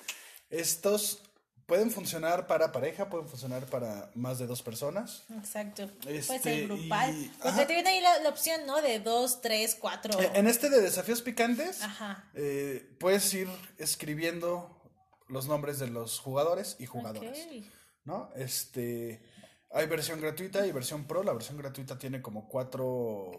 Estos 0.50 1.22
pueden 1.66 1.90
funcionar 1.90 2.46
para 2.46 2.72
pareja, 2.72 3.08
pueden 3.08 3.28
funcionar 3.28 3.64
para 3.66 4.10
más 4.14 4.38
de 4.38 4.46
dos 4.46 4.62
personas. 4.62 5.24
Exacto. 5.36 5.88
Puede 6.02 6.18
Este, 6.18 6.38
ser 6.40 6.66
grupal. 6.68 7.14
y- 7.14 7.32
ajá. 7.42 7.66
te 7.66 7.72
viene 7.74 7.90
ahí 7.90 8.00
la, 8.00 8.18
la 8.20 8.28
opción, 8.28 8.66
¿no? 8.66 8.80
De 8.82 9.00
dos, 9.00 9.40
tres, 9.40 9.74
cuatro. 9.80 10.20
Eh, 10.20 10.30
En 10.34 10.46
este 10.46 10.68
de 10.70 10.80
Desafíos 10.80 11.22
Picantes, 11.22 11.82
Ajá. 11.82 12.30
eh, 12.34 12.94
puedes 13.00 13.32
ir 13.34 13.48
escribiendo 13.78 14.70
los 15.28 15.46
nombres 15.46 15.78
de 15.78 15.86
los 15.88 16.18
jugadores 16.20 16.76
y 16.78 16.86
jugadoras. 16.86 17.38
Ok. 17.38 17.64
¿no? 18.04 18.30
Este, 18.36 19.22
hay 19.70 19.86
versión 19.86 20.20
gratuita 20.20 20.66
y 20.66 20.72
versión 20.72 21.06
pro. 21.06 21.22
La 21.22 21.32
versión 21.32 21.56
gratuita 21.56 21.98
tiene 21.98 22.20
como 22.20 22.46
cuatro, 22.48 23.30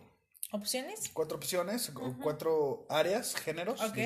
¿Opciones? 0.51 1.09
cuatro 1.13 1.37
opciones, 1.37 1.91
cuatro 2.23 2.87
áreas, 2.89 3.35
géneros, 3.35 3.79
Ok, 3.81 3.97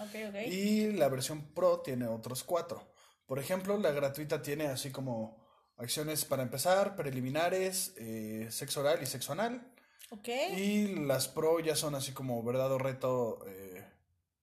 ok, 0.00 0.14
ok. 0.28 0.46
Y 0.46 0.92
la 0.92 1.08
versión 1.08 1.42
pro 1.52 1.80
tiene 1.80 2.06
otros 2.06 2.44
cuatro. 2.44 2.86
Por 3.26 3.38
ejemplo, 3.38 3.78
la 3.78 3.90
gratuita 3.92 4.42
tiene 4.42 4.66
así 4.66 4.90
como 4.90 5.42
acciones 5.76 6.24
para 6.24 6.42
empezar, 6.42 6.94
preliminares, 6.96 7.94
eh, 7.96 8.48
sexo 8.50 8.80
oral 8.80 9.02
y 9.02 9.06
sexo 9.06 9.32
anal. 9.32 9.70
Ok. 10.10 10.28
Y 10.56 10.94
las 11.06 11.28
pro 11.28 11.60
ya 11.60 11.74
son 11.74 11.94
así 11.94 12.12
como 12.12 12.42
verdad 12.42 12.70
o 12.72 12.78
reto 12.78 13.44
eh, 13.48 13.84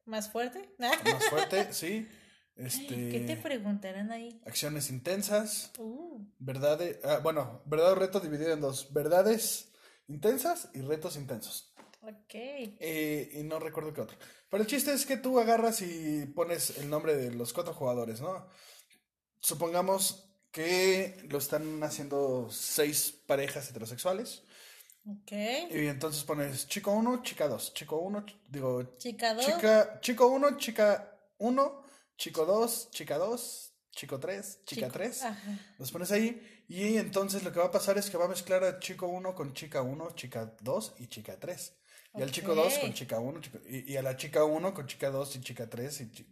¿Más 0.05 0.29
fuerte? 0.31 0.73
más 0.79 1.29
fuerte, 1.29 1.71
sí. 1.73 2.07
Este, 2.55 3.09
¿Qué 3.09 3.23
te 3.25 3.37
preguntarán 3.37 4.11
ahí? 4.11 4.41
acciones 4.45 4.89
intensas, 4.89 5.71
Uh, 5.79 6.25
verdades, 6.37 6.99
ah, 7.05 7.19
bueno, 7.23 7.61
verdad 7.65 7.93
o 7.93 7.95
reto 7.95 8.19
dividido 8.19 8.51
en 8.51 8.59
dos, 8.61 8.91
verdades 8.91 9.71
intensas 10.07 10.69
y 10.73 10.81
retos 10.81 11.15
intensos. 11.15 11.73
ok. 12.01 12.33
Eh, 12.33 13.31
y 13.35 13.43
no 13.43 13.57
recuerdo 13.59 13.93
qué 13.93 14.01
otro. 14.01 14.17
Pero 14.49 14.63
el 14.63 14.67
chiste 14.67 14.91
es 14.93 15.05
que 15.05 15.15
tú 15.17 15.39
agarras 15.39 15.81
y 15.81 16.25
pones 16.35 16.77
el 16.79 16.89
nombre 16.89 17.15
de 17.15 17.31
los 17.31 17.53
cuatro 17.53 17.73
jugadores, 17.73 18.19
¿no? 18.19 18.47
Supongamos 19.41 20.27
que 20.51 21.17
lo 21.29 21.37
están 21.39 21.81
haciendo 21.83 22.47
seis 22.51 23.11
parejas 23.25 23.69
heterosexuales. 23.69 24.43
Ok. 25.05 25.31
Y 25.71 25.87
entonces 25.87 26.23
pones 26.23 26.67
chico 26.67 26.91
1, 26.91 27.23
chica 27.23 27.47
2, 27.47 27.73
chico 27.73 27.97
1, 27.97 28.25
digo, 28.49 28.97
Chica 28.97 29.33
dos. 29.33 29.45
chica, 29.45 29.99
chico 29.99 30.27
1, 30.27 30.57
chica 30.57 31.17
1, 31.39 31.83
chico 32.17 32.45
2, 32.45 32.89
chica 32.91 33.17
2, 33.17 33.73
chico 33.89 34.19
3, 34.19 34.59
chica 34.65 34.85
Chico- 34.87 34.91
3. 34.93 35.23
Ajá. 35.23 35.59
Los 35.79 35.91
pones 35.91 36.11
ahí 36.11 36.63
y 36.67 36.97
entonces 36.97 37.43
lo 37.43 37.51
que 37.51 37.59
va 37.59 37.65
a 37.65 37.71
pasar 37.71 37.97
es 37.97 38.11
que 38.11 38.17
va 38.17 38.25
a 38.25 38.29
mezclar 38.29 38.63
a 38.63 38.79
chico 38.79 39.07
1 39.07 39.33
con 39.33 39.53
chica 39.55 39.81
1, 39.81 40.11
chica 40.11 40.55
2 40.61 40.93
y 40.99 41.07
chica 41.07 41.35
3. 41.39 41.73
Y 42.13 42.21
al 42.21 42.31
chico 42.31 42.53
2 42.53 42.77
con 42.79 42.93
chica 42.93 43.19
1 43.19 43.41
y, 43.67 43.93
y 43.93 43.97
a 43.97 44.03
la 44.03 44.15
chica 44.17 44.43
1 44.43 44.73
con 44.73 44.85
chica 44.85 45.09
2 45.09 45.35
y 45.37 45.41
chica 45.41 45.67
3. 45.67 46.01
Y 46.01 46.11
chi- 46.11 46.27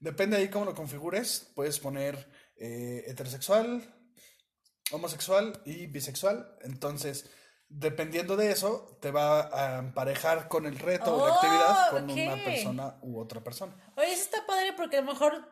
Depende 0.00 0.36
ahí 0.38 0.48
cómo 0.48 0.64
lo 0.64 0.74
configures. 0.74 1.52
Puedes 1.54 1.78
poner 1.78 2.26
eh, 2.60 3.04
heterosexual, 3.08 3.82
homosexual 4.92 5.60
y 5.64 5.86
bisexual. 5.86 6.56
Entonces, 6.62 7.26
dependiendo 7.68 8.36
de 8.36 8.50
eso, 8.52 8.98
te 9.00 9.10
va 9.10 9.48
a 9.52 9.78
emparejar 9.78 10.48
con 10.48 10.66
el 10.66 10.78
reto 10.78 11.14
o 11.16 11.26
la 11.26 11.32
Oh, 11.32 11.36
actividad 11.36 11.90
con 11.90 12.10
una 12.10 12.44
persona 12.44 12.98
u 13.02 13.18
otra 13.18 13.40
persona. 13.42 13.74
Oye, 13.96 14.12
eso 14.12 14.22
está 14.24 14.46
padre 14.46 14.72
porque 14.76 14.98
a 14.98 15.00
lo 15.02 15.12
mejor, 15.12 15.48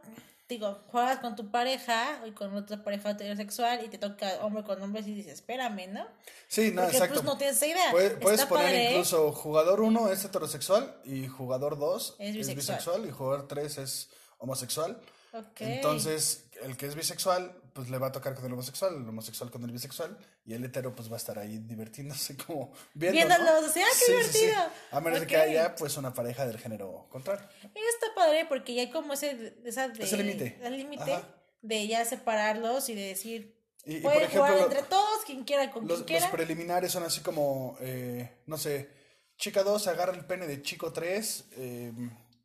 digo, 0.48 0.82
juegas 0.88 1.20
con 1.20 1.36
tu 1.36 1.50
pareja 1.50 2.20
y 2.26 2.32
con 2.32 2.54
otra 2.56 2.82
pareja 2.82 3.10
heterosexual 3.10 3.84
y 3.84 3.88
te 3.88 3.98
toca 3.98 4.44
hombre 4.44 4.64
con 4.64 4.82
hombre 4.82 5.02
y 5.02 5.14
dices, 5.14 5.34
espérame, 5.34 5.86
¿no? 5.92 6.06
Sí, 6.48 6.72
no, 6.72 6.82
Porque 6.82 6.96
exacto. 6.96 7.14
pues 7.14 7.24
no 7.24 7.38
tienes 7.38 7.56
esa 7.56 7.66
idea. 7.68 7.90
Puedes, 7.92 8.12
poner 8.14 8.48
padre, 8.48 8.86
¿eh? 8.86 8.90
incluso 8.90 9.32
jugador 9.32 9.80
1 9.80 10.10
es 10.10 10.24
heterosexual 10.24 11.00
y 11.04 11.26
jugador 11.28 11.78
2 11.78 12.16
Es 12.18 12.36
es 12.36 12.54
bisexual. 12.54 13.06
y 13.06 13.12
jugador 13.12 13.46
3 13.46 13.78
es 13.78 14.10
homosexual. 14.38 15.00
Ok. 15.34 15.60
Entonces, 15.60 16.47
el 16.62 16.76
que 16.76 16.86
es 16.86 16.94
bisexual, 16.94 17.60
pues 17.72 17.88
le 17.90 17.98
va 17.98 18.08
a 18.08 18.12
tocar 18.12 18.34
con 18.34 18.44
el 18.46 18.52
homosexual, 18.52 18.94
el 18.96 19.08
homosexual 19.08 19.50
con 19.50 19.62
el 19.64 19.70
bisexual 19.70 20.18
y 20.44 20.54
el 20.54 20.64
hetero 20.64 20.94
pues 20.94 21.10
va 21.10 21.14
a 21.14 21.16
estar 21.18 21.38
ahí 21.38 21.58
divirtiéndose 21.58 22.36
como 22.46 22.72
viendo, 22.94 23.16
Viéndolos, 23.18 23.64
así, 23.70 23.80
¡ah, 23.80 23.86
qué 24.06 24.12
divertido! 24.12 24.62
A 24.90 25.00
menos 25.00 25.20
de 25.20 25.26
que 25.26 25.36
haya 25.36 25.74
pues 25.76 25.96
una 25.96 26.12
pareja 26.12 26.46
del 26.46 26.58
género 26.58 27.06
contrario. 27.10 27.46
Está 27.62 28.14
padre 28.14 28.46
porque 28.48 28.74
ya 28.74 28.82
hay 28.82 28.90
como 28.90 29.12
ese, 29.12 29.56
esa 29.64 29.88
de, 29.88 30.04
Ese 30.04 30.16
límite. 30.16 30.58
el 30.62 30.76
límite 30.76 31.20
de 31.62 31.86
ya 31.86 32.04
separarlos 32.04 32.88
y 32.88 32.94
de 32.94 33.02
decir, 33.02 33.56
Y, 33.84 34.00
por 34.00 34.12
ejemplo, 34.14 34.44
jugar 34.46 34.58
entre 34.58 34.82
todos, 34.82 35.24
quien 35.24 35.44
quiera 35.44 35.70
con 35.70 35.86
los, 35.86 35.98
quien 35.98 36.06
quiera. 36.06 36.26
los 36.26 36.34
preliminares 36.34 36.92
son 36.92 37.02
así 37.04 37.20
como, 37.20 37.76
eh, 37.80 38.38
no 38.46 38.58
sé, 38.58 38.90
chica 39.36 39.62
2 39.62 39.86
agarra 39.86 40.14
el 40.14 40.24
pene 40.26 40.46
de 40.46 40.62
chico 40.62 40.92
3 40.92 41.44
eh, 41.52 41.92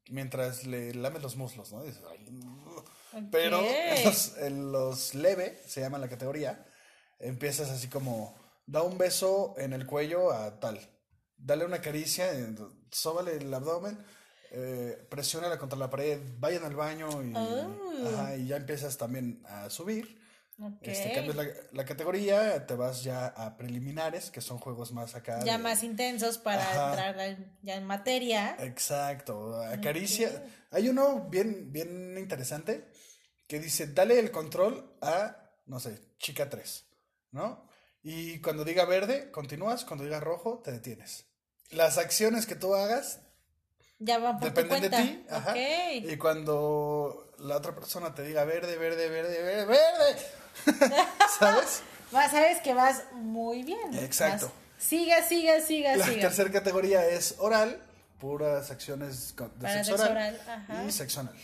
mientras 0.09 0.65
le 0.65 0.93
lames 0.93 1.21
los 1.23 1.35
muslos, 1.35 1.71
¿no? 1.71 1.83
Dices, 1.83 2.01
"Ay, 2.11 2.23
uh". 3.13 3.29
Pero 3.31 3.61
en 3.61 4.03
los, 4.05 4.37
en 4.37 4.71
los 4.71 5.15
leve, 5.15 5.61
se 5.67 5.81
llama 5.81 5.97
la 5.97 6.09
categoría, 6.09 6.65
empiezas 7.19 7.69
así 7.69 7.87
como, 7.87 8.35
da 8.65 8.81
un 8.81 8.97
beso 8.97 9.55
en 9.57 9.73
el 9.73 9.85
cuello 9.85 10.31
a 10.31 10.59
tal, 10.59 10.79
dale 11.37 11.65
una 11.65 11.81
caricia, 11.81 12.33
eh, 12.33 12.55
sóbale 12.91 13.37
el 13.37 13.53
abdomen, 13.53 13.97
eh, 14.51 15.05
presiónala 15.09 15.57
contra 15.57 15.77
la 15.79 15.89
pared, 15.89 16.19
vayan 16.39 16.63
al 16.63 16.75
baño 16.75 17.09
y, 17.23 17.33
Oh. 17.35 18.07
ajá, 18.13 18.35
y 18.35 18.47
ya 18.47 18.57
empiezas 18.57 18.97
también 18.97 19.41
a 19.47 19.69
subir. 19.69 20.21
Ok. 20.59 20.77
Este, 20.81 21.11
cambias 21.13 21.35
la, 21.35 21.45
la 21.71 21.85
categoría, 21.85 22.65
te 22.67 22.75
vas 22.75 23.03
ya 23.03 23.25
a 23.27 23.57
preliminares, 23.57 24.29
que 24.29 24.39
son 24.39 24.59
juegos 24.59 24.91
más 24.91 25.15
acá. 25.15 25.43
ya 25.43 25.57
de- 25.57 25.63
más 25.63 25.83
intensos 25.83 26.37
para 26.37 26.61
Ajá. 26.63 26.89
entrar 26.89 27.19
en- 27.19 27.57
ya 27.63 27.75
en 27.75 27.85
materia. 27.85 28.55
Exacto, 28.59 29.55
acaricia. 29.63 30.45
Hay 30.71 30.89
uno 30.89 31.27
bien, 31.29 31.71
bien 31.71 32.17
interesante 32.17 32.87
que 33.47 33.59
dice, 33.59 33.87
dale 33.87 34.19
el 34.19 34.31
control 34.31 34.95
a, 35.01 35.37
no 35.65 35.79
sé, 35.79 35.99
chica 36.19 36.49
3, 36.49 36.85
¿no? 37.31 37.67
Y 38.03 38.39
cuando 38.39 38.63
diga 38.63 38.85
verde, 38.85 39.31
continúas, 39.31 39.85
cuando 39.85 40.03
diga 40.05 40.19
rojo, 40.19 40.61
te 40.63 40.71
detienes. 40.71 41.25
Las 41.71 41.97
acciones 41.97 42.45
que 42.45 42.55
tú 42.55 42.75
hagas 42.75 43.21
Ya 43.99 44.19
van 44.19 44.39
por 44.39 44.53
tu 44.53 44.61
dependen 44.61 44.91
de 44.91 44.97
ti. 44.97 45.25
Ajá. 45.29 45.55
Y 45.57 46.17
cuando 46.17 47.32
la 47.43 47.57
otra 47.57 47.73
persona 47.75 48.13
te 48.15 48.23
diga 48.23 48.43
verde, 48.45 48.77
verde, 48.77 49.09
verde, 49.09 49.41
verde, 49.43 49.65
verde, 49.65 50.21
¿sabes? 51.39 51.81
Vas, 52.11 52.31
sabes 52.31 52.61
que 52.61 52.73
vas 52.73 53.03
muy 53.13 53.63
bien. 53.63 53.93
Exacto. 53.99 54.47
Vas- 54.47 54.83
siga, 54.85 55.23
siga, 55.23 55.61
siga, 55.61 55.95
La 55.97 56.05
siga. 56.05 56.21
tercera 56.21 56.51
categoría 56.51 57.05
es 57.07 57.35
oral, 57.39 57.81
puras 58.19 58.69
acciones 58.71 59.35
de 59.35 59.43
Para 59.61 59.83
sexo 59.83 59.95
oral, 59.95 60.11
oral, 60.11 60.41
ajá. 60.47 60.83
y 60.85 60.91
sexo 60.91 61.19
anal. 61.21 61.35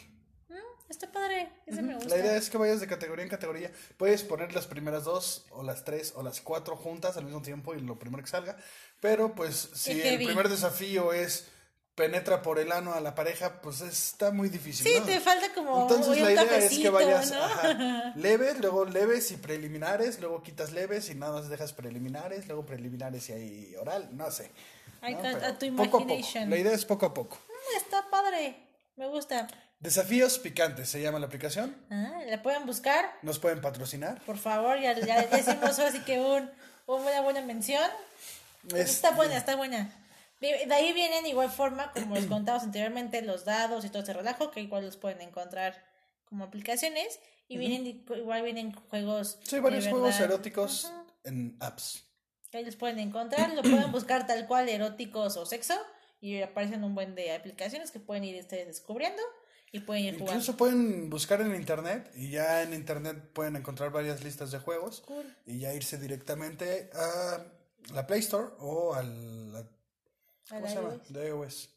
Está 0.89 1.11
padre. 1.11 1.51
Ese 1.67 1.83
me 1.83 1.93
gusta. 1.93 2.09
La 2.09 2.17
idea 2.17 2.35
es 2.35 2.49
que 2.49 2.57
vayas 2.57 2.79
de 2.79 2.87
categoría 2.87 3.21
en 3.23 3.29
categoría. 3.29 3.71
Puedes 3.97 4.23
poner 4.23 4.53
las 4.55 4.65
primeras 4.65 5.03
dos, 5.03 5.45
o 5.51 5.61
las 5.61 5.83
tres, 5.83 6.13
o 6.15 6.23
las 6.23 6.41
cuatro 6.41 6.75
juntas 6.75 7.15
al 7.15 7.25
mismo 7.25 7.43
tiempo 7.43 7.75
y 7.75 7.79
lo 7.81 7.99
primero 7.99 8.23
que 8.23 8.29
salga. 8.29 8.57
Pero 8.99 9.35
pues 9.35 9.69
si 9.75 10.01
el 10.01 10.17
primer 10.17 10.49
desafío 10.49 11.13
es 11.13 11.45
penetra 11.99 12.41
por 12.41 12.59
el 12.59 12.71
ano 12.71 12.93
a 12.93 13.01
la 13.01 13.13
pareja, 13.13 13.61
pues 13.61 13.81
está 13.81 14.31
muy 14.31 14.47
difícil. 14.47 14.87
Sí, 14.87 14.99
¿no? 14.99 15.05
te 15.05 15.19
falta 15.19 15.53
como 15.53 15.81
Entonces 15.81 16.21
la 16.21 16.31
idea 16.31 16.57
es 16.57 16.77
que 16.79 16.89
vayas 16.89 17.31
¿no? 17.31 17.43
ajá, 17.43 18.13
leves, 18.15 18.57
luego 18.59 18.85
leves 18.85 19.29
y 19.31 19.35
preliminares, 19.35 20.19
luego 20.21 20.41
quitas 20.41 20.71
leves 20.71 21.09
y 21.09 21.15
nada 21.15 21.33
más 21.33 21.49
dejas 21.49 21.73
preliminares, 21.73 22.47
luego 22.47 22.65
preliminares 22.65 23.27
y 23.29 23.33
ahí 23.33 23.75
oral, 23.75 24.07
no 24.13 24.31
sé. 24.31 24.49
A 25.01 25.57
tu 25.59 25.75
poco 25.75 25.83
a 25.83 25.91
poco. 25.91 26.03
imagination. 26.03 26.49
La 26.49 26.57
idea 26.57 26.73
es 26.73 26.85
poco 26.85 27.05
a 27.05 27.13
poco. 27.13 27.37
Mm, 27.47 27.77
Está 27.77 28.09
padre. 28.09 28.55
Me 28.95 29.07
gusta. 29.07 29.47
Desafíos 29.81 30.39
picantes 30.39 30.89
se 30.89 31.01
llama 31.01 31.19
la 31.19 31.25
aplicación. 31.27 31.75
Ah, 31.89 32.21
¿La 32.27 32.41
pueden 32.41 32.65
buscar? 32.65 33.09
Nos 33.21 33.39
pueden 33.39 33.61
patrocinar. 33.61 34.21
Por 34.25 34.37
favor, 34.37 34.79
ya, 34.79 34.93
ya, 34.99 35.29
ya 35.29 35.37
hicimos 35.39 35.77
así 35.79 35.99
que 36.01 36.19
un, 36.19 36.49
una 36.87 37.21
buena 37.21 37.41
mención. 37.41 37.89
Es- 38.73 38.89
Está 38.89 39.11
buena, 39.11 39.37
está 39.37 39.55
buena. 39.55 39.89
De 40.39 40.73
ahí 40.73 40.93
vienen 40.93 41.25
igual 41.25 41.49
forma, 41.49 41.91
como 41.91 42.15
les 42.15 42.25
contamos 42.27 42.63
anteriormente, 42.63 43.21
los 43.21 43.43
dados 43.45 43.83
y 43.83 43.89
todo 43.89 44.03
ese 44.03 44.13
relajo, 44.13 44.51
que 44.51 44.61
igual 44.61 44.85
los 44.85 44.95
pueden 44.97 45.21
encontrar 45.21 45.83
como 46.25 46.45
aplicaciones. 46.45 47.19
Y 47.47 47.57
vienen 47.57 47.85
igual 48.15 48.43
vienen 48.43 48.73
juegos. 48.73 49.39
Sí, 49.43 49.59
varios 49.59 49.87
juegos 49.87 50.19
eróticos 50.19 50.91
en 51.23 51.57
apps. 51.59 52.03
Ahí 52.53 52.63
los 52.63 52.75
pueden 52.75 52.99
encontrar, 52.99 53.53
lo 53.53 53.61
pueden 53.63 53.91
buscar 53.91 54.25
tal 54.27 54.47
cual 54.47 54.69
eróticos 54.69 55.35
o 55.37 55.45
sexo. 55.45 55.75
Y 56.21 56.41
aparecen 56.41 56.83
un 56.83 56.95
buen 56.95 57.15
de 57.15 57.33
aplicaciones 57.33 57.91
que 57.91 57.99
pueden 57.99 58.23
ir 58.25 58.39
ustedes 58.39 58.67
descubriendo 58.67 59.21
y 59.71 59.79
pueden 59.81 60.03
ir 60.03 60.13
jugando. 60.13 60.33
Incluso 60.33 60.57
pueden 60.57 61.09
buscar 61.09 61.41
en 61.41 61.55
internet 61.55 62.11
y 62.15 62.29
ya 62.31 62.61
en 62.63 62.73
internet 62.73 63.31
pueden 63.33 63.55
encontrar 63.55 63.91
varias 63.91 64.23
listas 64.23 64.51
de 64.51 64.59
juegos 64.59 65.01
Cool. 65.07 65.25
y 65.45 65.59
ya 65.59 65.73
irse 65.73 65.97
directamente 65.97 66.89
a 66.93 67.45
la 67.93 68.05
Play 68.05 68.19
Store 68.19 68.49
o 68.59 68.93
al 68.95 69.53
la- 69.53 69.65
¿cómo 70.49 70.65
¿A 70.65 70.69
se 70.69 70.75
la 70.75 70.81
llama? 70.81 71.03
De 71.09 71.27
iOS. 71.27 71.69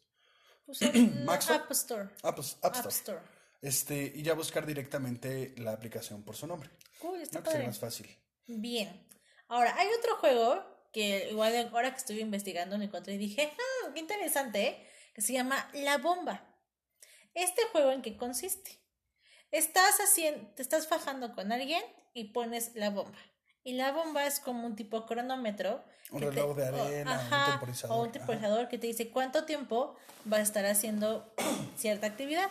Pues. 0.65 0.81
App 1.51 1.71
Store. 1.71 2.09
App, 2.23 2.39
App 2.39 2.75
App 2.75 2.87
Store. 2.87 3.19
Este, 3.61 4.11
y 4.15 4.23
ya 4.23 4.33
buscar 4.33 4.65
directamente 4.65 5.53
la 5.57 5.71
aplicación 5.71 6.23
por 6.23 6.35
su 6.35 6.47
nombre. 6.47 6.69
Cool, 6.99 7.21
está 7.21 7.39
¿no? 7.39 7.43
Que 7.43 7.51
padre. 7.51 7.67
más 7.67 7.79
fácil. 7.79 8.07
Bien. 8.45 9.07
Ahora, 9.47 9.75
hay 9.77 9.87
otro 9.99 10.17
juego 10.17 10.63
que 10.91 11.29
igual 11.31 11.69
ahora 11.71 11.91
que 11.91 11.97
estuve 11.97 12.19
investigando 12.19 12.77
lo 12.77 12.83
encontré 12.83 13.13
y 13.13 13.17
dije, 13.17 13.53
ah, 13.53 13.91
qué 13.93 13.99
interesante, 13.99 14.67
¿eh? 14.67 14.87
que 15.13 15.21
se 15.21 15.33
llama 15.33 15.69
La 15.73 15.97
Bomba. 15.97 16.45
Este 17.33 17.63
juego 17.71 17.91
en 17.91 18.01
qué 18.01 18.17
consiste? 18.17 18.79
Estás 19.51 19.99
haciendo, 19.99 20.47
te 20.55 20.61
estás 20.61 20.87
fajando 20.87 21.33
con 21.33 21.51
alguien 21.51 21.83
y 22.13 22.25
pones 22.25 22.75
la 22.75 22.89
bomba. 22.89 23.17
Y 23.63 23.73
la 23.73 23.91
bomba 23.91 24.25
es 24.25 24.39
como 24.39 24.67
un 24.67 24.75
tipo 24.75 25.05
cronómetro. 25.05 25.83
Un 26.11 26.21
reloj 26.21 26.55
de 26.57 26.67
arena, 26.67 27.45
un 27.45 27.51
temporizador. 27.51 27.97
O 27.97 28.01
un 28.03 28.11
temporizador 28.11 28.67
que 28.67 28.77
te 28.77 28.87
dice 28.87 29.09
cuánto 29.09 29.45
tiempo 29.45 29.95
va 30.31 30.37
a 30.37 30.41
estar 30.41 30.65
haciendo 30.65 31.33
cierta 31.77 32.07
actividad. 32.07 32.49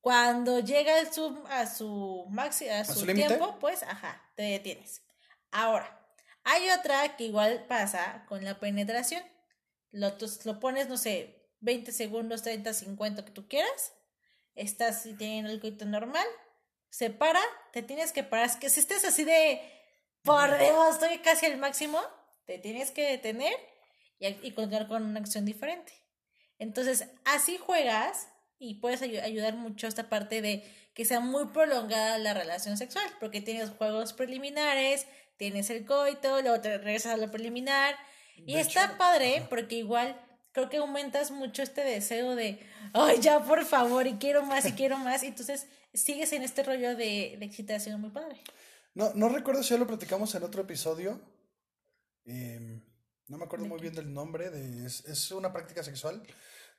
Cuando 0.00 0.60
llega 0.60 0.98
el 1.00 1.12
zoom 1.12 1.44
a 1.48 1.66
su 1.66 2.26
máximo, 2.30 2.72
a, 2.72 2.84
su, 2.84 3.04
tiempo, 3.04 3.58
pues, 3.60 3.82
ajá, 3.82 4.22
te 4.34 4.44
detienes. 4.44 5.02
Ahora, 5.50 6.00
hay 6.44 6.70
otra 6.70 7.16
que 7.16 7.24
igual 7.24 7.66
pasa 7.68 8.24
con 8.26 8.44
la 8.44 8.58
penetración. 8.58 9.22
Lo, 9.90 10.16
lo 10.44 10.60
pones, 10.60 10.88
no 10.88 10.96
sé, 10.96 11.50
20 11.60 11.92
segundos, 11.92 12.42
30, 12.42 12.72
50, 12.72 13.24
que 13.24 13.30
tú 13.32 13.46
quieras. 13.48 13.92
Estás 14.54 15.02
teniendo 15.02 15.50
el 15.50 15.60
coito 15.60 15.84
normal. 15.84 16.26
Se 16.88 17.10
para, 17.10 17.40
te 17.72 17.82
tienes 17.82 18.12
que 18.12 18.24
parar. 18.24 18.46
Es 18.46 18.56
que 18.56 18.70
si 18.70 18.80
estés 18.80 19.04
así 19.04 19.24
de, 19.24 19.60
por 20.22 20.58
Dios, 20.58 20.94
estoy 20.94 21.18
casi 21.18 21.46
al 21.46 21.58
máximo, 21.58 22.00
te 22.46 22.58
tienes 22.58 22.90
que 22.90 23.08
detener 23.08 23.54
y, 24.18 24.26
y 24.26 24.52
continuar 24.52 24.88
con 24.88 25.02
una 25.04 25.20
acción 25.20 25.44
diferente. 25.44 25.92
Entonces, 26.58 27.08
así 27.24 27.56
juegas 27.56 28.28
y 28.58 28.74
puedes 28.74 29.00
ayudar 29.02 29.54
mucho 29.54 29.86
a 29.86 29.88
esta 29.88 30.08
parte 30.08 30.42
de 30.42 30.62
que 30.94 31.04
sea 31.04 31.20
muy 31.20 31.46
prolongada 31.46 32.18
la 32.18 32.34
relación 32.34 32.76
sexual, 32.76 33.06
porque 33.18 33.40
tienes 33.40 33.70
juegos 33.70 34.12
preliminares, 34.12 35.06
tienes 35.38 35.70
el 35.70 35.86
coito, 35.86 36.42
luego 36.42 36.60
te 36.60 36.76
regresas 36.76 37.14
a 37.14 37.16
lo 37.16 37.30
preliminar. 37.30 37.96
y 38.36 38.56
está 38.56 38.98
padre 38.98 39.46
porque 39.48 39.76
igual 39.76 40.14
creo 40.52 40.68
que 40.68 40.78
aumentas 40.78 41.30
mucho 41.30 41.62
este 41.62 41.82
deseo 41.82 42.34
de, 42.36 42.60
ay, 42.92 43.18
ya 43.20 43.42
por 43.44 43.64
favor, 43.64 44.06
y 44.06 44.14
quiero 44.14 44.42
más, 44.42 44.66
y 44.66 44.72
quiero 44.72 44.98
más. 44.98 45.22
Y 45.22 45.28
entonces 45.28 45.66
sigues 45.94 46.32
en 46.34 46.42
este 46.42 46.62
rollo 46.62 46.90
de, 46.96 47.36
de 47.38 47.46
excitación 47.46 48.00
muy 48.00 48.10
padre. 48.10 48.42
No, 49.00 49.14
no 49.14 49.30
recuerdo 49.30 49.62
si 49.62 49.70
ya 49.70 49.78
lo 49.78 49.86
platicamos 49.86 50.34
en 50.34 50.42
otro 50.42 50.60
episodio. 50.60 51.18
Em, 52.26 52.84
no 53.28 53.38
me 53.38 53.46
acuerdo 53.46 53.64
muy 53.64 53.80
bien 53.80 53.94
del 53.94 54.12
nombre. 54.12 54.50
De, 54.50 54.84
es, 54.84 55.06
es, 55.06 55.30
una 55.30 55.54
práctica 55.54 55.82
sexual 55.82 56.22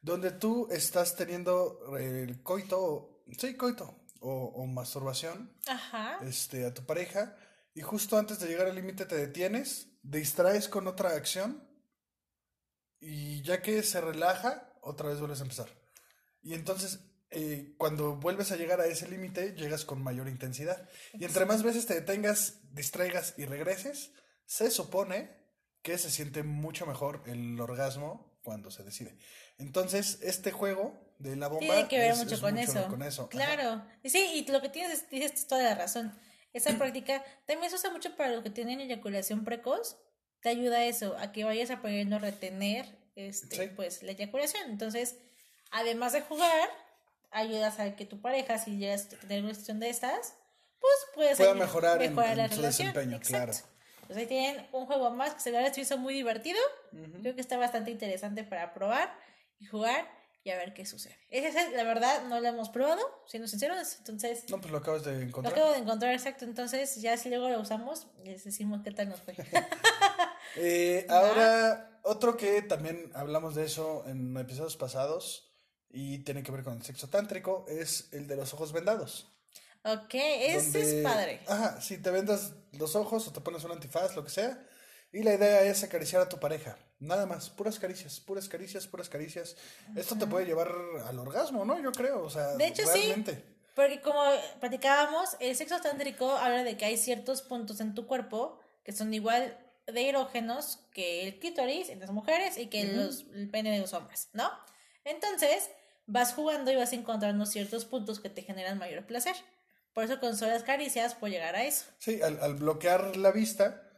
donde 0.04 0.30
tú 0.30 0.68
estás 0.70 1.16
teniendo 1.16 1.98
el 1.98 2.44
coito, 2.44 3.24
sí, 3.40 3.56
coito, 3.56 4.06
o, 4.20 4.52
o 4.54 4.68
masturbación 4.68 5.52
Ajá. 5.66 6.20
Este, 6.22 6.68
a 6.68 6.72
tu 6.76 6.86
pareja 6.86 7.36
y 7.74 7.82
justo 7.82 8.20
antes 8.20 8.40
de 8.40 8.50
llegar 8.50 8.68
al 8.68 8.76
límite 8.76 9.08
te 9.08 9.16
detienes, 9.16 9.88
distraes 10.04 10.70
con 10.70 10.86
otra 10.86 11.16
acción 11.16 11.68
y 13.00 13.42
ya 13.42 13.64
que 13.64 13.82
se 13.82 14.00
relaja, 14.00 14.72
otra 14.82 15.10
vez 15.10 15.18
vuelves 15.18 15.40
a 15.40 15.46
empezar. 15.46 15.70
Y 16.44 16.54
entonces, 16.54 17.00
eh, 17.32 17.74
cuando 17.78 18.16
vuelves 18.16 18.52
a 18.52 18.58
llegar 18.58 18.82
a 18.82 18.86
ese 18.86 19.08
límite, 19.08 19.56
llegas 19.56 19.86
con 19.86 20.04
mayor 20.04 20.28
intensidad. 20.28 20.88
Y 21.14 21.24
entre 21.24 21.46
más 21.46 21.64
veces 21.64 21.86
te 21.86 21.94
detengas, 21.94 22.60
distraigas 22.74 23.34
y 23.38 23.46
regreses, 23.46 24.12
se 24.46 24.70
supone 24.70 25.30
que 25.82 25.98
se 25.98 26.12
siente 26.12 26.44
mucho 26.44 26.86
mejor 26.86 27.24
el 27.26 27.60
orgasmo 27.60 28.38
cuando 28.44 28.70
se 28.70 28.84
decide. 28.84 29.18
Entonces, 29.58 30.20
este 30.22 30.52
juego 30.52 31.00
de 31.20 31.36
la 31.38 31.48
bomba 31.48 31.66
tiene 31.66 31.88
que 31.88 32.00
ver 32.00 32.16
mucho, 32.16 32.40
con, 32.42 32.58
eso. 32.58 32.88
con, 32.88 33.02
eso. 33.02 33.30
Claro. 33.30 33.84
Sí, 34.04 34.20
y 34.34 34.52
lo 34.52 34.62
que 34.62 34.70
tienes, 34.70 35.10
dices 35.10 35.48
toda 35.48 35.64
la 35.64 35.76
razón. 35.76 36.14
Esa 36.52 36.72
práctica 36.78 37.24
también 37.46 37.70
se 37.70 37.78
usa 37.78 37.92
mucho 37.92 38.16
para 38.18 38.32
los 38.32 38.44
que 38.44 38.50
tienen 38.50 38.82
eyaculación 38.82 39.46
precoz. 39.46 39.98
Te 40.42 40.50
ayuda 40.50 40.78
a 40.78 40.86
eso, 40.86 41.16
a 41.18 41.32
que 41.32 41.44
vayas 41.44 41.72
aprendiendo 41.72 42.18
a 42.18 42.20
retener 42.20 42.98
este, 43.16 43.70
pues, 43.70 44.04
la 44.04 44.12
eyaculación. 44.12 44.70
Entonces, 44.70 45.16
además 45.72 46.14
de 46.14 46.22
jugar, 46.22 46.70
ayudas 47.32 47.80
a 47.80 47.96
que 47.96 48.06
tu 48.06 48.22
pareja, 48.22 48.58
si 48.58 48.78
llegas 48.78 49.08
a 49.14 49.28
tener 49.28 49.44
una 49.44 49.54
situación 49.54 49.80
de 49.80 49.90
estas, 49.90 50.36
pues 50.80 50.94
puedes 51.16 51.38
Pueda 51.38 51.54
mejorar, 51.54 52.00
mejorar 52.00 52.38
la 52.38 52.48
relación. 52.48 52.66
desempeño, 52.66 53.20
claro. 53.20 53.54
Pues 54.08 54.18
ahí 54.18 54.26
tienen 54.28 54.68
un 54.74 54.86
juego 54.86 55.12
más 55.12 55.34
que 55.36 55.40
se 55.40 55.52
ve 55.52 55.72
hizo 55.78 55.98
muy 55.98 56.14
divertido. 56.14 56.60
Creo 57.22 57.34
que 57.34 57.42
está 57.42 57.58
bastante 57.58 57.92
interesante 57.92 58.44
para 58.44 58.74
probar 58.74 59.16
y 59.60 59.66
jugar 59.66 60.06
y 60.44 60.50
a 60.50 60.58
ver 60.58 60.74
qué 60.74 60.86
sucede. 60.86 61.18
Ese, 61.30 61.72
la 61.72 61.84
verdad, 61.84 62.24
no 62.28 62.40
lo 62.40 62.48
hemos 62.48 62.70
probado, 62.70 63.02
siendo 63.28 63.48
sinceros, 63.48 63.98
entonces... 64.00 64.50
No, 64.50 64.60
pues 64.60 64.72
lo 64.72 64.80
acabas 64.80 65.06
de 65.06 65.22
encontrar. 65.22 65.54
Lo 65.54 65.62
acabo 65.62 65.74
de 65.74 65.80
encontrar, 65.80 66.14
exacto, 66.14 66.46
entonces 66.46 67.00
ya 67.00 67.16
si 67.16 67.30
luego 67.30 67.48
lo 67.48 67.60
usamos, 67.60 68.08
les 68.24 68.44
decimos 68.44 68.82
qué 68.84 68.92
tal 68.92 69.10
nos 69.10 69.22
fue. 69.22 69.36
eh, 70.58 71.06
ahora, 71.10 72.00
otro 72.04 72.38
que 72.38 72.64
también 72.64 73.12
hablamos 73.14 73.54
de 73.54 73.66
eso 73.66 74.04
en 74.08 74.36
episodios 74.36 74.78
pasados 74.78 75.51
y 75.94 76.20
tiene 76.20 76.44
que 76.44 76.52
ver 76.52 76.64
con 76.64 76.78
el 76.78 76.84
sexo 76.84 77.10
tántrico, 77.10 77.66
es 77.68 78.10
el 78.12 78.28
de 78.28 78.36
los 78.36 78.54
ojos 78.54 78.72
vendados. 78.72 79.28
Ok, 79.84 80.14
ese 80.14 81.00
es 81.00 81.04
padre. 81.04 81.42
Ajá, 81.48 81.82
si 81.82 81.98
te 81.98 82.12
vendas 82.12 82.54
los 82.74 82.96
ojos 82.96 83.28
o 83.28 83.34
te 83.34 83.42
pones 83.42 83.64
un 83.64 83.72
antifaz, 83.72 84.16
lo 84.16 84.24
que 84.24 84.30
sea, 84.30 84.64
y 85.12 85.24
la 85.24 85.34
idea 85.34 85.64
es 85.64 85.84
acariciar 85.84 86.22
a 86.22 86.30
tu 86.30 86.40
pareja. 86.40 86.78
Nada 87.00 87.26
más, 87.26 87.50
puras 87.50 87.80
caricias, 87.80 88.20
puras 88.20 88.48
caricias, 88.48 88.88
puras 88.88 89.10
caricias. 89.10 89.58
Esto 89.96 90.16
te 90.16 90.28
puede 90.28 90.46
llevar 90.46 90.72
al 91.06 91.18
orgasmo, 91.20 91.66
¿no? 91.66 91.82
Yo 91.82 91.92
creo, 91.92 92.24
o 92.24 92.30
sea, 92.30 92.56
de 92.56 92.68
hecho, 92.68 92.84
realmente. 92.86 93.34
Sí, 93.36 93.44
porque 93.76 94.02
como 94.02 94.22
platicábamos, 94.60 95.36
el 95.40 95.56
sexo 95.56 95.82
tántrico 95.82 96.30
habla 96.30 96.64
de 96.64 96.78
que 96.78 96.86
hay 96.86 96.98
ciertos 96.98 97.42
puntos 97.42 97.80
en 97.80 97.96
tu 97.96 98.06
cuerpo 98.06 98.60
que 98.84 98.92
son 98.92 99.14
igual 99.14 99.58
de 99.88 100.10
erógenos 100.10 100.80
que 100.94 101.28
el 101.28 101.40
clítoris 101.40 101.90
en 101.90 102.00
las 102.00 102.12
mujeres 102.12 102.58
y 102.58 102.68
que 102.68 102.84
los, 102.86 103.26
el 103.34 103.50
pene 103.50 103.72
de 103.72 103.80
los 103.80 103.94
hombres, 103.94 104.30
¿no? 104.34 104.50
Entonces, 105.04 105.70
vas 106.06 106.34
jugando 106.34 106.72
y 106.72 106.76
vas 106.76 106.94
encontrando 106.94 107.46
ciertos 107.46 107.86
puntos 107.86 108.20
que 108.20 108.30
te 108.30 108.42
generan 108.42 108.78
mayor 108.78 109.06
placer. 109.06 109.36
Por 109.94 110.06
eso 110.06 110.20
con 110.20 110.38
solas 110.38 110.64
caricias 110.64 111.16
puedo 111.16 111.34
llegar 111.34 111.56
a 111.56 111.64
eso. 111.64 111.86
Sí, 112.00 112.22
al, 112.22 112.40
al 112.42 112.56
bloquear 112.56 113.18
la 113.18 113.32
vista, 113.32 113.92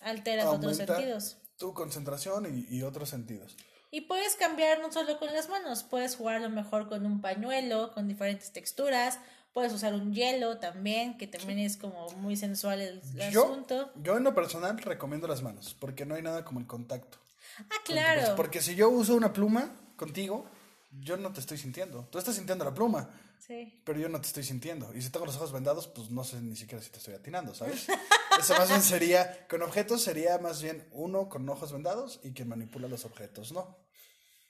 Alteras 0.00 0.46
otros 0.46 0.76
sentidos. 0.76 1.36
Tu 1.56 1.74
concentración 1.74 2.66
y, 2.68 2.82
otros 2.82 3.10
sentidos. 3.10 3.56
Y 3.90 4.02
puedes 4.02 4.34
cambiar 4.36 4.80
no 4.80 4.90
solo 4.92 5.18
con 5.18 5.32
las 5.32 5.48
manos, 5.48 5.82
puedes 5.82 6.16
jugar 6.16 6.36
a 6.36 6.40
lo 6.40 6.48
mejor 6.48 6.88
con 6.88 7.04
un 7.04 7.20
pañuelo, 7.20 7.92
con 7.92 8.08
diferentes 8.08 8.52
texturas, 8.52 9.18
puedes 9.52 9.72
usar 9.72 9.92
un 9.94 10.14
hielo 10.14 10.58
también, 10.58 11.18
que 11.18 11.26
también 11.26 11.58
es 11.58 11.76
como 11.76 12.08
muy 12.12 12.36
sensual 12.36 12.80
el, 12.80 13.02
asunto. 13.20 13.90
Yo 13.96 14.16
en 14.16 14.24
lo 14.24 14.34
personal 14.34 14.78
recomiendo 14.78 15.26
las 15.26 15.42
manos, 15.42 15.76
porque 15.78 16.06
no 16.06 16.14
hay 16.14 16.22
nada 16.22 16.44
como 16.44 16.60
el 16.60 16.66
contacto. 16.66 17.18
Ah, 17.58 17.82
claro. 17.84 18.36
porque 18.36 18.62
si 18.62 18.74
yo 18.74 18.88
uso 18.88 19.14
una 19.14 19.32
pluma 19.32 19.74
contigo, 19.96 20.46
yo 20.90 21.16
no 21.16 21.32
te 21.32 21.40
estoy 21.40 21.58
sintiendo. 21.58 22.08
Tú 22.10 22.18
estás 22.18 22.34
sintiendo 22.34 22.64
la 22.64 22.74
pluma. 22.74 23.10
Pero 23.84 23.98
yo 23.98 24.08
no 24.08 24.20
te 24.20 24.28
estoy 24.28 24.44
sintiendo. 24.44 24.94
Y 24.94 25.02
si 25.02 25.10
tengo 25.10 25.26
los 25.26 25.36
ojos 25.36 25.50
vendados, 25.50 25.88
pues 25.88 26.10
no 26.10 26.22
sé 26.22 26.40
ni 26.40 26.54
siquiera 26.54 26.82
si 26.82 26.90
te 26.90 26.98
estoy 26.98 27.14
atinando, 27.14 27.54
¿sabes? 27.54 27.88
Eso 28.38 28.54
más 28.54 28.68
bien 28.68 28.82
sería, 28.82 29.46
con 29.48 29.62
objetos 29.62 30.02
sería 30.02 30.38
más 30.38 30.62
bien 30.62 30.86
uno 30.92 31.28
con 31.28 31.48
ojos 31.48 31.72
vendados 31.72 32.20
y 32.22 32.32
quien 32.32 32.48
manipula 32.48 32.86
los 32.86 33.04
objetos, 33.04 33.50
¿no? 33.52 33.76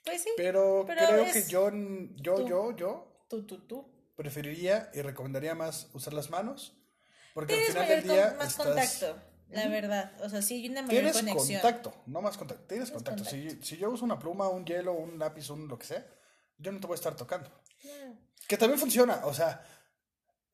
Pues 0.04 0.22
sí. 0.22 0.30
Pero, 0.36 0.84
creo 0.86 1.32
que 1.32 1.44
yo, 1.48 1.70
yo, 2.16 2.46
yo, 2.46 2.76
yo. 2.76 3.24
Tú, 3.28 3.46
tú, 3.46 3.66
tú. 3.66 3.90
Preferiría 4.16 4.90
y 4.92 5.00
recomendaría 5.00 5.54
más 5.54 5.88
usar 5.94 6.12
las 6.12 6.28
manos. 6.28 6.76
Porque 7.32 7.54
al 7.54 7.60
final 7.72 7.88
del 7.88 8.02
día. 8.02 8.34
más 8.38 8.54
contacto, 8.54 9.16
la 9.50 9.68
verdad. 9.68 10.12
O 10.22 10.28
sea, 10.28 10.42
sí 10.42 10.54
hay 10.54 10.68
una 10.68 10.82
mayor 10.82 11.12
Tienes 11.12 11.34
contacto, 11.34 11.94
no 12.06 12.20
más 12.20 12.36
contacto. 12.36 12.64
Tienes 12.66 12.90
contacto. 12.90 13.24
Si, 13.24 13.62
si, 13.62 13.76
yo 13.78 13.90
uso 13.90 14.04
una 14.04 14.18
pluma, 14.18 14.48
un 14.48 14.66
hielo, 14.66 14.92
un 14.92 15.18
lápiz, 15.18 15.48
un 15.48 15.68
lo 15.68 15.78
que 15.78 15.86
sea, 15.86 16.06
yo 16.60 16.72
no 16.72 16.80
te 16.80 16.86
voy 16.86 16.94
a 16.94 16.96
estar 16.96 17.16
tocando. 17.16 17.50
Que 18.46 18.56
también 18.56 18.78
funciona, 18.78 19.22
o 19.24 19.32
sea, 19.32 19.64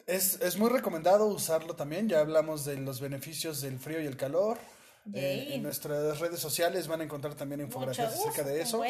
es, 0.06 0.56
muy 0.56 0.70
recomendado 0.70 1.26
usarlo 1.26 1.74
también. 1.74 2.08
Ya 2.08 2.20
hablamos 2.20 2.64
de 2.64 2.76
los 2.76 3.00
beneficios 3.00 3.60
del 3.60 3.78
frío 3.78 4.00
y 4.00 4.06
el 4.06 4.16
calor. 4.16 4.58
Eh, 5.14 5.50
en 5.54 5.62
nuestras 5.62 6.18
redes 6.18 6.40
sociales 6.40 6.88
van 6.88 7.00
a 7.00 7.04
encontrar 7.04 7.34
también 7.34 7.60
infografías 7.60 8.14
acerca 8.14 8.42
de 8.42 8.60
eso. 8.60 8.82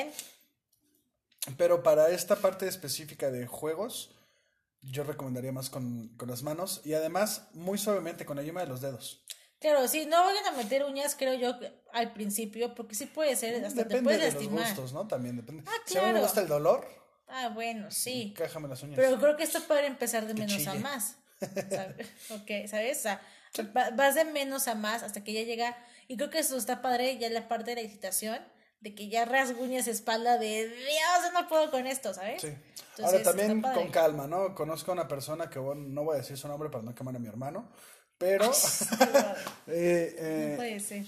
Pero 1.57 1.83
para 1.83 2.09
esta 2.11 2.37
parte 2.37 2.67
específica 2.67 3.31
de 3.31 3.47
juegos, 3.47 4.11
yo 4.83 5.05
recomendaría 5.05 5.53
más 5.53 5.71
con, 5.71 6.11
las 6.27 6.43
manos 6.43 6.81
y 6.85 6.95
además 6.95 7.49
muy 7.53 7.79
suavemente 7.79 8.25
con 8.25 8.37
la 8.37 8.43
yema 8.43 8.61
de 8.61 8.67
los 8.67 8.81
dedos. 8.81 9.23
Claro, 9.59 9.89
si 9.89 10.07
no 10.07 10.23
vayan 10.25 10.47
a 10.47 10.53
meter 10.53 10.85
uñas, 10.85 11.17
creo 11.17 11.35
yo, 11.35 11.59
al 11.93 12.13
principio, 12.13 12.75
porque 12.75 12.95
sí 12.95 13.07
puede 13.07 13.37
ser, 13.37 13.65
hasta 13.65 13.85
depende 13.85 13.97
te 13.97 14.19
puedes 14.19 14.35
de 14.35 14.45
los 14.45 14.51
gustos, 14.51 14.93
¿no? 14.93 15.07
También 15.07 15.37
depende. 15.37 15.65
Ah, 15.67 15.73
Si 15.87 15.97
a 15.97 16.03
mí 16.03 16.13
me 16.13 16.21
gusta 16.21 16.43
el 16.43 16.49
dolor, 16.49 16.87
Ah, 17.29 17.49
bueno, 17.49 17.91
sí. 17.91 18.35
Cájame 18.37 18.69
las 18.69 18.83
uñas. 18.83 18.97
Pero 18.97 19.19
creo 19.19 19.37
que 19.37 19.45
esto 19.45 19.61
puede 19.63 19.87
empezar 19.87 20.27
de 20.27 20.35
menos 20.35 20.67
a 20.67 20.75
más. 20.75 21.17
¿sabes? 21.41 22.09
ok, 22.31 22.69
¿sabes? 22.69 22.99
O 22.99 23.03
sea, 23.03 23.21
vas 23.95 24.15
de 24.15 24.25
menos 24.25 24.69
a 24.69 24.75
más 24.75 25.03
hasta 25.03 25.23
que 25.25 25.33
ya 25.33 25.43
llega. 25.43 25.77
Y 26.09 26.17
creo 26.17 26.31
que 26.31 26.39
eso 26.39 26.57
está 26.57 26.83
padre, 26.83 27.19
ya 27.19 27.29
la 27.31 27.49
parte 27.49 27.71
de 27.71 27.77
la 27.77 27.81
excitación, 27.83 28.39
de 28.81 28.95
que 28.95 29.09
ya 29.09 29.25
rasguñas 29.25 29.89
espalda 29.89 30.39
de 30.39 30.69
Dios, 30.69 31.33
no 31.33 31.49
puedo 31.49 31.71
con 31.71 31.87
esto, 31.87 32.15
¿sabes? 32.15 32.43
Sí. 32.43 32.55
Ahora 33.03 33.23
también 33.23 33.61
con 33.61 33.91
calma, 33.91 34.27
¿no? 34.27 34.55
Conozco 34.55 34.93
a 34.93 34.95
una 34.95 35.09
persona 35.09 35.51
que, 35.51 35.59
bueno, 35.59 35.83
no 35.89 36.05
voy 36.05 36.15
a 36.15 36.19
decir 36.19 36.39
su 36.39 36.49
nombre 36.49 36.71
para 36.71 36.85
no 36.85 36.95
quemar 36.95 37.17
a 37.17 37.19
mi 37.19 37.29
hermano, 37.29 37.71
pero. 38.17 38.51
eh, 39.67 40.17
eh, 40.19 40.49
no 40.51 40.57
puede 40.57 40.81
ser. 40.81 41.05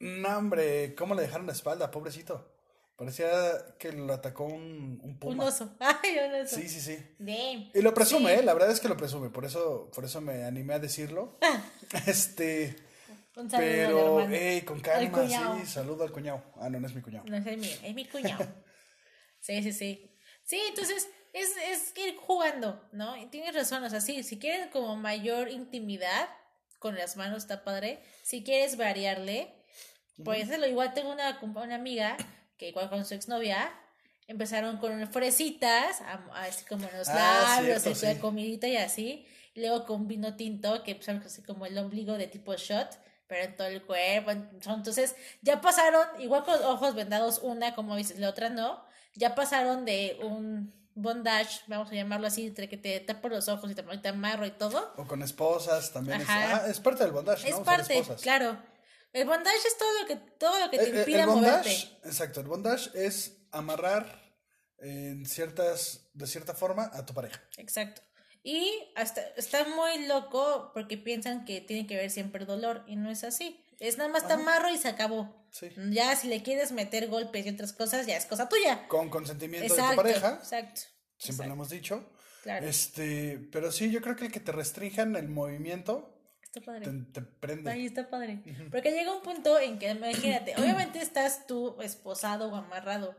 No, 0.00 0.36
hombre, 0.36 0.94
¿cómo 0.94 1.14
le 1.14 1.22
dejaron 1.22 1.46
la 1.46 1.52
espalda, 1.52 1.90
pobrecito? 1.90 2.57
Parecía 2.98 3.30
que 3.78 3.92
lo 3.92 4.12
atacó 4.12 4.44
un, 4.44 5.00
un 5.04 5.18
puma. 5.20 5.32
Un 5.34 5.40
oso. 5.48 5.72
Ay, 5.78 6.18
un 6.18 6.34
oso. 6.42 6.56
Sí, 6.56 6.68
sí, 6.68 6.80
sí. 6.80 6.96
Damn. 7.18 7.70
Y 7.72 7.80
lo 7.80 7.94
presume, 7.94 8.34
Sí. 8.34 8.40
¿eh? 8.40 8.42
La 8.42 8.54
verdad 8.54 8.72
es 8.72 8.80
que 8.80 8.88
lo 8.88 8.96
presume, 8.96 9.30
por 9.30 9.44
eso, 9.44 9.88
por 9.94 10.04
eso 10.04 10.20
me 10.20 10.42
animé 10.44 10.74
a 10.74 10.78
decirlo. 10.80 11.38
este, 12.06 12.76
Un 13.36 13.48
saludo 13.48 13.68
al 13.68 13.72
pero, 13.72 14.20
hermano. 14.20 14.34
ey, 14.34 14.62
con 14.62 14.76
Al 14.78 14.82
calma, 14.82 15.58
sí, 15.60 15.66
saludo 15.66 16.02
al 16.02 16.10
cuñado. 16.10 16.42
Ah, 16.56 16.68
no, 16.68 16.80
no 16.80 16.88
es 16.88 16.94
mi 16.94 17.00
cuñado. 17.00 17.24
No 17.28 17.36
es 17.36 17.46
el 17.46 17.58
mío, 17.58 17.76
es 17.82 17.94
mi 17.94 18.04
cuñado. 18.04 18.44
Sí, 19.40 19.62
sí, 19.62 19.72
sí. 19.72 20.10
Sí, 20.42 20.60
entonces 20.68 21.08
es, 21.32 21.50
es 21.70 21.96
ir 21.96 22.16
jugando, 22.16 22.84
¿no? 22.90 23.16
Y 23.16 23.26
tienes 23.26 23.54
razón, 23.54 23.84
o 23.84 23.88
sea, 23.88 24.00
sí, 24.00 24.24
si 24.24 24.40
quieres 24.40 24.66
como 24.72 24.96
mayor 24.96 25.48
intimidad 25.48 26.28
con 26.80 26.96
las 26.96 27.16
manos 27.16 27.44
está 27.44 27.62
padre. 27.62 28.02
Si 28.24 28.42
quieres 28.42 28.76
variarle, 28.76 29.54
pues 30.24 30.42
hacerlo. 30.44 30.66
Igual 30.66 30.92
tengo 30.92 31.12
una, 31.12 31.38
una 31.40 31.76
amiga 31.76 32.16
que 32.58 32.68
igual 32.68 32.90
con 32.90 33.04
su 33.04 33.14
exnovia 33.14 33.72
empezaron 34.26 34.76
con 34.78 35.10
fresitas, 35.10 36.02
así 36.34 36.64
como 36.66 36.86
en 36.88 36.98
los 36.98 37.08
Ah, 37.08 37.56
labios, 37.58 37.82
cierto, 37.82 38.06
y 38.06 38.14
sí. 38.14 38.20
comidita 38.20 38.66
y 38.68 38.76
así. 38.76 39.26
Y 39.54 39.60
luego 39.60 39.86
con 39.86 40.06
vino 40.06 40.36
tinto, 40.36 40.82
que 40.82 40.94
pues, 40.94 41.08
así 41.08 41.42
como 41.42 41.64
el 41.66 41.78
ombligo 41.78 42.18
de 42.18 42.26
tipo 42.26 42.54
shot, 42.54 42.90
pero 43.26 43.44
en 43.44 43.56
todo 43.56 43.66
el 43.68 43.82
cuerpo. 43.82 44.30
en- 44.32 44.50
Entonces, 44.66 45.16
ya 45.40 45.60
pasaron, 45.60 46.06
igual 46.20 46.44
con 46.44 46.62
ojos 46.64 46.94
vendados, 46.94 47.38
una, 47.42 47.74
como 47.74 47.96
dices, 47.96 48.18
la 48.18 48.28
otra 48.28 48.50
no. 48.50 48.84
Ya 49.14 49.34
pasaron 49.34 49.84
de 49.84 50.18
un 50.22 50.72
bondage, 50.94 51.60
vamos 51.66 51.90
a 51.90 51.94
llamarlo 51.94 52.26
así, 52.26 52.46
entre 52.46 52.68
que 52.68 52.76
te 52.76 52.98
tapo 53.00 53.28
los 53.28 53.48
ojos 53.48 53.70
y 53.70 53.74
te, 53.74 53.82
te 53.82 54.08
amarro 54.08 54.44
y 54.46 54.50
todo. 54.50 54.92
O 54.96 55.06
con 55.06 55.22
esposas 55.22 55.92
también. 55.92 56.20
Es, 56.20 56.26
ah, 56.28 56.64
es 56.68 56.80
parte 56.80 57.04
del 57.04 57.12
bondage, 57.12 57.48
Es 57.48 57.54
¿no? 57.54 57.62
Usar 57.62 57.76
parte, 57.78 57.98
esposas. 57.98 58.20
claro. 58.22 58.58
El 59.20 59.26
bondage 59.26 59.56
es 59.66 59.76
todo 59.78 60.00
lo 60.00 60.06
que, 60.06 60.16
todo 60.16 60.58
lo 60.60 60.70
que 60.70 60.76
Eh, 60.76 60.80
te 60.80 60.96
eh, 60.96 60.98
impida 61.00 61.20
el 61.22 61.26
bondage, 61.26 61.68
moverte. 61.68 62.08
exacto, 62.08 62.40
el 62.40 62.46
bondage 62.46 62.90
es 62.94 63.36
amarrar 63.50 64.22
en 64.78 65.26
ciertas, 65.26 66.08
de 66.14 66.26
cierta 66.26 66.54
forma 66.54 66.90
a 66.92 67.04
tu 67.04 67.14
pareja. 67.14 67.42
Exacto. 67.56 68.02
Y 68.42 68.70
hasta 68.94 69.20
está 69.36 69.64
muy 69.64 70.06
loco 70.06 70.70
porque 70.72 70.96
piensan 70.96 71.44
que 71.44 71.60
tiene 71.60 71.86
que 71.86 71.96
ver 71.96 72.10
siempre 72.10 72.44
dolor 72.44 72.84
y 72.86 72.96
no 72.96 73.10
es 73.10 73.24
así. 73.24 73.64
Es 73.80 73.98
nada 73.98 74.10
más 74.10 74.26
te 74.26 74.32
amarro 74.34 74.70
y 74.72 74.78
se 74.78 74.88
acabó. 74.88 75.46
Sí. 75.50 75.68
Ya 75.90 76.14
si 76.16 76.28
le 76.28 76.42
quieres 76.42 76.72
meter 76.72 77.08
golpes 77.08 77.44
y 77.46 77.50
otras 77.50 77.72
cosas, 77.72 78.06
ya 78.06 78.16
es 78.16 78.26
cosa 78.26 78.48
tuya. 78.48 78.86
Con 78.88 79.08
consentimiento 79.10 79.74
de 79.74 79.82
tu 79.82 79.96
pareja, 79.96 80.34
Exacto. 80.40 80.80
siempre 81.16 81.46
lo 81.46 81.52
hemos 81.54 81.68
dicho. 81.70 82.10
Claro. 82.42 82.66
Este, 82.66 83.38
pero 83.52 83.70
sí, 83.72 83.90
yo 83.90 84.00
creo 84.00 84.14
que 84.16 84.26
el 84.26 84.32
que 84.32 84.40
te 84.40 84.52
restrinjan 84.52 85.16
el 85.16 85.28
movimiento 85.28 86.17
Está 86.52 86.60
padre. 86.62 86.86
te, 86.86 87.20
te 87.20 87.22
prende. 87.22 87.70
Ahí 87.70 87.86
está 87.86 88.08
padre. 88.08 88.42
Porque 88.70 88.90
llega 88.92 89.14
un 89.14 89.22
punto 89.22 89.58
en 89.58 89.78
que, 89.78 89.90
imagínate, 89.90 90.54
obviamente 90.58 91.00
estás 91.00 91.46
tú 91.46 91.76
esposado 91.82 92.48
o 92.50 92.54
amarrado. 92.56 93.14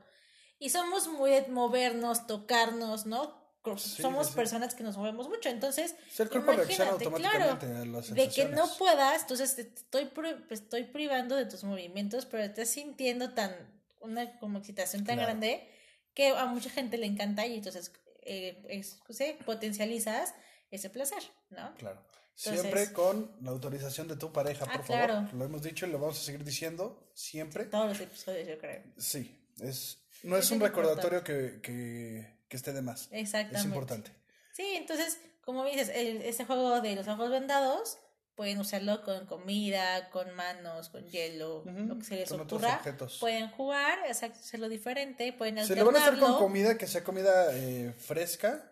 Y 0.57 0.69
somos 0.71 1.07
muy 1.07 1.30
de 1.32 1.47
movernos, 1.47 2.27
tocarnos, 2.27 3.05
¿no? 3.05 3.38
Sí, 3.77 4.01
somos 4.01 4.27
sí, 4.30 4.34
personas 4.36 4.73
que 4.73 4.84
nos 4.84 4.97
movemos 4.97 5.30
mucho. 5.30 5.47
Entonces, 5.49 5.95
el 6.17 6.30
cuerpo 6.30 6.53
reacciona 6.53 6.91
imagínate, 6.91 7.05
automáticamente 7.05 7.65
claro, 7.67 7.82
a 7.82 7.86
las 7.86 8.13
de 8.15 8.30
que 8.30 8.45
no 8.45 8.67
puedas, 8.77 9.21
entonces 9.21 9.55
te 9.55 9.61
estoy, 9.61 10.05
pri- 10.05 10.36
pues, 10.47 10.61
estoy 10.61 10.86
privando 10.86 11.36
de 11.36 11.45
tus 11.45 11.63
movimientos, 11.63 12.25
pero 12.25 12.43
estás 12.43 12.69
sintiendo 12.69 13.34
tan, 13.34 13.53
una 13.99 14.39
como 14.39 14.57
excitación 14.57 15.03
tan 15.03 15.17
Claro. 15.17 15.27
grande 15.30 15.69
que 16.15 16.30
a 16.30 16.45
mucha 16.45 16.69
gente 16.71 16.97
le 16.97 17.05
encanta 17.05 17.45
y 17.45 17.57
entonces 17.57 17.91
eh, 18.23 18.65
es- 18.69 18.99
sí, 19.09 19.36
potencializas 19.45 20.34
ese 20.71 20.89
placer, 20.89 21.21
¿no? 21.49 21.73
Claro. 21.75 22.01
Entonces- 22.39 22.61
Siempre 22.61 22.93
con 22.93 23.31
la 23.41 23.51
autorización 23.51 24.07
de 24.07 24.15
tu 24.15 24.31
pareja, 24.31 24.65
Ah, 24.69 24.77
por 24.77 24.85
claro. 24.85 25.13
favor. 25.15 25.33
Lo 25.33 25.45
hemos 25.45 25.61
dicho 25.61 25.85
y 25.85 25.89
lo 25.91 25.99
vamos 25.99 26.17
a 26.19 26.23
seguir 26.23 26.43
diciendo 26.43 27.11
siempre. 27.13 27.65
Todos 27.65 27.89
los 27.89 27.99
episodios, 27.99 28.47
yo 28.47 28.57
creo. 28.57 28.81
Sí, 28.97 29.37
es, 29.61 29.97
no 30.23 30.37
es 30.37 30.45
Eso 30.45 30.55
un 30.55 30.61
es 30.61 30.67
recordatorio 30.69 31.23
que, 31.23 31.59
que, 31.61 32.37
que 32.47 32.57
esté 32.57 32.71
de 32.71 32.81
más. 32.81 33.09
Exactamente. 33.11 33.59
Es 33.59 33.65
importante. 33.65 34.11
Sí, 34.53 34.63
entonces, 34.75 35.17
como 35.43 35.65
dices, 35.65 35.89
el, 35.93 36.21
este 36.21 36.45
juego 36.45 36.79
de 36.79 36.95
los 36.95 37.07
ojos 37.09 37.29
vendados, 37.29 37.97
pueden 38.35 38.57
usarlo 38.59 39.03
con 39.03 39.25
comida, 39.25 40.09
con 40.11 40.33
manos, 40.33 40.87
con 40.87 41.03
hielo, 41.09 41.57
Ujú, 41.59 41.71
lo 41.71 41.97
que 41.99 42.05
se 42.05 42.15
les 42.15 42.29
con 42.29 42.39
otros 42.39 42.61
ocurra. 42.61 42.77
objetos. 42.77 43.17
Pueden 43.19 43.49
jugar, 43.51 43.99
hacerlo 44.09 44.69
diferente, 44.69 45.33
pueden 45.33 45.57
Si 45.67 45.75
lo 45.75 45.83
van 45.85 45.97
a 45.97 45.99
hacer 45.99 46.11
con 46.13 46.19
alternarlo. 46.23 46.39
comida, 46.39 46.77
que 46.77 46.87
sea 46.87 47.03
comida 47.03 47.49
eh, 47.53 47.93
fresca. 47.97 48.71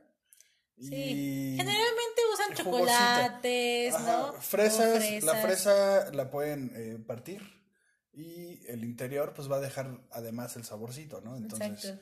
Sí. 0.79 0.93
Y 0.93 1.57
Generalmente 1.57 2.16
chocolates, 2.55 3.93
Ajá, 3.93 4.05
¿no? 4.17 4.33
Fresas, 4.33 5.23
la 5.23 5.35
fresa 5.35 6.11
la 6.13 6.29
pueden 6.29 6.71
eh, 6.75 6.97
partir 7.05 7.41
y 8.13 8.59
el 8.67 8.83
interior 8.83 9.33
pues 9.35 9.51
va 9.51 9.57
a 9.57 9.59
dejar 9.61 9.89
además 10.11 10.55
el 10.55 10.65
saborcito, 10.65 11.21
¿no? 11.21 11.35
Entonces, 11.37 11.69
Exacto. 11.85 12.01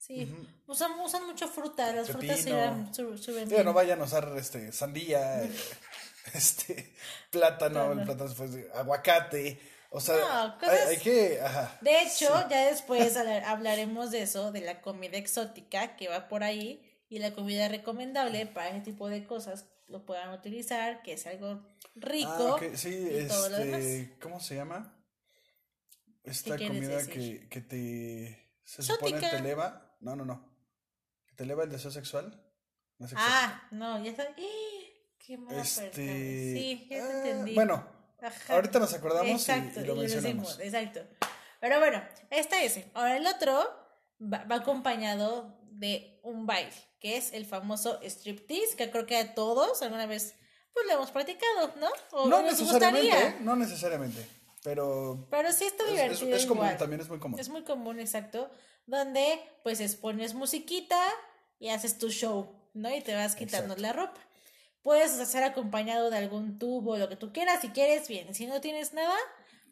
Sí, 0.00 0.32
usan, 0.68 0.92
usan 1.00 1.26
mucho 1.26 1.48
fruta, 1.48 1.92
las 1.92 2.08
frutas 2.08 2.38
Pepino. 2.38 2.88
su- 2.94 3.18
suben 3.18 3.44
digo, 3.48 3.56
bien. 3.56 3.64
no 3.64 3.72
vayan 3.72 4.00
a 4.00 4.04
usar 4.04 4.32
este 4.36 4.70
sandía, 4.72 5.42
este 6.34 6.94
plátano, 7.30 7.92
el 7.92 8.02
plátano 8.04 8.32
de 8.48 8.70
aguacate, 8.74 9.60
o 9.90 10.00
sea, 10.00 10.16
No, 10.16 10.58
cosas- 10.58 10.86
hay 10.88 10.98
que, 10.98 11.40
ajá, 11.40 11.78
De 11.80 12.02
hecho, 12.02 12.28
ya 12.48 12.66
después 12.66 13.16
hablar- 13.16 13.44
hablaremos 13.44 14.10
de 14.10 14.22
eso, 14.22 14.52
de 14.52 14.60
la 14.60 14.80
comida 14.80 15.16
exótica 15.18 15.96
que 15.96 16.08
va 16.08 16.28
por 16.28 16.44
ahí 16.44 16.80
y 17.08 17.18
la 17.18 17.32
comida 17.32 17.68
recomendable 17.68 18.46
para 18.46 18.70
ese 18.70 18.80
tipo 18.80 19.08
de 19.08 19.26
cosas 19.26 19.66
lo 19.86 20.04
puedan 20.04 20.30
utilizar, 20.32 21.02
que 21.02 21.14
es 21.14 21.26
algo 21.26 21.62
rico. 21.94 22.30
Ah, 22.30 22.54
ok, 22.56 22.74
sí, 22.74 22.90
y 22.90 23.26
todo 23.26 23.48
lo 23.48 23.58
demás. 23.58 23.80
este, 23.80 24.18
¿cómo 24.20 24.38
se 24.40 24.54
llama? 24.56 24.94
Esta 26.24 26.58
comida 26.58 27.06
que, 27.06 27.48
que 27.48 27.60
te, 27.62 28.58
se 28.64 28.82
supone 28.82 29.12
Exótica. 29.16 29.30
te 29.30 29.36
eleva, 29.38 29.96
no, 30.00 30.14
no, 30.14 30.24
no, 30.26 30.44
que 31.26 31.34
te 31.36 31.44
eleva 31.44 31.64
el 31.64 31.70
deseo 31.70 31.90
sexual, 31.90 32.38
no 32.98 33.06
es. 33.06 33.14
Ah, 33.16 33.66
no, 33.70 34.02
ya 34.04 34.10
está. 34.10 34.26
Qué 35.18 35.38
mala 35.38 35.62
este, 35.62 35.90
Sí, 36.54 36.86
ya 36.90 36.96
te 36.96 37.00
ah, 37.00 37.10
entendí. 37.16 37.54
bueno, 37.54 37.86
Ajá. 38.20 38.54
ahorita 38.54 38.78
nos 38.78 38.92
acordamos 38.92 39.28
y- 39.28 39.32
Exacto, 39.32 39.80
y, 39.80 39.84
lo 39.86 39.96
y 39.96 39.98
mencionamos. 40.00 40.58
decimos, 40.58 40.60
exacto. 40.60 41.00
Pero 41.60 41.78
bueno, 41.80 42.02
este 42.30 42.64
es. 42.66 42.80
Ahora 42.94 43.16
el 43.16 43.26
otro 43.26 43.58
va, 44.20 44.44
va 44.44 44.56
acompañado 44.56 45.57
de 45.78 46.18
un 46.22 46.46
baile, 46.46 46.72
que 47.00 47.16
es 47.16 47.32
el 47.32 47.46
famoso 47.46 48.00
striptease, 48.02 48.76
que 48.76 48.90
creo 48.90 49.06
que 49.06 49.16
a 49.16 49.34
todos 49.34 49.80
alguna 49.82 50.06
vez 50.06 50.34
pues 50.72 50.86
lo 50.86 50.92
hemos 50.92 51.10
practicado, 51.10 51.72
¿no? 51.80 51.88
O 52.12 52.28
No 52.28 52.42
nos 52.42 52.52
necesariamente, 52.60 53.06
gustaría. 53.10 53.28
¿eh? 53.30 53.36
no 53.40 53.56
necesariamente, 53.56 54.26
pero 54.62 55.26
Pero 55.30 55.52
sí 55.52 55.64
está 55.64 55.84
es, 55.84 55.90
es- 55.90 55.96
divertido. 55.96 56.36
es 56.36 56.46
común, 56.46 56.68
también 56.78 57.00
es 57.00 57.08
muy 57.08 57.18
común. 57.18 57.38
Es 57.40 57.48
muy 57.48 57.62
común, 57.64 57.98
exacto. 58.00 58.50
Donde 58.86 59.40
pues 59.62 59.80
es- 59.80 59.96
pones 59.96 60.34
musiquita 60.34 61.00
y 61.58 61.68
haces 61.70 61.98
tu 61.98 62.10
show, 62.10 62.54
¿no? 62.74 62.94
Y 62.94 63.00
te 63.00 63.14
vas 63.14 63.34
quitando 63.34 63.74
Exacto. 63.74 63.82
la 63.82 63.92
ropa. 63.92 64.20
Puedes 64.82 65.18
hacer 65.18 65.42
acompañado 65.42 66.10
de 66.10 66.16
algún 66.18 66.58
tubo, 66.58 66.96
lo 66.96 67.08
que 67.08 67.16
tú 67.16 67.32
quieras, 67.32 67.60
si 67.60 67.68
quieres, 67.70 68.06
bien. 68.08 68.34
Si 68.34 68.46
no 68.46 68.60
tienes 68.60 68.92
nada, 68.94 69.16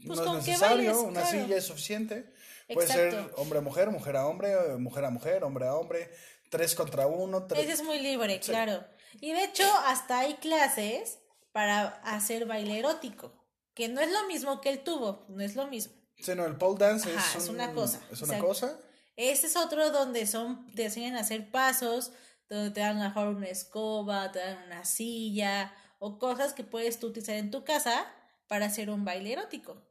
pues 0.06 0.18
no 0.18 0.26
con 0.26 0.38
es 0.38 0.44
que 0.44 0.50
necesario, 0.52 0.76
bailes. 0.92 0.96
una 0.96 1.20
claro. 1.22 1.40
silla 1.44 1.56
es 1.56 1.64
suficiente. 1.64 2.32
Puede 2.68 2.86
Exacto. 2.88 3.16
ser 3.28 3.34
hombre 3.36 3.58
a 3.58 3.62
mujer, 3.62 3.90
mujer 3.90 4.16
a 4.16 4.26
hombre, 4.26 4.76
mujer 4.78 5.04
a 5.04 5.10
mujer, 5.10 5.44
hombre 5.44 5.66
a 5.66 5.74
hombre, 5.74 6.10
tres 6.50 6.74
contra 6.74 7.06
uno, 7.06 7.46
tres. 7.46 7.62
Ese 7.64 7.72
es 7.74 7.82
muy 7.82 7.98
libre, 8.00 8.40
Sí. 8.42 8.50
claro. 8.50 8.84
Y 9.20 9.32
de 9.32 9.44
hecho, 9.44 9.64
hasta 9.86 10.18
hay 10.20 10.34
clases 10.34 11.18
para 11.52 11.86
hacer 12.02 12.44
baile 12.46 12.78
erótico, 12.78 13.32
que 13.74 13.88
no 13.88 14.00
es 14.00 14.10
lo 14.10 14.26
mismo 14.26 14.60
que 14.60 14.68
el 14.70 14.82
tubo, 14.84 15.24
no 15.28 15.42
es 15.42 15.54
lo 15.54 15.66
mismo. 15.68 15.94
Sí, 16.18 16.34
no, 16.34 16.44
el 16.44 16.56
pole 16.56 16.78
dance 16.78 17.08
Ajá, 17.14 17.38
es, 17.38 17.44
es 17.44 17.48
un- 17.48 17.54
una 17.56 17.72
cosa, 17.72 17.98
Es 18.10 18.20
una 18.22 18.34
exacto. 18.34 18.46
cosa. 18.46 18.80
Ese 19.16 19.46
es 19.46 19.56
otro 19.56 19.90
donde 19.90 20.26
son, 20.26 20.70
te 20.74 20.84
enseñan 20.86 21.16
a 21.16 21.20
hacer 21.20 21.50
pasos, 21.50 22.12
donde 22.48 22.70
te 22.70 22.80
dan 22.80 22.98
mejor 22.98 23.28
una 23.28 23.46
escoba, 23.48 24.30
te 24.32 24.38
dan 24.40 24.64
una 24.66 24.84
silla, 24.84 25.72
o 25.98 26.18
cosas 26.18 26.52
que 26.52 26.64
puedes 26.64 26.98
tú 26.98 27.06
utilizar 27.08 27.36
en 27.36 27.50
tu 27.50 27.64
casa 27.64 28.06
para 28.48 28.66
hacer 28.66 28.90
un 28.90 29.04
baile 29.04 29.32
erótico. 29.32 29.82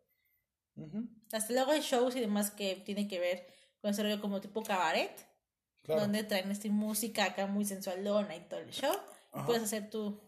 Hasta 1.31 1.53
luego 1.53 1.71
hay 1.71 1.81
shows 1.81 2.15
y 2.15 2.19
demás 2.19 2.51
que 2.51 2.75
tienen 2.85 3.07
que 3.07 3.19
ver 3.19 3.47
con 3.81 3.91
ese 3.91 4.03
rollo 4.03 4.21
como 4.21 4.41
tipo 4.41 4.63
cabaret, 4.63 5.11
claro. 5.83 6.01
donde 6.01 6.23
traen 6.23 6.51
esta 6.51 6.67
música 6.69 7.25
acá 7.25 7.45
muy 7.45 7.65
sensualona 7.65 8.35
y 8.35 8.41
todo 8.41 8.59
el 8.59 8.71
show. 8.71 8.95
Y 9.33 9.41
puedes 9.41 9.63
hacer 9.63 9.89
tu, 9.89 10.19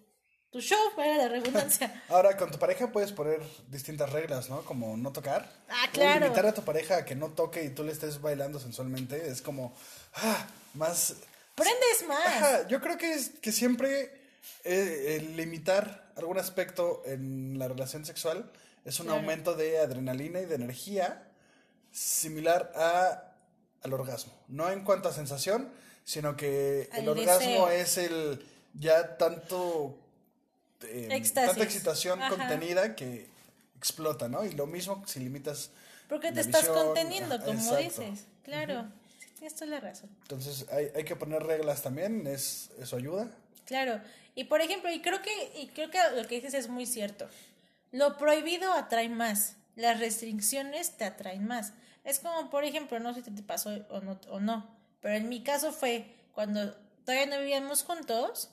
tu 0.49 0.59
show, 0.59 0.77
para 0.95 1.15
la 1.15 1.27
redundancia. 1.29 2.03
Ahora, 2.09 2.35
con 2.35 2.51
tu 2.51 2.59
pareja 2.59 2.91
puedes 2.91 3.11
poner 3.13 3.41
distintas 3.69 4.11
reglas, 4.11 4.49
¿no? 4.49 4.63
Como 4.65 4.97
no 4.97 5.11
tocar. 5.11 5.49
Ah, 5.69 5.85
O 5.87 5.91
claro. 5.91 6.25
limitar 6.25 6.45
a 6.45 6.53
tu 6.53 6.63
pareja 6.63 6.97
a 6.97 7.05
que 7.05 7.15
no 7.15 7.29
toque 7.29 7.63
y 7.63 7.69
tú 7.69 7.83
le 7.83 7.91
estés 7.91 8.21
bailando 8.21 8.59
sensualmente. 8.59 9.29
Es 9.29 9.41
como, 9.41 9.73
ah, 10.15 10.47
más... 10.73 11.15
Prendes 11.55 12.05
más. 12.07 12.27
Ajá, 12.27 12.67
yo 12.67 12.81
creo 12.81 12.97
que, 12.97 13.13
es, 13.13 13.29
que 13.41 13.51
siempre 13.51 14.11
eh, 14.63 15.17
el 15.19 15.35
limitar 15.35 16.11
algún 16.15 16.37
aspecto 16.37 17.01
en 17.05 17.57
la 17.57 17.67
relación 17.67 18.05
sexual 18.05 18.51
es 18.87 18.99
un 18.99 19.05
Claro. 19.07 19.19
aumento 19.21 19.53
de 19.55 19.77
adrenalina 19.79 20.39
y 20.39 20.45
de 20.45 20.55
energía 20.55 21.27
similar 21.91 22.71
a, 22.75 23.33
al 23.83 23.93
orgasmo. 23.93 24.33
No 24.47 24.69
en 24.71 24.83
cuanto 24.83 25.09
a 25.09 25.13
sensación, 25.13 25.69
sino 26.03 26.35
que 26.37 26.89
el 26.93 27.07
orgasmo 27.09 27.67
deseo. 27.67 27.69
es 27.69 27.97
el 27.97 28.45
ya 28.73 29.17
tanto... 29.17 29.97
eh, 30.83 31.07
Éxtasis. 31.11 31.49
tanta 31.49 31.63
excitación 31.63 32.21
Ajá. 32.21 32.29
contenida 32.35 32.95
que 32.95 33.27
explota, 33.77 34.27
¿no? 34.27 34.43
Y 34.45 34.51
lo 34.53 34.67
mismo 34.67 35.03
si 35.05 35.19
limitas. 35.19 35.71
Porque 36.09 36.31
te 36.31 36.41
estás 36.41 36.61
visión, 36.61 36.85
conteniendo, 36.85 37.37
como 37.43 37.59
exacto. 37.59 38.01
dices. 38.01 38.25
Claro, 38.43 38.85
sí, 39.19 39.27
tienes 39.37 39.55
toda 39.55 39.67
la 39.67 39.79
razón. 39.81 40.09
Entonces 40.21 40.65
hay, 40.71 40.89
hay 40.95 41.03
que 41.03 41.15
poner 41.15 41.43
reglas 41.43 41.81
también, 41.83 42.25
es, 42.27 42.69
eso 42.79 42.95
ayuda. 42.95 43.29
Claro. 43.65 43.99
Y 44.35 44.45
por 44.45 44.61
ejemplo, 44.61 44.89
y 44.91 45.01
creo 45.01 45.21
que, 45.21 45.51
y 45.61 45.67
creo 45.67 45.89
que 45.91 45.97
lo 46.15 46.25
que 46.27 46.35
dices 46.35 46.53
es 46.53 46.69
muy 46.69 46.85
cierto. 46.85 47.27
Lo 47.91 48.17
prohibido 48.17 48.71
atrae 48.73 49.09
más. 49.09 49.55
Las 49.75 49.99
restricciones 49.99 50.97
te 50.97 51.05
atraen 51.05 51.45
más. 51.47 51.73
Es 52.03 52.19
como, 52.19 52.49
por 52.49 52.63
ejemplo, 52.63 52.99
no 52.99 53.13
sé 53.13 53.23
si 53.23 53.31
te 53.31 53.43
pasó 53.43 53.69
o 53.89 53.99
no, 54.01 54.19
o 54.29 54.39
no, 54.39 54.67
pero 55.01 55.15
en 55.15 55.29
mi 55.29 55.43
caso 55.43 55.71
fue 55.71 56.15
cuando 56.33 56.73
todavía 57.05 57.25
no 57.27 57.39
vivíamos 57.39 57.83
juntos, 57.83 58.49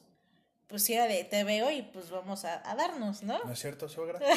pues 0.66 0.88
era 0.90 1.06
de 1.06 1.24
te 1.24 1.44
veo 1.44 1.70
y 1.70 1.82
pues 1.82 2.10
vamos 2.10 2.44
a, 2.44 2.68
a 2.68 2.74
darnos, 2.74 3.22
¿no? 3.22 3.42
¿No 3.44 3.52
es 3.52 3.58
cierto, 3.60 3.88
suegra? 3.88 4.18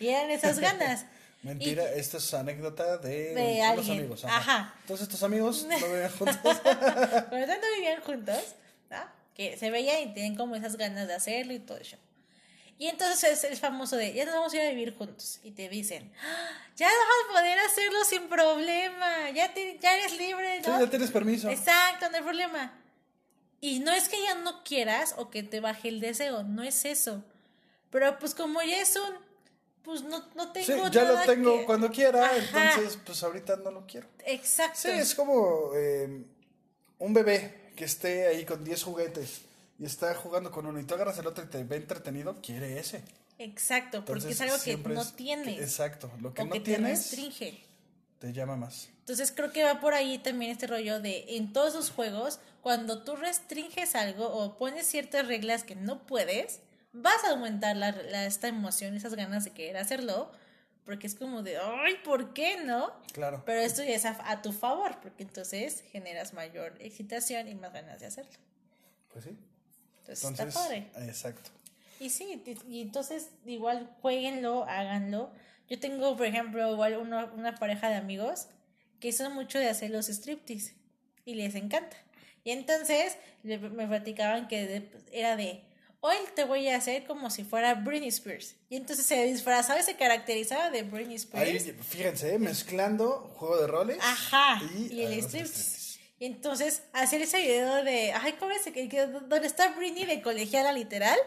Y 0.00 0.08
eran 0.08 0.30
esas 0.30 0.58
ganas. 0.58 1.06
Mentira, 1.42 1.84
esta 1.92 2.18
es 2.18 2.34
anécdota 2.34 2.98
de, 2.98 3.34
De 3.34 3.62
alguien. 3.62 3.98
amigos. 3.98 4.24
Ajá. 4.24 4.74
Entonces 4.82 5.08
tus 5.08 5.22
amigos 5.22 5.64
no 5.68 5.76
vivían 5.88 6.10
juntos. 6.10 6.36
Cuando 6.42 7.46
tanto 7.46 7.66
vivían 7.76 8.02
juntos, 8.02 8.54
¿no? 8.90 8.98
que 9.34 9.56
se 9.56 9.70
veían 9.70 10.00
y 10.02 10.14
tenían 10.14 10.36
como 10.36 10.54
esas 10.54 10.76
ganas 10.76 11.08
de 11.08 11.14
hacerlo 11.14 11.52
y 11.54 11.60
todo 11.60 11.78
eso. 11.78 11.96
Y 12.80 12.86
entonces 12.88 13.22
es 13.24 13.44
el 13.44 13.58
famoso 13.58 13.96
de, 13.96 14.14
ya 14.14 14.24
nos 14.24 14.34
vamos 14.34 14.54
a 14.54 14.56
ir 14.56 14.62
a 14.62 14.70
vivir 14.70 14.96
juntos. 14.96 15.38
Y 15.44 15.50
te 15.50 15.68
dicen, 15.68 16.10
"Ah, 16.24 16.48
ya 16.76 16.86
vas 16.86 16.94
a 17.28 17.32
poder 17.38 17.58
hacerlo 17.58 18.02
sin 18.06 18.26
problema, 18.28 19.28
ya, 19.34 19.52
te- 19.52 19.78
ya 19.78 19.94
eres 19.98 20.16
libre, 20.16 20.62
Sí, 20.64 20.70
¿no? 20.70 20.80
ya 20.80 20.88
tienes 20.88 21.10
permiso. 21.10 21.50
Exacto, 21.50 22.08
no 22.08 22.16
hay 22.16 22.22
problema. 22.22 22.72
Y 23.60 23.80
no 23.80 23.92
es 23.92 24.08
que 24.08 24.16
ya 24.22 24.34
no 24.36 24.64
quieras 24.64 25.14
o 25.18 25.28
que 25.28 25.42
te 25.42 25.60
baje 25.60 25.88
el 25.90 26.00
deseo, 26.00 26.42
no 26.42 26.62
es 26.62 26.86
eso. 26.86 27.22
Pero 27.90 28.18
pues 28.18 28.34
como 28.34 28.62
ya 28.62 28.80
es 28.80 28.96
un, 28.96 29.14
pues 29.82 30.00
no, 30.02 30.24
no 30.34 30.50
tengo 30.52 30.66
Sí, 30.86 30.90
ya 30.90 31.04
lo 31.04 31.20
tengo 31.26 31.58
que- 31.58 31.64
cuando 31.66 31.90
quiera, 31.90 32.24
Ajá. 32.24 32.36
entonces 32.76 32.98
pues 33.04 33.22
ahorita 33.22 33.56
no 33.56 33.72
lo 33.72 33.86
quiero. 33.86 34.08
Exacto. 34.24 34.78
Sí, 34.80 34.88
es 34.88 35.14
como 35.14 35.72
eh, 35.76 36.24
un 36.98 37.12
bebé 37.12 37.72
que 37.76 37.84
esté 37.84 38.26
ahí 38.26 38.46
con 38.46 38.64
10 38.64 38.82
juguetes 38.82 39.42
y 39.80 39.84
está 39.86 40.14
jugando 40.14 40.52
con 40.52 40.66
uno 40.66 40.78
y 40.78 40.84
tú 40.84 40.94
agarras 40.94 41.18
el 41.18 41.26
otro 41.26 41.42
y 41.42 41.48
te 41.48 41.64
ve 41.64 41.76
entretenido, 41.76 42.40
quiere 42.40 42.78
ese. 42.78 43.02
Exacto, 43.38 44.04
porque 44.04 44.28
es 44.28 44.40
algo 44.42 44.56
que 44.62 44.76
no 44.76 45.00
es- 45.00 45.14
tienes. 45.16 45.58
Exacto, 45.60 46.12
lo 46.20 46.32
que 46.34 46.42
o 46.42 46.44
no 46.44 46.52
que 46.52 46.60
te 46.60 46.64
tienes 46.66 46.98
restringe. 47.10 47.64
te 48.18 48.32
llama 48.32 48.54
más. 48.56 48.90
Entonces 49.00 49.32
creo 49.34 49.50
que 49.50 49.64
va 49.64 49.80
por 49.80 49.94
ahí 49.94 50.18
también 50.18 50.52
este 50.52 50.66
rollo 50.66 51.00
de 51.00 51.24
en 51.36 51.52
todos 51.52 51.74
los 51.74 51.90
juegos, 51.90 52.38
cuando 52.60 53.02
tú 53.02 53.16
restringes 53.16 53.94
algo 53.96 54.26
o 54.28 54.56
pones 54.58 54.86
ciertas 54.86 55.26
reglas 55.26 55.64
que 55.64 55.74
no 55.74 56.06
puedes, 56.06 56.60
vas 56.92 57.24
a 57.24 57.30
aumentar 57.30 57.74
la, 57.76 57.92
la- 57.92 58.26
esta 58.26 58.46
emoción, 58.48 58.94
esas 58.94 59.14
ganas 59.14 59.44
de 59.46 59.52
querer 59.52 59.78
hacerlo, 59.78 60.30
porque 60.84 61.06
es 61.06 61.14
como 61.14 61.42
de, 61.42 61.56
ay, 61.56 61.94
¿por 62.04 62.34
qué 62.34 62.62
no? 62.62 62.92
Claro. 63.12 63.42
Pero 63.46 63.60
esto 63.60 63.82
ya 63.82 63.94
es 63.94 64.04
a, 64.04 64.30
a 64.30 64.42
tu 64.42 64.52
favor, 64.52 65.00
porque 65.00 65.22
entonces 65.22 65.82
generas 65.90 66.34
mayor 66.34 66.74
excitación 66.80 67.48
y 67.48 67.54
más 67.54 67.72
ganas 67.72 68.00
de 68.00 68.06
hacerlo. 68.06 68.32
Pues 69.12 69.24
sí. 69.24 69.30
Entonces, 70.12 70.24
Entonces, 70.40 70.48
está 70.48 70.92
padre. 70.92 71.08
exacto. 71.08 71.50
Y 72.00 72.10
sí, 72.10 72.42
y 72.68 72.80
entonces 72.82 73.28
igual 73.46 73.90
jueguenlo, 74.00 74.64
háganlo. 74.64 75.30
Yo 75.68 75.78
tengo, 75.78 76.16
por 76.16 76.26
ejemplo, 76.26 76.72
igual 76.72 76.96
uno- 76.96 77.30
una 77.36 77.54
pareja 77.56 77.88
de 77.88 77.96
amigos 77.96 78.46
que 79.00 79.12
son 79.12 79.34
mucho 79.34 79.58
de 79.58 79.68
hacer 79.68 79.90
los 79.90 80.08
striptease 80.08 80.74
y 81.24 81.34
les 81.34 81.54
encanta. 81.54 81.96
Y 82.42 82.50
entonces 82.52 83.16
le- 83.42 83.58
me 83.58 83.86
platicaban 83.86 84.48
que 84.48 84.66
de- 84.66 84.90
era 85.12 85.36
de, 85.36 85.62
hoy 86.00 86.16
te 86.34 86.44
voy 86.44 86.68
a 86.68 86.76
hacer 86.76 87.04
como 87.04 87.28
si 87.28 87.44
fuera 87.44 87.74
Britney 87.74 88.08
Spears. 88.08 88.56
Y 88.70 88.76
entonces 88.76 89.04
se 89.04 89.22
disfrazaba 89.26 89.78
y 89.78 89.82
se 89.82 89.96
caracterizaba 89.96 90.70
de 90.70 90.82
Britney 90.82 91.16
Ahí, 91.34 91.56
Spears. 91.56 91.86
fíjense, 91.86 92.38
mezclando 92.38 93.30
juego 93.36 93.60
de 93.60 93.66
roles. 93.66 93.98
Ajá, 94.00 94.62
y, 94.74 94.94
y, 94.94 95.02
el 95.02 95.12
striptease. 95.22 95.79
Y 96.20 96.26
entonces 96.26 96.84
hacer 96.92 97.22
ese 97.22 97.40
video 97.40 97.82
de, 97.82 98.12
ay, 98.12 98.34
¿cómo 98.34 98.52
es? 98.52 98.62
Que, 98.62 98.88
que- 98.88 99.06
donde 99.06 99.46
está 99.46 99.70
Britney 99.70 100.04
de 100.04 100.20
colegiala 100.22 100.70
literal, 100.72 101.18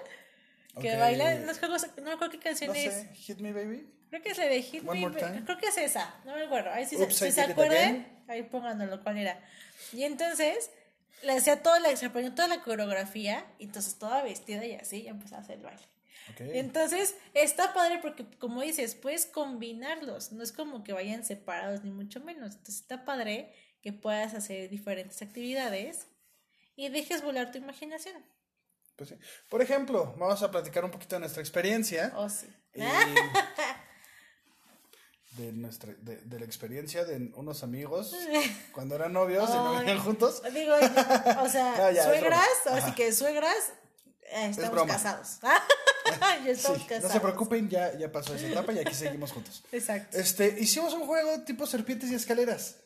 que 0.80 0.96
baila, 0.96 1.36
no, 1.40 1.54
sé, 1.54 1.88
no 1.98 2.04
me 2.04 2.12
acuerdo 2.14 2.30
qué 2.32 2.40
canción 2.40 2.70
No 2.70 2.76
es. 2.76 2.94
sé, 2.94 3.10
Hit 3.16 3.40
Me 3.40 3.52
Baby. 3.54 3.88
Creo 4.10 4.22
que 4.22 4.30
es 4.30 4.38
la 4.38 4.46
de 4.46 4.62
Hit 4.62 4.88
One 4.88 5.10
Me, 5.10 5.20
time. 5.20 5.44
creo 5.44 5.58
que 5.58 5.68
es 5.68 5.78
esa, 5.78 6.16
no 6.26 6.36
me 6.36 6.44
acuerdo. 6.44 6.70
Ahí 6.72 6.86
sí, 6.86 6.96
Oops, 6.96 7.16
se, 7.16 7.26
si 7.26 7.32
se 7.32 7.42
acuerdan, 7.42 8.08
ahí 8.28 8.44
pónganlo 8.44 9.02
cuál 9.04 9.18
era. 9.18 9.40
Y 9.92 10.04
entonces 10.04 10.70
le 11.24 11.32
hacía 11.34 11.64
toda 11.64 11.80
la, 11.80 11.96
se 11.96 12.06
aprendió 12.06 12.34
toda 12.36 12.48
la 12.48 12.62
coreografía, 12.62 13.46
y 13.58 13.64
entonces 13.64 13.96
toda 13.96 14.22
vestida 14.22 14.64
y 14.64 14.76
así, 14.76 15.02
ya 15.04 15.10
empezó 15.12 15.36
a 15.36 15.40
hacer 15.40 15.58
el 15.58 15.64
baile. 15.64 15.82
Ok. 16.32 16.42
Entonces, 16.54 17.16
está 17.34 17.74
padre 17.74 17.98
porque, 18.02 18.26
como 18.38 18.62
dices, 18.62 18.94
puedes 18.96 19.26
combinarlos. 19.26 20.32
No 20.32 20.44
es 20.44 20.52
como 20.52 20.84
que 20.84 20.94
vayan 20.94 21.26
separados, 21.26 21.84
ni 21.84 21.90
mucho 21.92 22.20
menos. 22.22 22.52
Entonces, 22.52 22.76
está 22.82 23.04
padre 23.06 23.52
que 23.84 23.94
puedas 23.94 24.34
hacer 24.34 24.70
diferentes 24.70 25.22
actividades 25.22 26.08
y 26.76 26.90
dejes 26.90 27.22
volar 27.22 27.52
tu 27.52 27.60
imaginación. 27.60 28.16
Pues 28.96 29.10
sí. 29.10 29.16
Por 29.50 29.62
ejemplo, 29.62 30.16
vamos 30.18 30.42
a 30.42 30.50
platicar 30.50 30.84
un 30.86 30.92
poquito 30.92 31.16
de 31.18 31.22
nuestra 31.22 31.42
experiencia. 31.42 32.14
Oh, 32.16 32.30
sí. 32.30 32.48
Eh, 32.74 32.88
de, 35.32 35.52
nuestra, 35.52 35.94
de, 36.00 36.18
de 36.18 36.40
la 36.40 36.46
experiencia 36.46 37.04
de 37.06 37.32
unos 37.36 37.64
amigos 37.64 38.16
cuando 38.72 38.96
eran 38.96 39.14
novios 39.14 39.50
y 39.50 39.54
no 39.54 39.80
vivían 39.80 40.00
juntos. 40.00 40.42
Digo, 40.54 40.74
o 41.42 41.50
sea, 41.50 41.74
Ah, 41.88 41.92
ya, 41.92 42.04
suegras, 42.06 42.48
así 42.72 42.92
que 42.94 43.12
suegras, 43.12 43.74
eh, 44.32 44.48
estamos 44.50 44.88
casados. 44.88 45.40
ya 45.42 46.52
estamos 46.52 46.78
Sí, 46.80 46.84
casados. 46.86 47.04
no 47.04 47.10
se 47.10 47.20
preocupen, 47.20 47.70
ya, 47.70 47.98
ya 47.98 48.12
pasó 48.12 48.36
esa 48.36 48.48
etapa 48.48 48.72
y 48.74 48.80
aquí 48.80 48.94
seguimos 48.94 49.32
juntos. 49.32 49.64
Exacto. 49.72 50.18
Este, 50.18 50.56
hicimos 50.60 50.94
un 50.94 51.06
juego 51.06 51.42
tipo 51.44 51.66
serpientes 51.66 52.12
y 52.12 52.16
escaleras. 52.16 52.78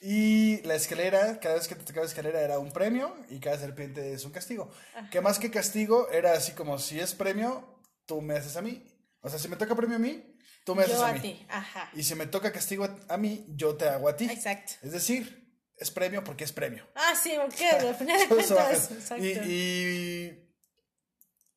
Y 0.00 0.60
la 0.62 0.74
escalera, 0.74 1.40
cada 1.40 1.54
vez 1.56 1.68
que 1.68 1.74
te 1.74 1.84
tocaba 1.84 2.06
escalera 2.06 2.40
era 2.40 2.58
un 2.58 2.70
premio 2.72 3.16
y 3.30 3.40
cada 3.40 3.58
serpiente 3.58 4.12
es 4.12 4.24
un 4.24 4.32
castigo. 4.32 4.70
Que 5.10 5.20
más 5.20 5.38
que 5.38 5.50
castigo 5.50 6.10
era 6.10 6.32
así 6.32 6.52
como 6.52 6.78
si 6.78 7.00
es 7.00 7.14
premio, 7.14 7.80
tú 8.06 8.20
me 8.20 8.34
haces 8.36 8.56
a 8.56 8.62
mí. 8.62 8.84
O 9.20 9.28
sea, 9.30 9.38
si 9.38 9.48
me 9.48 9.56
toca 9.56 9.74
premio 9.74 9.96
a 9.96 9.98
mí, 9.98 10.36
tú 10.64 10.74
me 10.74 10.82
haces 10.82 10.96
Yo 10.96 11.04
a, 11.04 11.08
a 11.08 11.12
mí. 11.14 11.20
ti, 11.20 11.46
ajá. 11.48 11.90
Y 11.94 12.02
si 12.02 12.14
me 12.14 12.26
toca 12.26 12.52
castigo 12.52 12.84
a, 12.84 12.96
a 13.08 13.16
mí, 13.16 13.46
yo 13.48 13.76
te 13.76 13.88
hago 13.88 14.08
a 14.08 14.16
ti. 14.16 14.26
Exacto. 14.30 14.74
Es 14.82 14.92
decir, 14.92 15.50
es 15.78 15.90
premio 15.90 16.22
porque 16.22 16.44
es 16.44 16.52
premio. 16.52 16.86
Ah, 16.94 17.14
sí, 17.20 17.32
porque 17.40 17.66
al 17.70 17.94
final 17.94 18.18
de 18.18 18.26
Todo 18.26 18.38
eso 18.38 18.54
cuentas, 18.54 18.82
baja. 18.90 18.94
exacto. 18.94 19.24
y 19.24 19.28
y, 19.30 20.42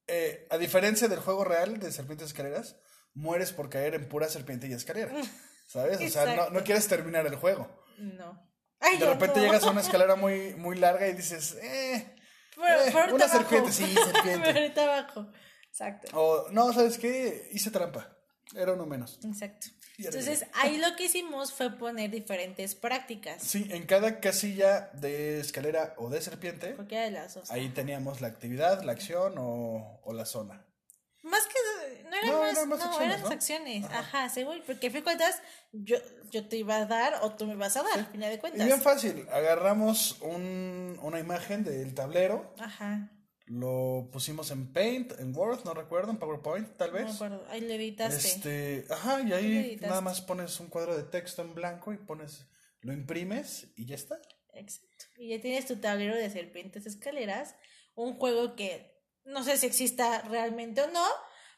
eh, 0.07 0.47
a 0.49 0.57
diferencia 0.57 1.07
del 1.07 1.19
juego 1.19 1.43
real 1.43 1.79
de 1.79 1.91
serpientes 1.91 2.27
y 2.27 2.31
escaleras, 2.31 2.77
mueres 3.13 3.51
por 3.51 3.69
caer 3.69 3.93
en 3.95 4.07
pura 4.07 4.27
serpiente 4.29 4.67
y 4.67 4.73
escalera. 4.73 5.11
¿Sabes? 5.67 5.99
O 6.01 6.09
sea, 6.09 6.35
no, 6.35 6.49
no 6.49 6.63
quieres 6.63 6.87
terminar 6.87 7.27
el 7.27 7.35
juego. 7.35 7.69
No. 7.99 8.47
Ay, 8.79 8.97
De 8.97 9.05
repente 9.05 9.39
no. 9.39 9.45
llegas 9.45 9.63
a 9.63 9.71
una 9.71 9.81
escalera 9.87 10.15
muy, 10.15 10.55
muy 10.55 10.77
larga 10.77 11.07
y 11.07 11.13
dices, 11.13 11.55
eh, 11.61 12.15
eh, 12.57 12.93
una 13.13 13.27
serpiente, 13.27 13.71
sí, 13.71 13.93
serpiente. 14.13 14.49
Ahorita 14.49 14.83
abajo. 14.83 15.27
Exacto. 15.69 16.07
o 16.19 16.49
no, 16.51 16.73
¿sabes 16.73 16.97
qué? 16.97 17.49
Hice 17.51 17.71
trampa. 17.71 18.15
Era 18.55 18.73
uno 18.73 18.85
menos. 18.87 19.19
Exacto. 19.23 19.67
Entonces, 19.99 20.45
ahí 20.53 20.77
lo 20.77 20.95
que 20.95 21.05
hicimos 21.05 21.53
fue 21.53 21.77
poner 21.77 22.09
diferentes 22.09 22.73
prácticas. 22.73 23.43
Sí, 23.43 23.67
en 23.69 23.85
cada 23.85 24.19
casilla 24.21 24.89
de 24.93 25.39
escalera 25.39 25.93
o 25.97 26.09
de 26.09 26.21
serpiente, 26.21 26.73
Cualquiera 26.75 27.03
de 27.03 27.11
las 27.11 27.35
dos. 27.35 27.51
ahí 27.51 27.69
teníamos 27.69 28.21
la 28.21 28.29
actividad, 28.29 28.81
la 28.81 28.93
acción 28.93 29.35
o, 29.37 29.99
o 30.03 30.13
la 30.13 30.25
zona. 30.25 30.65
Más 31.21 31.41
que 31.47 32.03
no 32.09 32.15
eran 32.15 32.31
No, 32.31 32.39
más, 32.39 32.51
eran 32.53 32.69
más 32.69 32.79
no, 32.79 32.85
acciones, 32.85 33.09
eran 33.09 33.21
¿no? 33.23 33.29
acciones. 33.29 33.85
Ajá, 33.91 34.29
según, 34.29 34.61
porque 34.65 34.87
a 34.87 34.89
fin 34.89 34.99
de 34.99 35.03
cuentas, 35.03 35.41
yo, 35.73 35.97
yo 36.31 36.47
te 36.47 36.55
iba 36.57 36.77
a 36.77 36.85
dar 36.85 37.19
o 37.23 37.35
tú 37.35 37.45
me 37.45 37.55
vas 37.55 37.75
a 37.77 37.83
dar, 37.83 37.99
a 37.99 38.05
final 38.05 38.29
de 38.29 38.35
Y 38.35 38.39
cuentas. 38.39 38.65
bien 38.65 38.81
fácil, 38.81 39.27
agarramos 39.31 40.19
un- 40.21 40.97
una 41.01 41.19
imagen 41.19 41.63
del 41.65 41.93
tablero, 41.93 42.53
Ajá, 42.57 43.11
lo 43.47 44.09
pusimos 44.13 44.51
en 44.51 44.71
Paint, 44.71 45.13
en 45.19 45.35
Word, 45.35 45.65
no 45.65 45.73
recuerdo, 45.73 46.11
en 46.11 46.17
PowerPoint 46.19 46.77
tal 46.77 46.91
no 46.91 46.97
vez. 46.99 47.15
acuerdo. 47.15 47.45
Ahí 47.49 47.61
le 47.61 47.75
editaste. 47.75 48.27
Este, 48.27 48.85
ajá, 48.93 49.21
y 49.21 49.33
ahí 49.33 49.77
nada 49.81 50.01
más 50.01 50.21
pones 50.21 50.59
un 50.59 50.67
cuadro 50.67 50.95
de 50.95 51.03
texto 51.03 51.41
en 51.41 51.53
blanco 51.55 51.91
y 51.91 51.97
pones, 51.97 52.45
lo 52.81 52.93
imprimes 52.93 53.67
y 53.75 53.85
ya 53.87 53.95
está. 53.95 54.21
Exacto. 54.53 55.05
Y 55.17 55.29
ya 55.29 55.41
tienes 55.41 55.65
tu 55.65 55.75
tablero 55.77 56.15
de 56.15 56.29
serpientes 56.29 56.85
escaleras, 56.85 57.55
un 57.95 58.13
juego 58.17 58.55
que 58.55 58.98
no 59.25 59.43
sé 59.43 59.57
si 59.57 59.65
exista 59.67 60.21
realmente 60.23 60.81
o 60.81 60.87
no, 60.91 61.05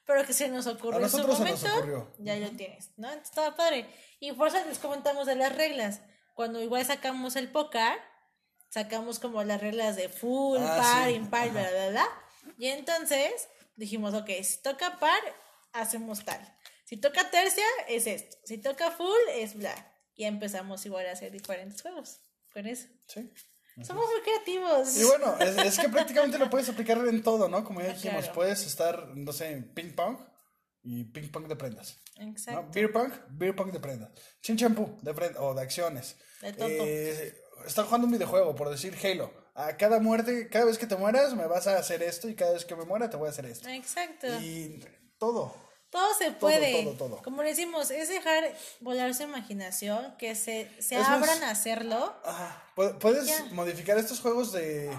pero 0.06 0.26
que 0.26 0.34
se 0.34 0.48
nos 0.50 0.68
ocurrió 0.68 1.02
en 1.02 1.10
su 1.10 1.26
momento. 1.28 2.14
Ya 2.20 2.36
lo 2.38 2.50
tienes, 2.52 2.92
¿no? 2.98 3.08
Entonces, 3.08 3.30
estaba 3.30 3.56
padre. 3.56 3.88
Y 4.20 4.32
por 4.34 4.48
eso 4.50 4.58
les 4.66 4.80
comentamos 4.80 5.26
de 5.28 5.36
las 5.36 5.56
reglas. 5.56 6.02
Cuando 6.36 6.62
igual 6.62 6.86
sacamos 6.86 7.36
el 7.36 7.52
póker, 7.52 7.94
sacamos 8.70 9.20
como 9.20 9.44
las 9.44 9.62
reglas 9.62 9.96
de 9.96 10.10
full, 10.10 10.60
Ah, 10.62 10.78
par, 10.82 11.08
sí. 11.10 11.14
impar, 11.16 11.44
Ajá. 11.50 11.52
bla, 11.52 11.70
bla, 11.72 11.90
bla. 11.90 12.08
Y 12.58 12.68
entonces 12.68 13.48
dijimos, 13.76 14.14
ok, 14.14 14.30
si 14.44 14.62
toca 14.62 14.98
par, 15.00 15.20
hacemos 15.74 16.24
tal. 16.26 16.40
Si 16.86 16.98
toca 16.98 17.30
tercia, 17.30 17.66
es 17.88 18.08
esto. 18.08 18.38
Si 18.44 18.58
toca 18.58 18.92
full, 18.92 19.18
es 19.34 19.56
bla. 19.56 19.74
Y 20.16 20.26
empezamos 20.26 20.86
igual 20.86 21.06
a 21.08 21.12
hacer 21.12 21.32
diferentes 21.32 21.82
juegos 21.82 22.22
con 22.52 22.66
eso. 22.68 22.88
Sí. 23.08 23.32
Somos 23.86 24.06
muy 24.10 24.22
creativos. 24.22 24.98
Y 24.98 25.04
bueno, 25.06 25.36
es, 25.40 25.58
es 25.58 25.80
que 25.80 25.90
prácticamente 25.90 26.38
lo 26.38 26.50
puedes 26.50 26.70
aplicar 26.70 26.98
en 27.08 27.22
todo, 27.24 27.48
¿no? 27.50 27.64
Como 27.64 27.82
ya 27.82 27.90
Ah, 27.90 27.94
dijimos, 27.94 28.20
claro. 28.22 28.34
puedes 28.34 28.66
estar, 28.66 29.08
no 29.16 29.32
sé, 29.34 29.52
en 29.52 29.74
ping 29.74 29.94
pong 29.94 30.18
y 30.84 31.04
ping 31.06 31.30
pong 31.32 31.48
de 31.48 31.56
prendas. 31.56 31.98
Exacto. 32.18 32.62
¿no? 32.64 32.72
Beer 32.72 32.92
pong, 32.92 33.12
beer 33.30 33.56
pong 33.56 33.72
de 33.72 33.80
prendas. 33.80 34.10
Chin 34.42 34.58
champú 34.58 34.98
de 35.02 35.14
prendas 35.14 35.42
o 35.42 35.54
de 35.54 35.62
acciones. 35.62 36.16
De 36.42 36.54
todo. 36.54 36.68
Eh, 36.70 37.34
están 37.68 37.86
jugando 37.86 38.08
un 38.08 38.14
videojuego, 38.14 38.56
por 38.56 38.70
decir 38.70 38.96
Halo. 39.04 39.32
A 39.54 39.76
cada 39.78 40.00
muerte, 40.00 40.48
cada 40.50 40.66
vez 40.66 40.78
que 40.78 40.88
te 40.88 40.96
mueras, 40.96 41.36
me 41.36 41.46
vas 41.46 41.68
a 41.68 41.78
hacer 41.78 42.02
esto 42.04 42.30
y 42.30 42.36
cada 42.36 42.54
vez 42.54 42.64
que 42.66 42.76
me 42.76 42.86
muera 42.86 43.10
te 43.10 43.18
voy 43.18 43.28
a 43.28 43.32
hacer 43.32 43.46
esto. 43.46 43.68
Exacto. 43.70 44.28
Y 44.40 44.84
todo. 45.20 45.54
Todo 45.92 46.14
se 46.18 46.32
puede. 46.32 46.84
todo, 46.84 46.94
todo. 46.94 47.22
Como 47.22 47.44
le 47.44 47.50
decimos, 47.50 47.92
es 47.92 48.08
dejar 48.10 48.56
volar 48.80 49.14
su 49.14 49.24
imaginación, 49.24 50.16
que 50.18 50.36
se, 50.36 50.72
se 50.82 50.96
Es 50.96 51.02
más- 51.02 51.10
abran 51.10 51.44
a 51.44 51.52
hacerlo. 51.52 52.16
Ajá. 52.24 52.64
Pu- 52.76 52.98
Puedes 52.98 53.28
Ya. 53.28 53.44
modificar 53.52 53.98
estos 53.98 54.22
juegos 54.22 54.54
de, 54.54 54.90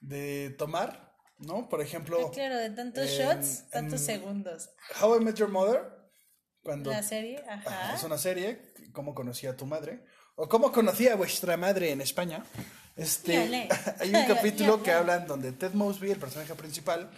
de 0.00 0.50
tomar, 0.58 1.14
¿no? 1.38 1.68
Por 1.68 1.82
ejemplo, 1.82 2.18
Ah, 2.26 2.30
claro, 2.32 2.56
de 2.56 2.70
tantos 2.70 3.08
en- 3.10 3.18
shots, 3.18 3.68
tantos 3.70 4.00
en- 4.00 4.06
segundos. 4.06 4.70
How 5.00 5.20
I 5.20 5.24
Met 5.24 5.36
Your 5.36 5.50
Mother, 5.50 5.82
cuando 6.62 6.90
La 6.90 7.02
serie, 7.02 7.44
Ajá, 7.48 7.94
es 7.94 8.02
una 8.02 8.16
serie, 8.18 8.72
cómo 8.92 9.14
conocí 9.14 9.46
a 9.46 9.56
tu 9.56 9.66
madre, 9.66 10.04
o 10.36 10.48
cómo 10.48 10.72
conocí 10.72 11.08
a 11.08 11.14
vuestra 11.16 11.56
madre 11.58 11.90
en 11.90 12.00
España. 12.00 12.42
Este, 12.96 13.36
hay 14.00 14.14
un 14.14 14.24
capítulo 14.26 14.82
que 14.82 14.92
hablan 14.92 15.26
donde 15.26 15.52
Ted 15.52 15.72
Mosby, 15.74 16.10
el 16.12 16.18
personaje 16.18 16.54
principal, 16.54 17.10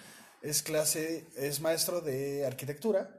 es 0.45 0.63
clase, 0.63 1.27
es 1.37 1.61
maestro 1.61 2.01
de 2.01 2.47
arquitectura 2.47 3.19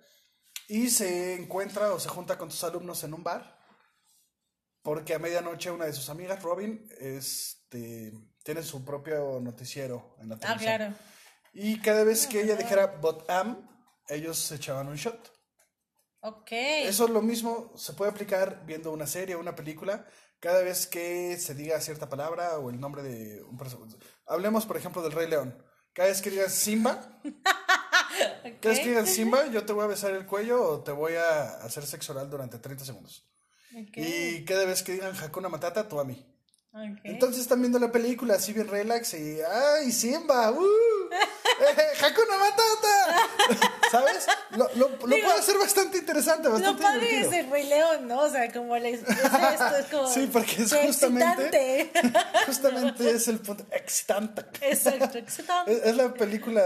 y 0.68 0.90
se 0.90 1.36
encuentra 1.36 1.94
o 1.94 2.00
se 2.00 2.10
junta 2.10 2.38
con 2.38 2.50
sus 2.52 2.64
alumnos 2.64 3.04
en 3.04 3.14
un 3.14 3.24
bar 3.24 3.56
porque 4.82 5.16
a 5.16 5.20
medianoche 5.20 5.72
una 5.72 5.86
de 5.86 5.94
sus 5.94 6.10
amigas, 6.10 6.44
Robin, 6.44 6.88
este, 7.00 8.14
tiene 8.44 8.62
su 8.62 8.86
propio 8.86 9.40
noticiero 9.42 10.16
en 10.20 10.30
la 10.30 10.36
Ah, 10.36 10.40
televisión. 10.40 10.76
claro. 10.78 10.96
Y 11.54 11.82
cada 11.82 12.04
vez 12.04 12.28
que 12.28 12.42
ella 12.42 12.56
dijera 12.56 12.86
but 13.02 13.28
am, 13.30 13.68
ellos 14.08 14.38
se 14.38 14.56
echaban 14.56 14.88
un 14.88 14.96
shot. 14.96 15.32
Ok. 16.22 16.52
Eso 16.52 17.06
es 17.06 17.10
lo 17.10 17.22
mismo, 17.24 17.74
se 17.76 17.94
puede 17.94 18.12
aplicar 18.12 18.64
viendo 18.66 18.92
una 18.92 19.08
serie 19.08 19.34
o 19.36 19.40
una 19.40 19.56
película. 19.56 20.06
Cada 20.40 20.62
vez 20.62 20.86
que 20.86 21.38
se 21.38 21.56
diga 21.56 21.82
cierta 21.82 22.08
palabra 22.08 22.60
o 22.60 22.70
el 22.70 22.80
nombre 22.80 23.02
de 23.02 23.42
un 23.44 23.58
personaje. 23.58 23.96
Hablemos, 24.28 24.68
por 24.68 24.78
ejemplo, 24.78 25.02
del 25.02 25.14
Rey 25.14 25.28
León. 25.28 25.65
Cada 25.96 26.10
vez 26.10 26.22
que 26.22 26.30
digas 26.30 26.54
Simba, 26.54 27.00
cada 28.62 28.74
vez 28.74 28.80
que 28.82 28.90
digas 28.90 29.10
Simba, 29.10 29.48
yo 29.48 29.64
te 29.66 29.72
voy 29.72 29.86
a 29.86 29.88
besar 29.88 30.12
el 30.12 30.26
cuello 30.26 30.62
o 30.62 30.84
te 30.84 30.92
voy 30.92 31.14
a 31.14 31.56
hacer 31.60 31.86
sexo 31.86 32.12
oral 32.12 32.30
durante 32.30 32.60
30 32.60 32.84
segundos. 32.84 33.24
Y 33.72 34.44
cada 34.44 34.66
vez 34.66 34.84
que 34.84 34.92
digan 34.92 35.16
Hakuna 35.16 35.48
Matata, 35.48 35.88
tú 35.88 35.98
a 36.02 36.04
mí. 36.04 36.22
Entonces 37.06 37.44
están 37.44 37.62
viendo 37.62 37.80
la 37.80 37.94
película 37.94 38.36
así 38.36 38.52
bien 38.52 38.68
relax 38.68 39.14
y 39.14 39.40
¡ay, 39.42 39.90
Simba! 39.94 40.52
¡Uh! 40.52 40.60
¡Eh, 41.12 42.04
¡Hakuna 42.04 42.40
Matata! 42.40 42.85
¿Sabes? 44.00 44.28
Lo, 44.52 44.70
lo, 44.76 44.90
lo 44.90 45.08
Digo, 45.16 45.28
puede 45.28 45.40
hacer 45.40 45.58
bastante 45.58 45.98
interesante, 45.98 46.48
Lo 46.48 46.54
bastante 46.56 46.82
padre 46.84 47.00
divertido. 47.08 47.32
es 47.32 47.38
el 47.46 47.52
Rey 47.52 47.68
León, 47.68 48.08
¿no? 48.08 48.20
O 48.22 48.30
sea, 48.30 48.52
como 48.52 48.78
les, 48.78 49.02
es 49.02 49.10
esto, 49.10 49.76
es 49.80 49.86
como. 49.92 50.08
Sí, 50.08 50.30
porque 50.32 50.62
es 50.64 50.74
justamente- 50.74 51.82
excitante. 51.82 52.20
Justamente 52.46 53.10
es 53.12 53.28
el 53.28 53.40
punto 53.40 53.66
excitante. 53.72 54.44
Exacto, 54.62 55.18
excitante. 55.18 55.74
Es, 55.74 55.84
es 55.86 55.96
la 55.96 56.14
película 56.14 56.64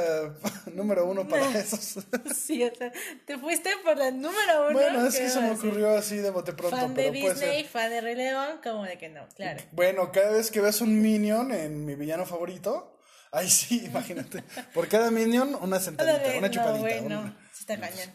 número 0.73 1.05
uno 1.05 1.27
para 1.27 1.49
esos. 1.57 2.03
Sí, 2.35 2.63
o 2.63 2.73
sea, 2.75 2.91
te 3.25 3.37
fuiste 3.37 3.71
por 3.83 3.97
la 3.97 4.11
número 4.11 4.67
uno. 4.67 4.73
Bueno, 4.73 5.05
es 5.05 5.15
que 5.15 5.23
¿qué 5.23 5.29
se 5.29 5.39
me 5.41 5.51
ocurrió 5.51 5.95
así 5.97 6.17
de 6.17 6.29
bote 6.31 6.53
pronto, 6.53 6.75
Fan 6.77 6.93
de 6.93 7.03
pero 7.03 7.19
puede 7.21 7.33
Disney, 7.33 7.61
ser. 7.61 7.67
fan 7.71 7.89
de 7.89 8.01
Rey 8.01 8.15
León, 8.15 8.59
como 8.63 8.83
de 8.83 8.97
que 8.97 9.09
no, 9.09 9.27
claro. 9.35 9.61
Bueno, 9.71 10.11
cada 10.11 10.31
vez 10.31 10.51
que 10.51 10.61
ves 10.61 10.81
un 10.81 11.01
minion 11.01 11.51
en 11.51 11.85
mi 11.85 11.95
villano 11.95 12.25
favorito, 12.25 12.95
ay 13.31 13.49
sí, 13.49 13.85
imagínate. 13.85 14.43
Por 14.73 14.87
cada 14.87 15.11
minion, 15.11 15.55
una 15.61 15.79
sentadita, 15.79 16.37
una 16.37 16.47
no, 16.47 16.53
chupadita. 16.53 16.79
bueno, 17.01 17.37
sí 17.53 17.59
está 17.61 17.79
cañón. 17.79 18.13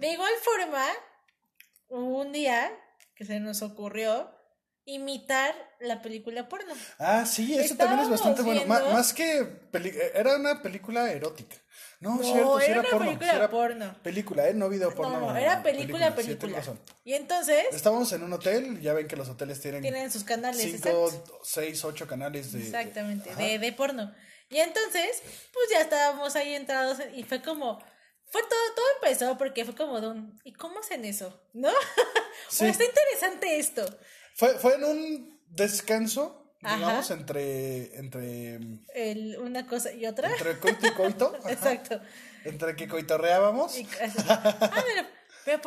De 0.00 0.12
igual 0.12 0.32
forma, 0.42 0.84
un 1.88 2.32
día 2.32 2.70
que 3.14 3.24
se 3.24 3.40
nos 3.40 3.62
ocurrió 3.62 4.32
imitar 4.84 5.54
la 5.80 6.00
película 6.00 6.48
porno. 6.48 6.72
Ah, 6.98 7.26
sí, 7.26 7.58
eso 7.58 7.76
también 7.76 8.00
es 8.00 8.08
bastante 8.10 8.42
bueno. 8.42 8.64
Más 8.66 9.12
que 9.12 9.44
peli- 9.72 9.92
era 10.14 10.36
una 10.36 10.62
película 10.62 11.10
erótica. 11.10 11.56
No, 11.98 12.16
No, 12.16 12.22
cierto, 12.22 12.58
sí 12.60 12.64
era 12.66 12.72
era, 12.72 12.80
una 12.82 12.90
porno. 12.90 13.06
película 13.06 13.30
sí 13.30 13.36
era 13.36 13.50
porno. 13.50 14.02
Película, 14.02 14.48
¿eh? 14.48 14.54
No 14.54 14.68
video 14.68 14.94
porno. 14.94 15.18
No, 15.18 15.36
era 15.36 15.62
película, 15.62 16.14
película. 16.14 16.62
y 17.04 17.14
entonces 17.14 17.64
Estábamos 17.72 18.12
en 18.12 18.22
un 18.22 18.32
hotel, 18.34 18.80
ya 18.80 18.92
ven 18.92 19.08
que 19.08 19.16
los 19.16 19.28
hoteles 19.28 19.60
tienen, 19.60 19.80
tienen 19.82 20.10
sus 20.10 20.22
canales. 20.22 20.60
cinco, 20.62 21.06
exacto. 21.08 21.40
seis, 21.42 21.84
ocho 21.84 22.06
canales 22.06 22.52
de... 22.52 22.60
Exactamente, 22.62 23.34
de, 23.34 23.58
de 23.58 23.72
porno. 23.72 24.14
Y 24.48 24.58
entonces, 24.58 25.22
pues 25.52 25.70
ya 25.70 25.80
estábamos 25.80 26.36
ahí 26.36 26.54
entrados 26.54 26.98
y 27.14 27.24
fue 27.24 27.42
como, 27.42 27.78
fue 28.26 28.42
todo, 28.42 28.74
todo 28.74 28.86
empezó 29.02 29.38
porque 29.38 29.64
fue 29.64 29.74
como 29.74 30.00
de 30.00 30.08
un, 30.08 30.40
¿y 30.44 30.52
cómo 30.52 30.78
hacen 30.80 31.04
eso? 31.04 31.40
¿No? 31.52 31.70
Sí. 32.48 32.66
está 32.66 32.84
interesante 32.84 33.58
esto. 33.58 33.84
Fue, 34.34 34.56
fue 34.58 34.74
en 34.74 34.84
un 34.84 35.40
descanso, 35.48 36.52
Ajá. 36.62 36.76
digamos, 36.76 37.10
entre, 37.10 37.96
entre, 37.96 38.60
El, 38.94 39.38
una 39.40 39.66
cosa 39.66 39.90
y 39.92 40.06
otra. 40.06 40.30
entre 40.30 40.58
coito 40.60 40.86
y 40.86 40.90
coito. 40.90 41.34
Exacto. 41.48 42.00
Entre 42.44 42.76
que 42.76 42.86
coitorreábamos. 42.88 43.76
Y, 43.78 43.88
ah, 44.28 44.84
mira, 44.86 45.10
pero 45.46 45.60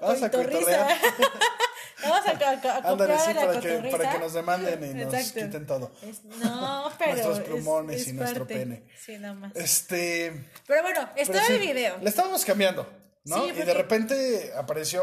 Vamos 0.00 0.22
a 0.22 0.30
coitorrisa. 0.30 0.60
coitorrear. 0.60 0.98
Vamos 2.02 2.26
a, 2.26 2.30
a, 2.30 2.86
a 2.88 2.90
Ándale, 2.92 3.18
sí, 3.18 3.32
la 3.32 3.46
para 3.46 3.60
que, 3.60 3.88
para 3.90 4.12
que 4.12 4.18
nos 4.18 4.32
demanden 4.34 4.84
y 4.84 5.04
nos 5.04 5.14
Exacto. 5.14 5.40
quiten 5.46 5.66
todo. 5.66 5.90
Es- 6.02 6.22
no, 6.24 6.92
pero. 6.98 7.12
Nuestros 7.12 7.38
es- 7.38 7.44
plumones 7.44 8.00
es 8.02 8.08
y 8.08 8.12
nuestro 8.12 8.46
pene. 8.46 8.84
Sí, 9.02 9.18
nada 9.18 9.34
más. 9.34 9.56
Este... 9.56 10.50
Pero 10.66 10.82
bueno, 10.82 11.08
estaba 11.16 11.44
sí, 11.44 11.54
el 11.54 11.60
video. 11.60 11.96
Le 12.00 12.08
estábamos 12.10 12.44
cambiando, 12.44 12.86
¿no? 13.24 13.44
Sí, 13.46 13.50
Y 13.56 13.62
de 13.62 13.74
repente 13.74 14.52
apareció 14.56 15.02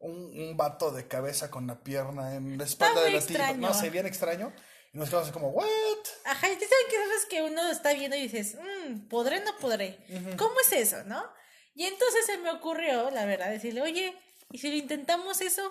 un, 0.00 0.12
un 0.38 0.56
vato 0.56 0.90
de 0.90 1.06
cabeza 1.06 1.48
con 1.50 1.66
la 1.68 1.76
pierna 1.82 2.34
en 2.34 2.58
la 2.58 2.64
espalda 2.64 3.02
de 3.02 3.12
la 3.12 3.20
tía. 3.20 3.52
No 3.54 3.72
sé, 3.72 3.90
bien 3.90 4.06
extraño. 4.06 4.52
Y 4.92 4.98
nos 4.98 5.08
quedamos 5.08 5.28
así 5.28 5.32
como, 5.32 5.50
¿what? 5.50 5.66
Ajá, 6.24 6.48
y 6.48 6.54
tú 6.56 6.64
saben 6.64 6.86
que 6.90 6.96
sabes 6.96 7.26
que 7.30 7.42
uno 7.42 7.70
está 7.70 7.92
viendo 7.92 8.16
y 8.16 8.22
dices, 8.22 8.56
mmm, 8.56 9.06
¿podré 9.08 9.40
o 9.40 9.44
no 9.44 9.56
podré? 9.58 9.98
¿Cómo 10.36 10.54
es 10.60 10.72
eso, 10.72 11.04
no? 11.04 11.22
Y 11.76 11.84
entonces 11.84 12.26
se 12.26 12.38
me 12.38 12.50
ocurrió, 12.50 13.10
la 13.10 13.24
verdad, 13.26 13.50
decirle, 13.50 13.82
oye, 13.82 14.16
¿y 14.50 14.58
si 14.58 14.70
lo 14.70 14.76
intentamos 14.76 15.40
eso? 15.40 15.70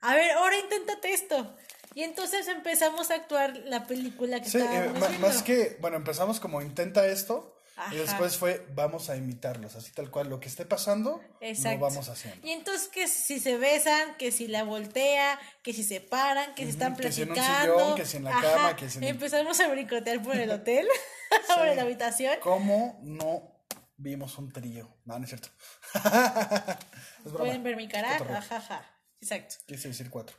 A 0.00 0.14
ver, 0.14 0.30
ahora 0.32 0.58
inténtate 0.58 1.12
esto. 1.12 1.54
Y 1.94 2.02
entonces 2.02 2.48
empezamos 2.48 3.10
a 3.10 3.14
actuar 3.16 3.56
la 3.64 3.86
película 3.86 4.40
que 4.40 4.48
Sí, 4.48 4.58
eh, 4.58 4.62
estábamos 4.62 5.00
ma- 5.00 5.08
viendo. 5.08 5.26
más 5.28 5.42
que, 5.42 5.76
bueno, 5.80 5.96
empezamos 5.96 6.40
como 6.40 6.62
intenta 6.62 7.06
esto. 7.06 7.54
Ajá. 7.76 7.94
Y 7.94 7.98
después 7.98 8.36
fue, 8.36 8.66
vamos 8.74 9.08
a 9.08 9.16
imitarlos, 9.16 9.76
así 9.76 9.92
tal 9.92 10.10
cual. 10.10 10.28
Lo 10.28 10.40
que 10.40 10.48
esté 10.48 10.64
pasando, 10.64 11.20
Exacto. 11.40 11.78
lo 11.78 11.84
vamos 11.86 12.08
haciendo. 12.08 12.44
Y 12.46 12.50
entonces 12.50 12.88
que 12.88 13.06
si 13.06 13.38
se 13.38 13.56
besan, 13.56 14.16
que 14.16 14.32
si 14.32 14.48
la 14.48 14.64
voltea, 14.64 15.38
que 15.62 15.72
si 15.72 15.84
se 15.84 16.00
paran, 16.00 16.54
que 16.54 16.64
si 16.64 16.70
están 16.70 16.96
que 16.96 17.12
si 17.12 17.22
en 17.22 17.28
un 17.28 17.34
platicando. 17.34 17.78
sillón, 17.78 17.94
que 17.96 18.04
si 18.04 18.16
en 18.16 18.24
la 18.24 18.30
cama, 18.40 18.76
que 18.76 18.90
si 18.90 18.98
en- 18.98 19.04
Empezamos 19.04 19.60
a 19.60 19.68
brincotear 19.68 20.22
por 20.22 20.36
el 20.36 20.50
hotel, 20.50 20.88
por 21.56 21.66
la 21.66 21.82
habitación. 21.82 22.36
¿Cómo 22.42 22.98
no 23.02 23.57
vimos 23.98 24.38
un 24.38 24.50
trío? 24.52 24.88
No, 25.04 25.18
no 25.18 25.24
es 25.24 25.28
cierto. 25.30 25.48
es. 27.24 27.32
Pueden 27.32 27.62
ver 27.62 27.76
mi 27.76 27.88
cara, 27.88 28.12
Cotorreo. 28.18 28.38
ajaja. 28.38 28.82
Exacto. 29.20 29.56
Quise 29.66 29.88
decir 29.88 30.08
cuatro. 30.10 30.36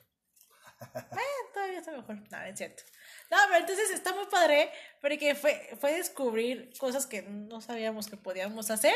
Ah, 0.80 1.06
todavía 1.54 1.80
está 1.80 1.92
mejor. 1.92 2.16
No, 2.32 2.44
es 2.44 2.58
cierto. 2.58 2.84
No, 3.30 3.38
pero 3.48 3.60
entonces 3.60 3.92
está 3.92 4.14
muy 4.14 4.26
padre 4.28 4.72
porque 5.02 5.36
fue, 5.36 5.78
fue 5.80 5.94
descubrir 5.94 6.72
cosas 6.80 7.06
que 7.06 7.22
no 7.22 7.62
sabíamos 7.62 8.08
que 8.08 8.18
podíamos 8.18 8.72
hacer. 8.72 8.96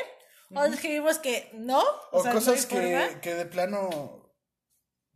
O 0.55 0.61
descubrimos 0.70 1.18
que 1.20 1.49
no. 1.53 1.80
O, 2.11 2.20
O 2.20 2.24
sea, 2.24 2.32
cosas 2.32 2.61
no 2.64 2.68
que, 2.70 3.20
que 3.22 3.34
de 3.34 3.45
plano 3.45 4.36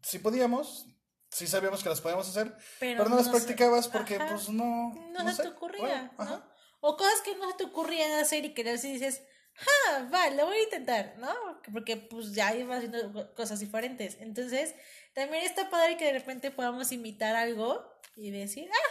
sí 0.02 0.20
podíamos, 0.20 0.88
sí 1.30 1.45
sabíamos 1.48 1.84
que 1.84 1.89
las 1.89 2.02
podíamos 2.02 2.28
hacer, 2.28 2.56
Pero 2.80 3.04
pero, 3.04 3.10
no, 3.10 3.18
las 3.18 3.28
no 3.28 3.34
se- 3.34 3.38
practicabas 3.38 3.88
porque 3.88 4.16
ajá. 4.16 4.28
pues 4.30 4.50
no... 4.50 4.93
no, 5.12 5.30
se 5.30 5.36
sé. 5.36 5.41
te 5.43 5.50
ocurría, 5.50 6.12
Bueno, 6.18 6.38
¿no? 6.38 6.52
O 6.80 6.98
cosas 6.98 7.22
que 7.22 7.36
no 7.36 7.52
se 7.52 7.58
te 7.58 7.64
ocurrían 7.66 8.12
hacer 8.14 8.45
y 8.45 8.54
que 8.54 8.78
sí 8.80 8.93
dices, 8.93 9.22
ah, 9.60 10.10
va, 10.14 10.30
lo 10.32 10.45
voy 10.45 10.58
a 10.58 10.64
intentar, 10.64 11.16
¿no? 11.18 11.30
Porque 11.72 11.97
pues 11.97 12.34
ya 12.34 12.53
ibas 12.55 12.78
haciendo 12.78 13.12
co- 13.14 13.34
cosas 13.34 13.60
diferentes. 13.60 14.18
Entonces, 14.20 14.74
también 15.14 15.43
está 15.43 15.70
padre 15.70 15.97
que 15.97 16.05
de 16.05 16.14
repente 16.14 16.51
podamos 16.51 16.91
imitar 16.91 17.36
algo 17.36 17.84
y 18.16 18.32
decir, 18.32 18.70
ah, 18.72 18.89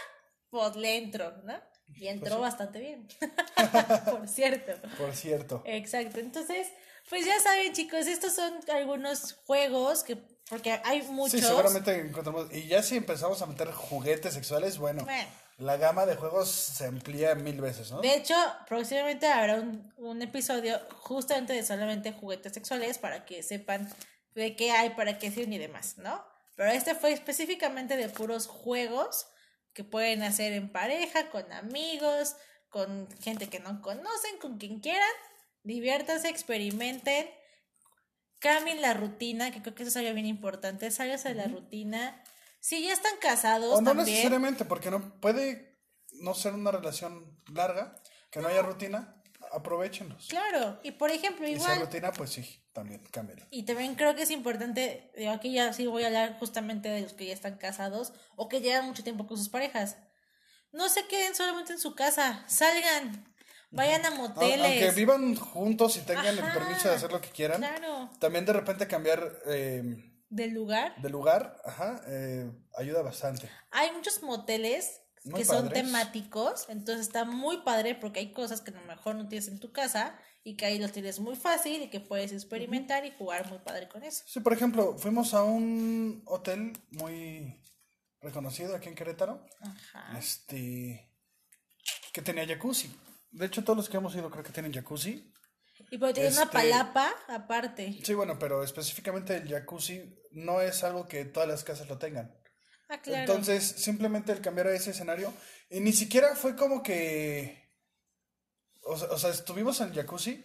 pues 0.49 0.75
le 0.75 0.97
entro, 0.97 1.31
¿no? 1.43 1.53
Y 1.95 2.07
entró 2.07 2.35
sí. 2.35 2.41
bastante 2.41 2.79
bien. 2.79 3.07
Por 4.11 4.27
cierto. 4.27 4.73
Por 4.97 5.15
cierto. 5.15 5.63
Exacto. 5.65 6.19
Entonces, 6.19 6.67
pues 7.09 7.25
ya 7.25 7.39
saben, 7.39 7.71
chicos, 7.73 8.07
estos 8.07 8.33
son 8.33 8.59
algunos 8.73 9.33
juegos 9.45 10.03
que, 10.03 10.17
porque 10.49 10.79
hay 10.83 11.01
muchos. 11.03 11.39
Sí, 11.39 11.45
seguramente 11.45 11.97
encontramos. 11.99 12.53
Y 12.53 12.67
ya 12.67 12.83
si 12.83 12.97
empezamos 12.97 13.41
a 13.41 13.45
meter 13.45 13.71
juguetes 13.71 14.33
sexuales, 14.33 14.77
bueno, 14.77 15.03
Bueno. 15.05 15.29
La 15.57 15.77
gama 15.77 16.05
de 16.05 16.15
juegos 16.15 16.49
se 16.49 16.85
amplía 16.85 17.33
mil 17.35 17.59
veces, 17.59 17.91
¿no? 17.91 18.01
De 18.01 18.15
hecho, 18.15 18.35
próximamente 18.67 19.27
habrá 19.27 19.55
un, 19.55 19.91
un 19.97 20.21
episodio 20.21 20.79
justamente 20.99 21.53
de 21.53 21.63
solamente 21.63 22.13
juguetes 22.13 22.53
sexuales 22.53 22.99
para 22.99 23.25
que 23.25 23.41
sepan 23.41 23.89
de 24.35 24.55
qué 24.55 24.71
hay, 24.71 24.91
para 24.91 25.17
qué 25.17 25.31
sirven 25.31 25.53
y 25.53 25.57
demás, 25.57 25.97
¿no? 25.97 26.23
Pero 26.55 26.71
este 26.71 26.95
fue 26.95 27.11
específicamente 27.11 27.97
de 27.97 28.09
puros 28.09 28.47
juegos 28.47 29.27
que 29.73 29.83
pueden 29.83 30.23
hacer 30.23 30.53
en 30.53 30.71
pareja, 30.71 31.29
con 31.29 31.51
amigos, 31.51 32.35
con 32.69 33.07
gente 33.21 33.47
que 33.47 33.59
no 33.59 33.81
conocen, 33.81 34.37
con 34.39 34.57
quien 34.57 34.79
quieran. 34.79 35.07
Diviértanse, 35.63 36.29
experimenten. 36.29 37.29
cambien 38.39 38.81
la 38.81 38.93
rutina, 38.93 39.51
que 39.51 39.61
creo 39.61 39.75
que 39.75 39.83
eso 39.83 39.89
es 39.89 39.97
algo 39.97 40.13
bien 40.13 40.25
importante, 40.27 40.89
salgas 40.91 41.23
de 41.23 41.35
la 41.35 41.47
rutina. 41.47 42.23
Si 42.67 42.83
ya 42.83 42.91
están 42.91 43.15
casados, 43.21 43.73
O 43.73 43.79
no 43.79 43.91
también, 43.91 44.07
necesariamente, 44.09 44.65
porque 44.65 44.91
no 44.91 45.21
puede 45.21 45.79
no 46.19 46.33
ser 46.33 46.53
una 46.53 46.69
relación 46.69 47.39
larga, 47.53 47.95
que 48.29 48.41
no 48.41 48.49
haya 48.49 48.61
rutina, 48.61 49.23
aprovechenlos. 49.53 50.27
Claro, 50.27 50.77
y 50.83 50.91
por 50.91 51.09
ejemplo, 51.09 51.47
Y 51.47 51.51
si 51.51 51.61
igual, 51.61 51.79
rutina, 51.79 52.11
pues 52.11 52.31
sí, 52.31 52.61
también 52.73 53.01
cámbiala. 53.09 53.47
y 53.51 53.63
también 53.63 53.95
creo 53.95 54.15
que 54.15 54.23
es 54.23 54.31
importante, 54.31 55.13
digo, 55.15 55.31
aquí 55.31 55.53
ya 55.53 55.71
sí 55.71 55.87
voy 55.87 56.03
a 56.03 56.07
hablar 56.07 56.37
justamente 56.39 56.89
de 56.89 57.03
los 57.03 57.13
que 57.13 57.27
ya 57.27 57.33
están 57.33 57.57
casados 57.57 58.11
o 58.35 58.49
que 58.49 58.59
llevan 58.59 58.85
mucho 58.85 59.01
tiempo 59.01 59.27
con 59.27 59.37
sus 59.37 59.47
parejas. 59.47 59.95
No 60.73 60.89
se 60.89 61.07
queden 61.07 61.35
solamente 61.35 61.71
en 61.71 61.79
su 61.79 61.95
casa, 61.95 62.43
salgan, 62.49 63.33
vayan 63.71 64.05
a 64.05 64.11
moteles. 64.11 64.65
Aunque 64.65 64.91
vivan 64.91 65.35
juntos 65.37 65.95
y 65.95 66.01
tengan 66.01 66.37
el 66.37 66.43
permiso 66.51 66.89
de 66.89 66.95
hacer 66.95 67.13
lo 67.13 67.21
que 67.21 67.29
quieran, 67.29 67.61
Claro, 67.61 68.09
también 68.19 68.45
de 68.45 68.51
repente 68.51 68.87
cambiar 68.87 69.39
eh, 69.45 70.16
del 70.29 70.53
lugar. 70.53 70.99
de 71.01 71.09
lugar, 71.09 71.61
ajá, 71.65 72.01
eh, 72.07 72.51
ayuda 72.77 73.01
bastante. 73.01 73.49
Hay 73.71 73.91
muchos 73.93 74.21
moteles 74.23 75.01
Muy 75.23 75.39
que 75.39 75.45
son 75.45 75.69
temáticos, 75.69 76.65
entonces 76.69 77.07
está 77.07 77.25
muy 77.25 77.61
padre 77.63 77.95
porque 77.95 78.19
hay 78.19 78.31
cosas 78.33 78.61
que 78.61 78.71
a 78.71 78.75
lo 78.75 78.85
mejor 78.85 79.15
no 79.15 79.27
tienes 79.27 79.47
en 79.47 79.59
tu 79.59 79.71
casa 79.71 80.17
y 80.43 80.55
que 80.55 80.65
ahí 80.65 80.79
los 80.79 80.91
tienes 80.91 81.19
muy 81.19 81.35
fácil 81.35 81.81
y 81.81 81.89
que 81.89 81.99
puedes 81.99 82.31
experimentar 82.31 83.05
y 83.05 83.11
jugar 83.11 83.49
muy 83.49 83.59
padre 83.59 83.89
con 83.89 84.03
eso. 84.03 84.23
Sí, 84.27 84.39
por 84.39 84.53
ejemplo, 84.53 84.97
fuimos 84.97 85.33
a 85.33 85.43
un 85.43 86.21
hotel 86.25 86.73
muy 86.91 87.61
reconocido 88.21 88.75
aquí 88.75 88.87
en 88.89 88.95
Querétaro, 88.95 89.45
Ajá. 89.61 90.17
este, 90.17 91.11
que 92.13 92.21
tenía 92.21 92.47
jacuzzi. 92.47 92.93
De 93.31 93.45
hecho, 93.45 93.63
todos 93.63 93.75
los 93.77 93.89
que 93.89 93.97
hemos 93.97 94.15
ido 94.15 94.29
creo 94.31 94.43
que 94.43 94.53
tienen 94.53 94.73
jacuzzi. 94.73 95.31
Y 95.89 95.97
porque 95.97 96.15
tiene 96.15 96.29
una 96.29 96.43
Este- 96.43 96.53
palapa 96.53 97.13
aparte. 97.29 97.99
Sí, 98.03 98.13
bueno, 98.13 98.37
pero 98.37 98.63
específicamente 98.63 99.37
el 99.37 99.49
jacuzzi 99.49 100.19
no 100.31 100.61
es 100.61 100.83
algo 100.83 101.07
que 101.07 101.25
todas 101.25 101.47
las 101.47 101.63
casas 101.63 101.87
lo 101.87 101.97
tengan. 101.97 102.35
Ah, 102.89 103.01
claro. 103.01 103.21
Entonces, 103.21 103.63
simplemente 103.65 104.31
el 104.31 104.41
cambiar 104.41 104.67
a 104.67 104.73
ese 104.75 104.91
escenario, 104.91 105.33
y 105.69 105.79
ni 105.79 105.91
siquiera 105.93 106.35
fue 106.35 106.55
como 106.55 106.83
que, 106.83 107.73
o 108.83 108.97
sea, 108.97 109.09
o 109.09 109.17
sea, 109.17 109.29
estuvimos 109.29 109.79
en 109.81 109.89
el 109.89 109.95
jacuzzi 109.95 110.43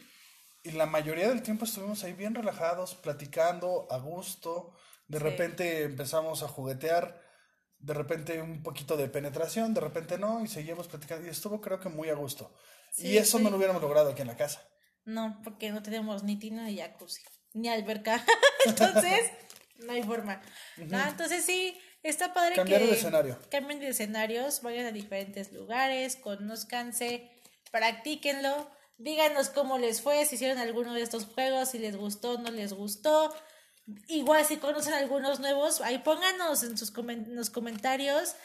y 0.65 0.73
la 0.73 0.87
mayoría 0.87 1.29
del 1.29 1.43
tiempo 1.43 1.65
estuvimos 1.65 2.03
ahí 2.05 2.13
bien 2.13 2.35
relajados, 2.35 2.95
platicando, 2.97 3.87
a 3.91 3.99
gusto, 3.99 4.77
de 5.09 5.19
Sí. 5.19 5.25
repente 5.25 5.83
empezamos 5.83 6.43
a 6.43 6.49
juguetear, 6.49 7.21
de 7.79 7.95
repente 7.95 8.41
un 8.41 8.63
poquito 8.63 8.97
de 8.97 9.09
penetración, 9.09 9.75
de 9.75 9.81
repente 9.81 10.19
no, 10.19 10.43
y 10.45 10.49
seguimos 10.49 10.87
platicando, 10.89 11.27
y 11.27 11.31
estuvo 11.31 11.61
creo 11.61 11.81
que 11.81 11.89
muy 11.89 12.09
a 12.11 12.15
gusto. 12.15 12.55
Sí, 12.93 13.09
y 13.09 13.19
eso 13.19 13.39
sí. 13.39 13.45
no 13.45 13.51
lo 13.51 13.57
hubiéramos 13.57 13.83
logrado 13.83 14.11
aquí 14.11 14.23
en 14.23 14.29
la 14.29 14.37
casa. 14.37 14.69
No, 15.05 15.41
porque 15.43 15.71
no 15.71 15.83
tenemos 15.83 16.23
ni 16.23 16.37
tina 16.37 16.65
ni 16.65 16.77
jacuzzi, 16.79 17.23
ni 17.55 17.69
alberca. 17.69 18.25
entonces, 18.67 19.31
no 19.79 19.93
hay 19.93 20.03
forma. 20.03 20.41
No, 20.77 21.01
entonces 21.09 21.45
sí, 21.45 21.77
está 22.03 22.33
padre 22.33 22.55
Cambiar 22.57 22.83
que 22.83 22.93
escenario. 22.93 23.39
cambien 23.51 23.81
de 23.81 23.89
escenarios, 23.89 24.63
vayan 24.63 24.87
a 24.87 24.93
diferentes 24.93 25.53
lugares, 25.53 26.17
conózcanse, 26.17 27.31
practíquenlo, 27.73 28.71
díganos 28.99 29.49
cómo 29.49 29.79
les 29.79 30.01
fue, 30.03 30.25
si 30.25 30.37
hicieron 30.37 30.59
alguno 30.59 30.95
de 30.95 31.03
estos 31.03 31.25
juegos, 31.27 31.71
si 31.71 31.79
les 31.79 31.97
gustó, 31.97 32.39
no 32.39 32.51
les 32.51 32.73
gustó. 32.73 33.35
Igual 34.07 34.45
si 34.45 34.59
conocen 34.59 34.93
algunos 34.93 35.41
nuevos, 35.41 35.81
ahí 35.81 35.99
pónganos 35.99 36.63
en 36.63 36.79
sus 36.79 36.95
comen- 36.95 37.27
en 37.27 37.35
los 37.35 37.51
comentarios 37.51 38.37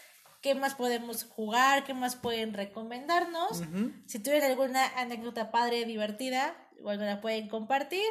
qué 0.42 0.56
más 0.56 0.76
podemos 0.76 1.24
jugar, 1.24 1.84
qué 1.84 1.94
más 1.94 2.16
pueden 2.16 2.54
recomendarnos. 2.54 3.64
Si 4.06 4.20
tuvieron 4.20 4.50
alguna 4.50 4.86
anécdota 5.00 5.52
padre, 5.52 5.86
divertida, 5.86 6.56
igual 6.78 7.00
la 7.00 7.22
pueden 7.22 7.50
compartir. 7.50 8.06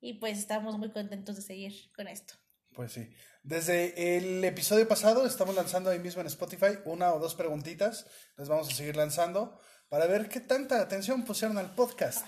Y 0.00 0.14
pues 0.14 0.38
estamos 0.38 0.78
muy 0.78 0.90
contentos 0.90 1.36
de 1.36 1.42
seguir 1.42 1.92
con 1.94 2.08
esto. 2.08 2.34
Pues 2.72 2.92
sí. 2.92 3.08
Desde 3.42 4.16
el 4.16 4.44
episodio 4.44 4.86
pasado 4.88 5.26
estamos 5.26 5.54
lanzando 5.54 5.90
ahí 5.90 5.98
mismo 5.98 6.20
en 6.20 6.26
Spotify 6.26 6.78
una 6.84 7.12
o 7.12 7.18
dos 7.18 7.34
preguntitas. 7.34 8.06
Les 8.36 8.48
vamos 8.48 8.68
a 8.68 8.74
seguir 8.74 8.96
lanzando 8.96 9.60
para 9.88 10.06
ver 10.06 10.28
qué 10.28 10.40
tanta 10.40 10.80
atención 10.80 11.24
pusieron 11.24 11.58
al 11.58 11.74
podcast. 11.74 12.26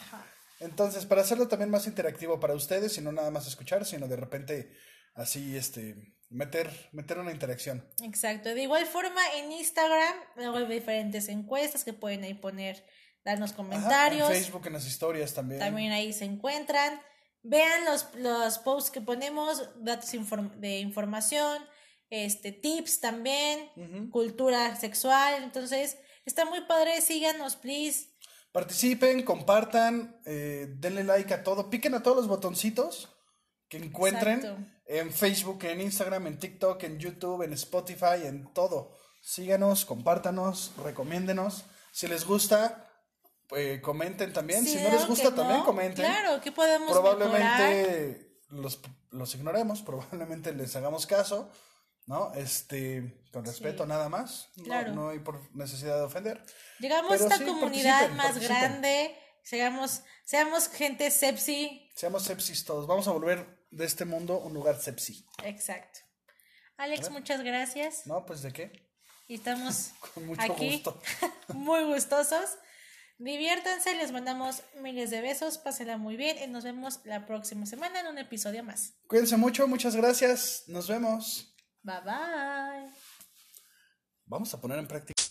Entonces, 0.61 1.07
para 1.07 1.23
hacerlo 1.23 1.49
también 1.49 1.71
más 1.71 1.87
interactivo 1.87 2.39
para 2.39 2.55
ustedes 2.55 2.97
y 2.99 3.01
no 3.01 3.11
nada 3.13 3.31
más 3.31 3.47
escuchar, 3.47 3.85
sino 3.85 4.07
de 4.07 4.17
repente 4.17 4.73
así 5.15 5.57
este 5.57 6.15
meter 6.35 6.71
meter 6.93 7.19
una 7.19 7.31
interacción. 7.33 7.87
Exacto. 8.03 8.49
De 8.55 8.63
igual 8.63 8.85
forma, 8.87 9.21
en 9.37 9.53
Instagram 9.53 10.15
luego 10.37 10.57
hay 10.59 10.67
diferentes 10.67 11.29
encuestas 11.29 11.85
que 11.85 11.93
pueden 11.93 12.25
ahí 12.25 12.35
poner, 12.35 12.85
darnos 13.25 13.51
Ajá, 13.53 13.57
comentarios. 13.57 14.29
en 14.31 14.35
Facebook, 14.37 14.67
en 14.67 14.73
las 14.75 14.87
historias 14.87 15.33
también. 15.33 15.61
También 15.61 15.93
ahí 15.93 16.13
se 16.13 16.25
encuentran. 16.25 17.01
Vean 17.43 17.85
los, 17.85 18.09
los 18.17 18.59
posts 18.59 18.91
que 18.91 19.01
ponemos, 19.01 19.69
datos 19.83 20.13
inform- 20.15 20.55
de 20.57 20.79
información, 20.81 21.63
este, 22.11 22.53
tips 22.53 23.01
también, 23.01 23.71
cultura 24.11 24.77
sexual. 24.77 25.43
Entonces, 25.43 25.99
está 26.25 26.45
muy 26.47 26.63
padre. 26.63 27.01
Síganos, 27.01 27.57
please. 27.57 28.09
Participen, 28.53 29.23
compartan, 29.25 30.21
eh, 30.25 30.67
denle 30.79 31.05
like 31.05 31.35
a 31.35 31.43
todo, 31.43 31.69
piquen 31.71 31.95
a 31.95 32.03
todos 32.03 32.17
los 32.19 32.29
botoncitos 32.29 33.11
que 33.69 33.79
encuentren 33.79 34.39
Exacto. 34.39 34.65
En 34.87 35.13
Facebook, 35.13 35.65
en 35.65 35.81
Instagram, 35.81 36.27
en 36.27 36.39
TikTok, 36.39 36.83
en 36.85 36.99
YouTube, 36.99 37.43
en 37.43 37.53
Spotify, 37.55 38.25
en 38.27 38.53
todo. 38.53 38.93
Síganos, 39.23 39.85
compártanos, 39.85 40.73
recomiéndenos. 40.85 41.65
Si 41.93 42.07
les 42.07 42.25
gusta, 42.27 42.91
eh, 43.57 43.81
comenten 43.83 44.33
también. 44.33 44.65
si 44.67 44.77
no 44.77 44.91
les 44.91 45.07
gusta, 45.07 45.35
también 45.35 45.61
no, 45.61 45.65
comenten. 45.65 46.05
Claro, 46.05 46.41
que 46.41 46.53
podemos 46.53 46.89
mejorar. 46.89 47.17
Probablemente 47.17 48.41
los, 48.51 48.81
los 49.11 49.35
ignoremos, 49.35 49.83
probablemente 49.83 50.53
les 50.53 50.75
hagamos 50.77 51.07
caso, 51.07 51.51
¿no? 52.07 52.33
Este, 52.35 53.25
con 53.33 53.45
respeto 53.47 53.87
nada 53.87 54.09
más. 54.11 54.51
No- 54.57 54.65
Claro. 54.65 54.93
No, 54.93 55.09
hay 55.11 55.21
por 55.21 55.41
necesidad 55.57 55.97
de 55.97 56.03
ofender. 56.03 56.45
Llegamos 56.79 57.13
Pero 57.13 57.25
a 57.25 57.27
esta 57.29 57.39
sí, 57.39 57.45
comunidad 57.45 57.93
participen, 57.93 58.17
más 58.17 58.27
participen. 58.27 58.59
grande. 58.59 59.19
Seamos, 59.43 60.03
seamos 60.25 60.69
gente 60.69 61.11
sepsi. 61.11 61.91
Seamos 61.95 62.23
sepsis 62.25 62.65
todos. 62.65 62.87
Vamos 62.87 63.07
a 63.09 63.13
volver 63.13 63.64
de 63.75 63.85
este 63.85 64.05
mundo 64.05 64.39
un 64.39 64.55
lugar 64.55 64.81
sepsi. 64.81 65.25
Exacto. 65.43 66.01
Alex, 66.77 67.11
muchas 67.11 67.43
gracias. 67.43 68.07
¿No? 68.07 68.25
Pues 68.27 68.43
de 68.43 68.53
qué? 68.53 68.89
Y 69.29 69.35
estamos 69.35 69.93
Con 70.15 70.27
mucho 70.27 70.43
aquí 70.43 70.73
gusto. 70.73 71.01
muy 71.55 71.85
gustosos. 71.85 72.51
Diviértanse, 73.19 73.95
les 73.95 74.11
mandamos 74.11 74.63
miles 74.81 75.11
de 75.11 75.21
besos, 75.21 75.59
pásenla 75.59 75.99
muy 75.99 76.17
bien 76.17 76.37
y 76.43 76.49
nos 76.49 76.65
vemos 76.65 77.01
la 77.05 77.27
próxima 77.27 77.65
semana 77.65 78.01
en 78.01 78.09
un 78.09 78.19
episodio 78.19 78.65
más. 78.65 78.95
Cuídense 79.07 79.37
mucho, 79.37 79.69
muchas 79.69 79.95
gracias. 79.95 80.65
Nos 80.67 80.89
vemos. 80.89 81.55
Bye 81.83 82.01
bye. 82.01 82.91
Vamos 84.27 84.53
a 84.53 84.61
poner 84.61 84.79
en 84.79 84.89
práctica. 84.89 85.23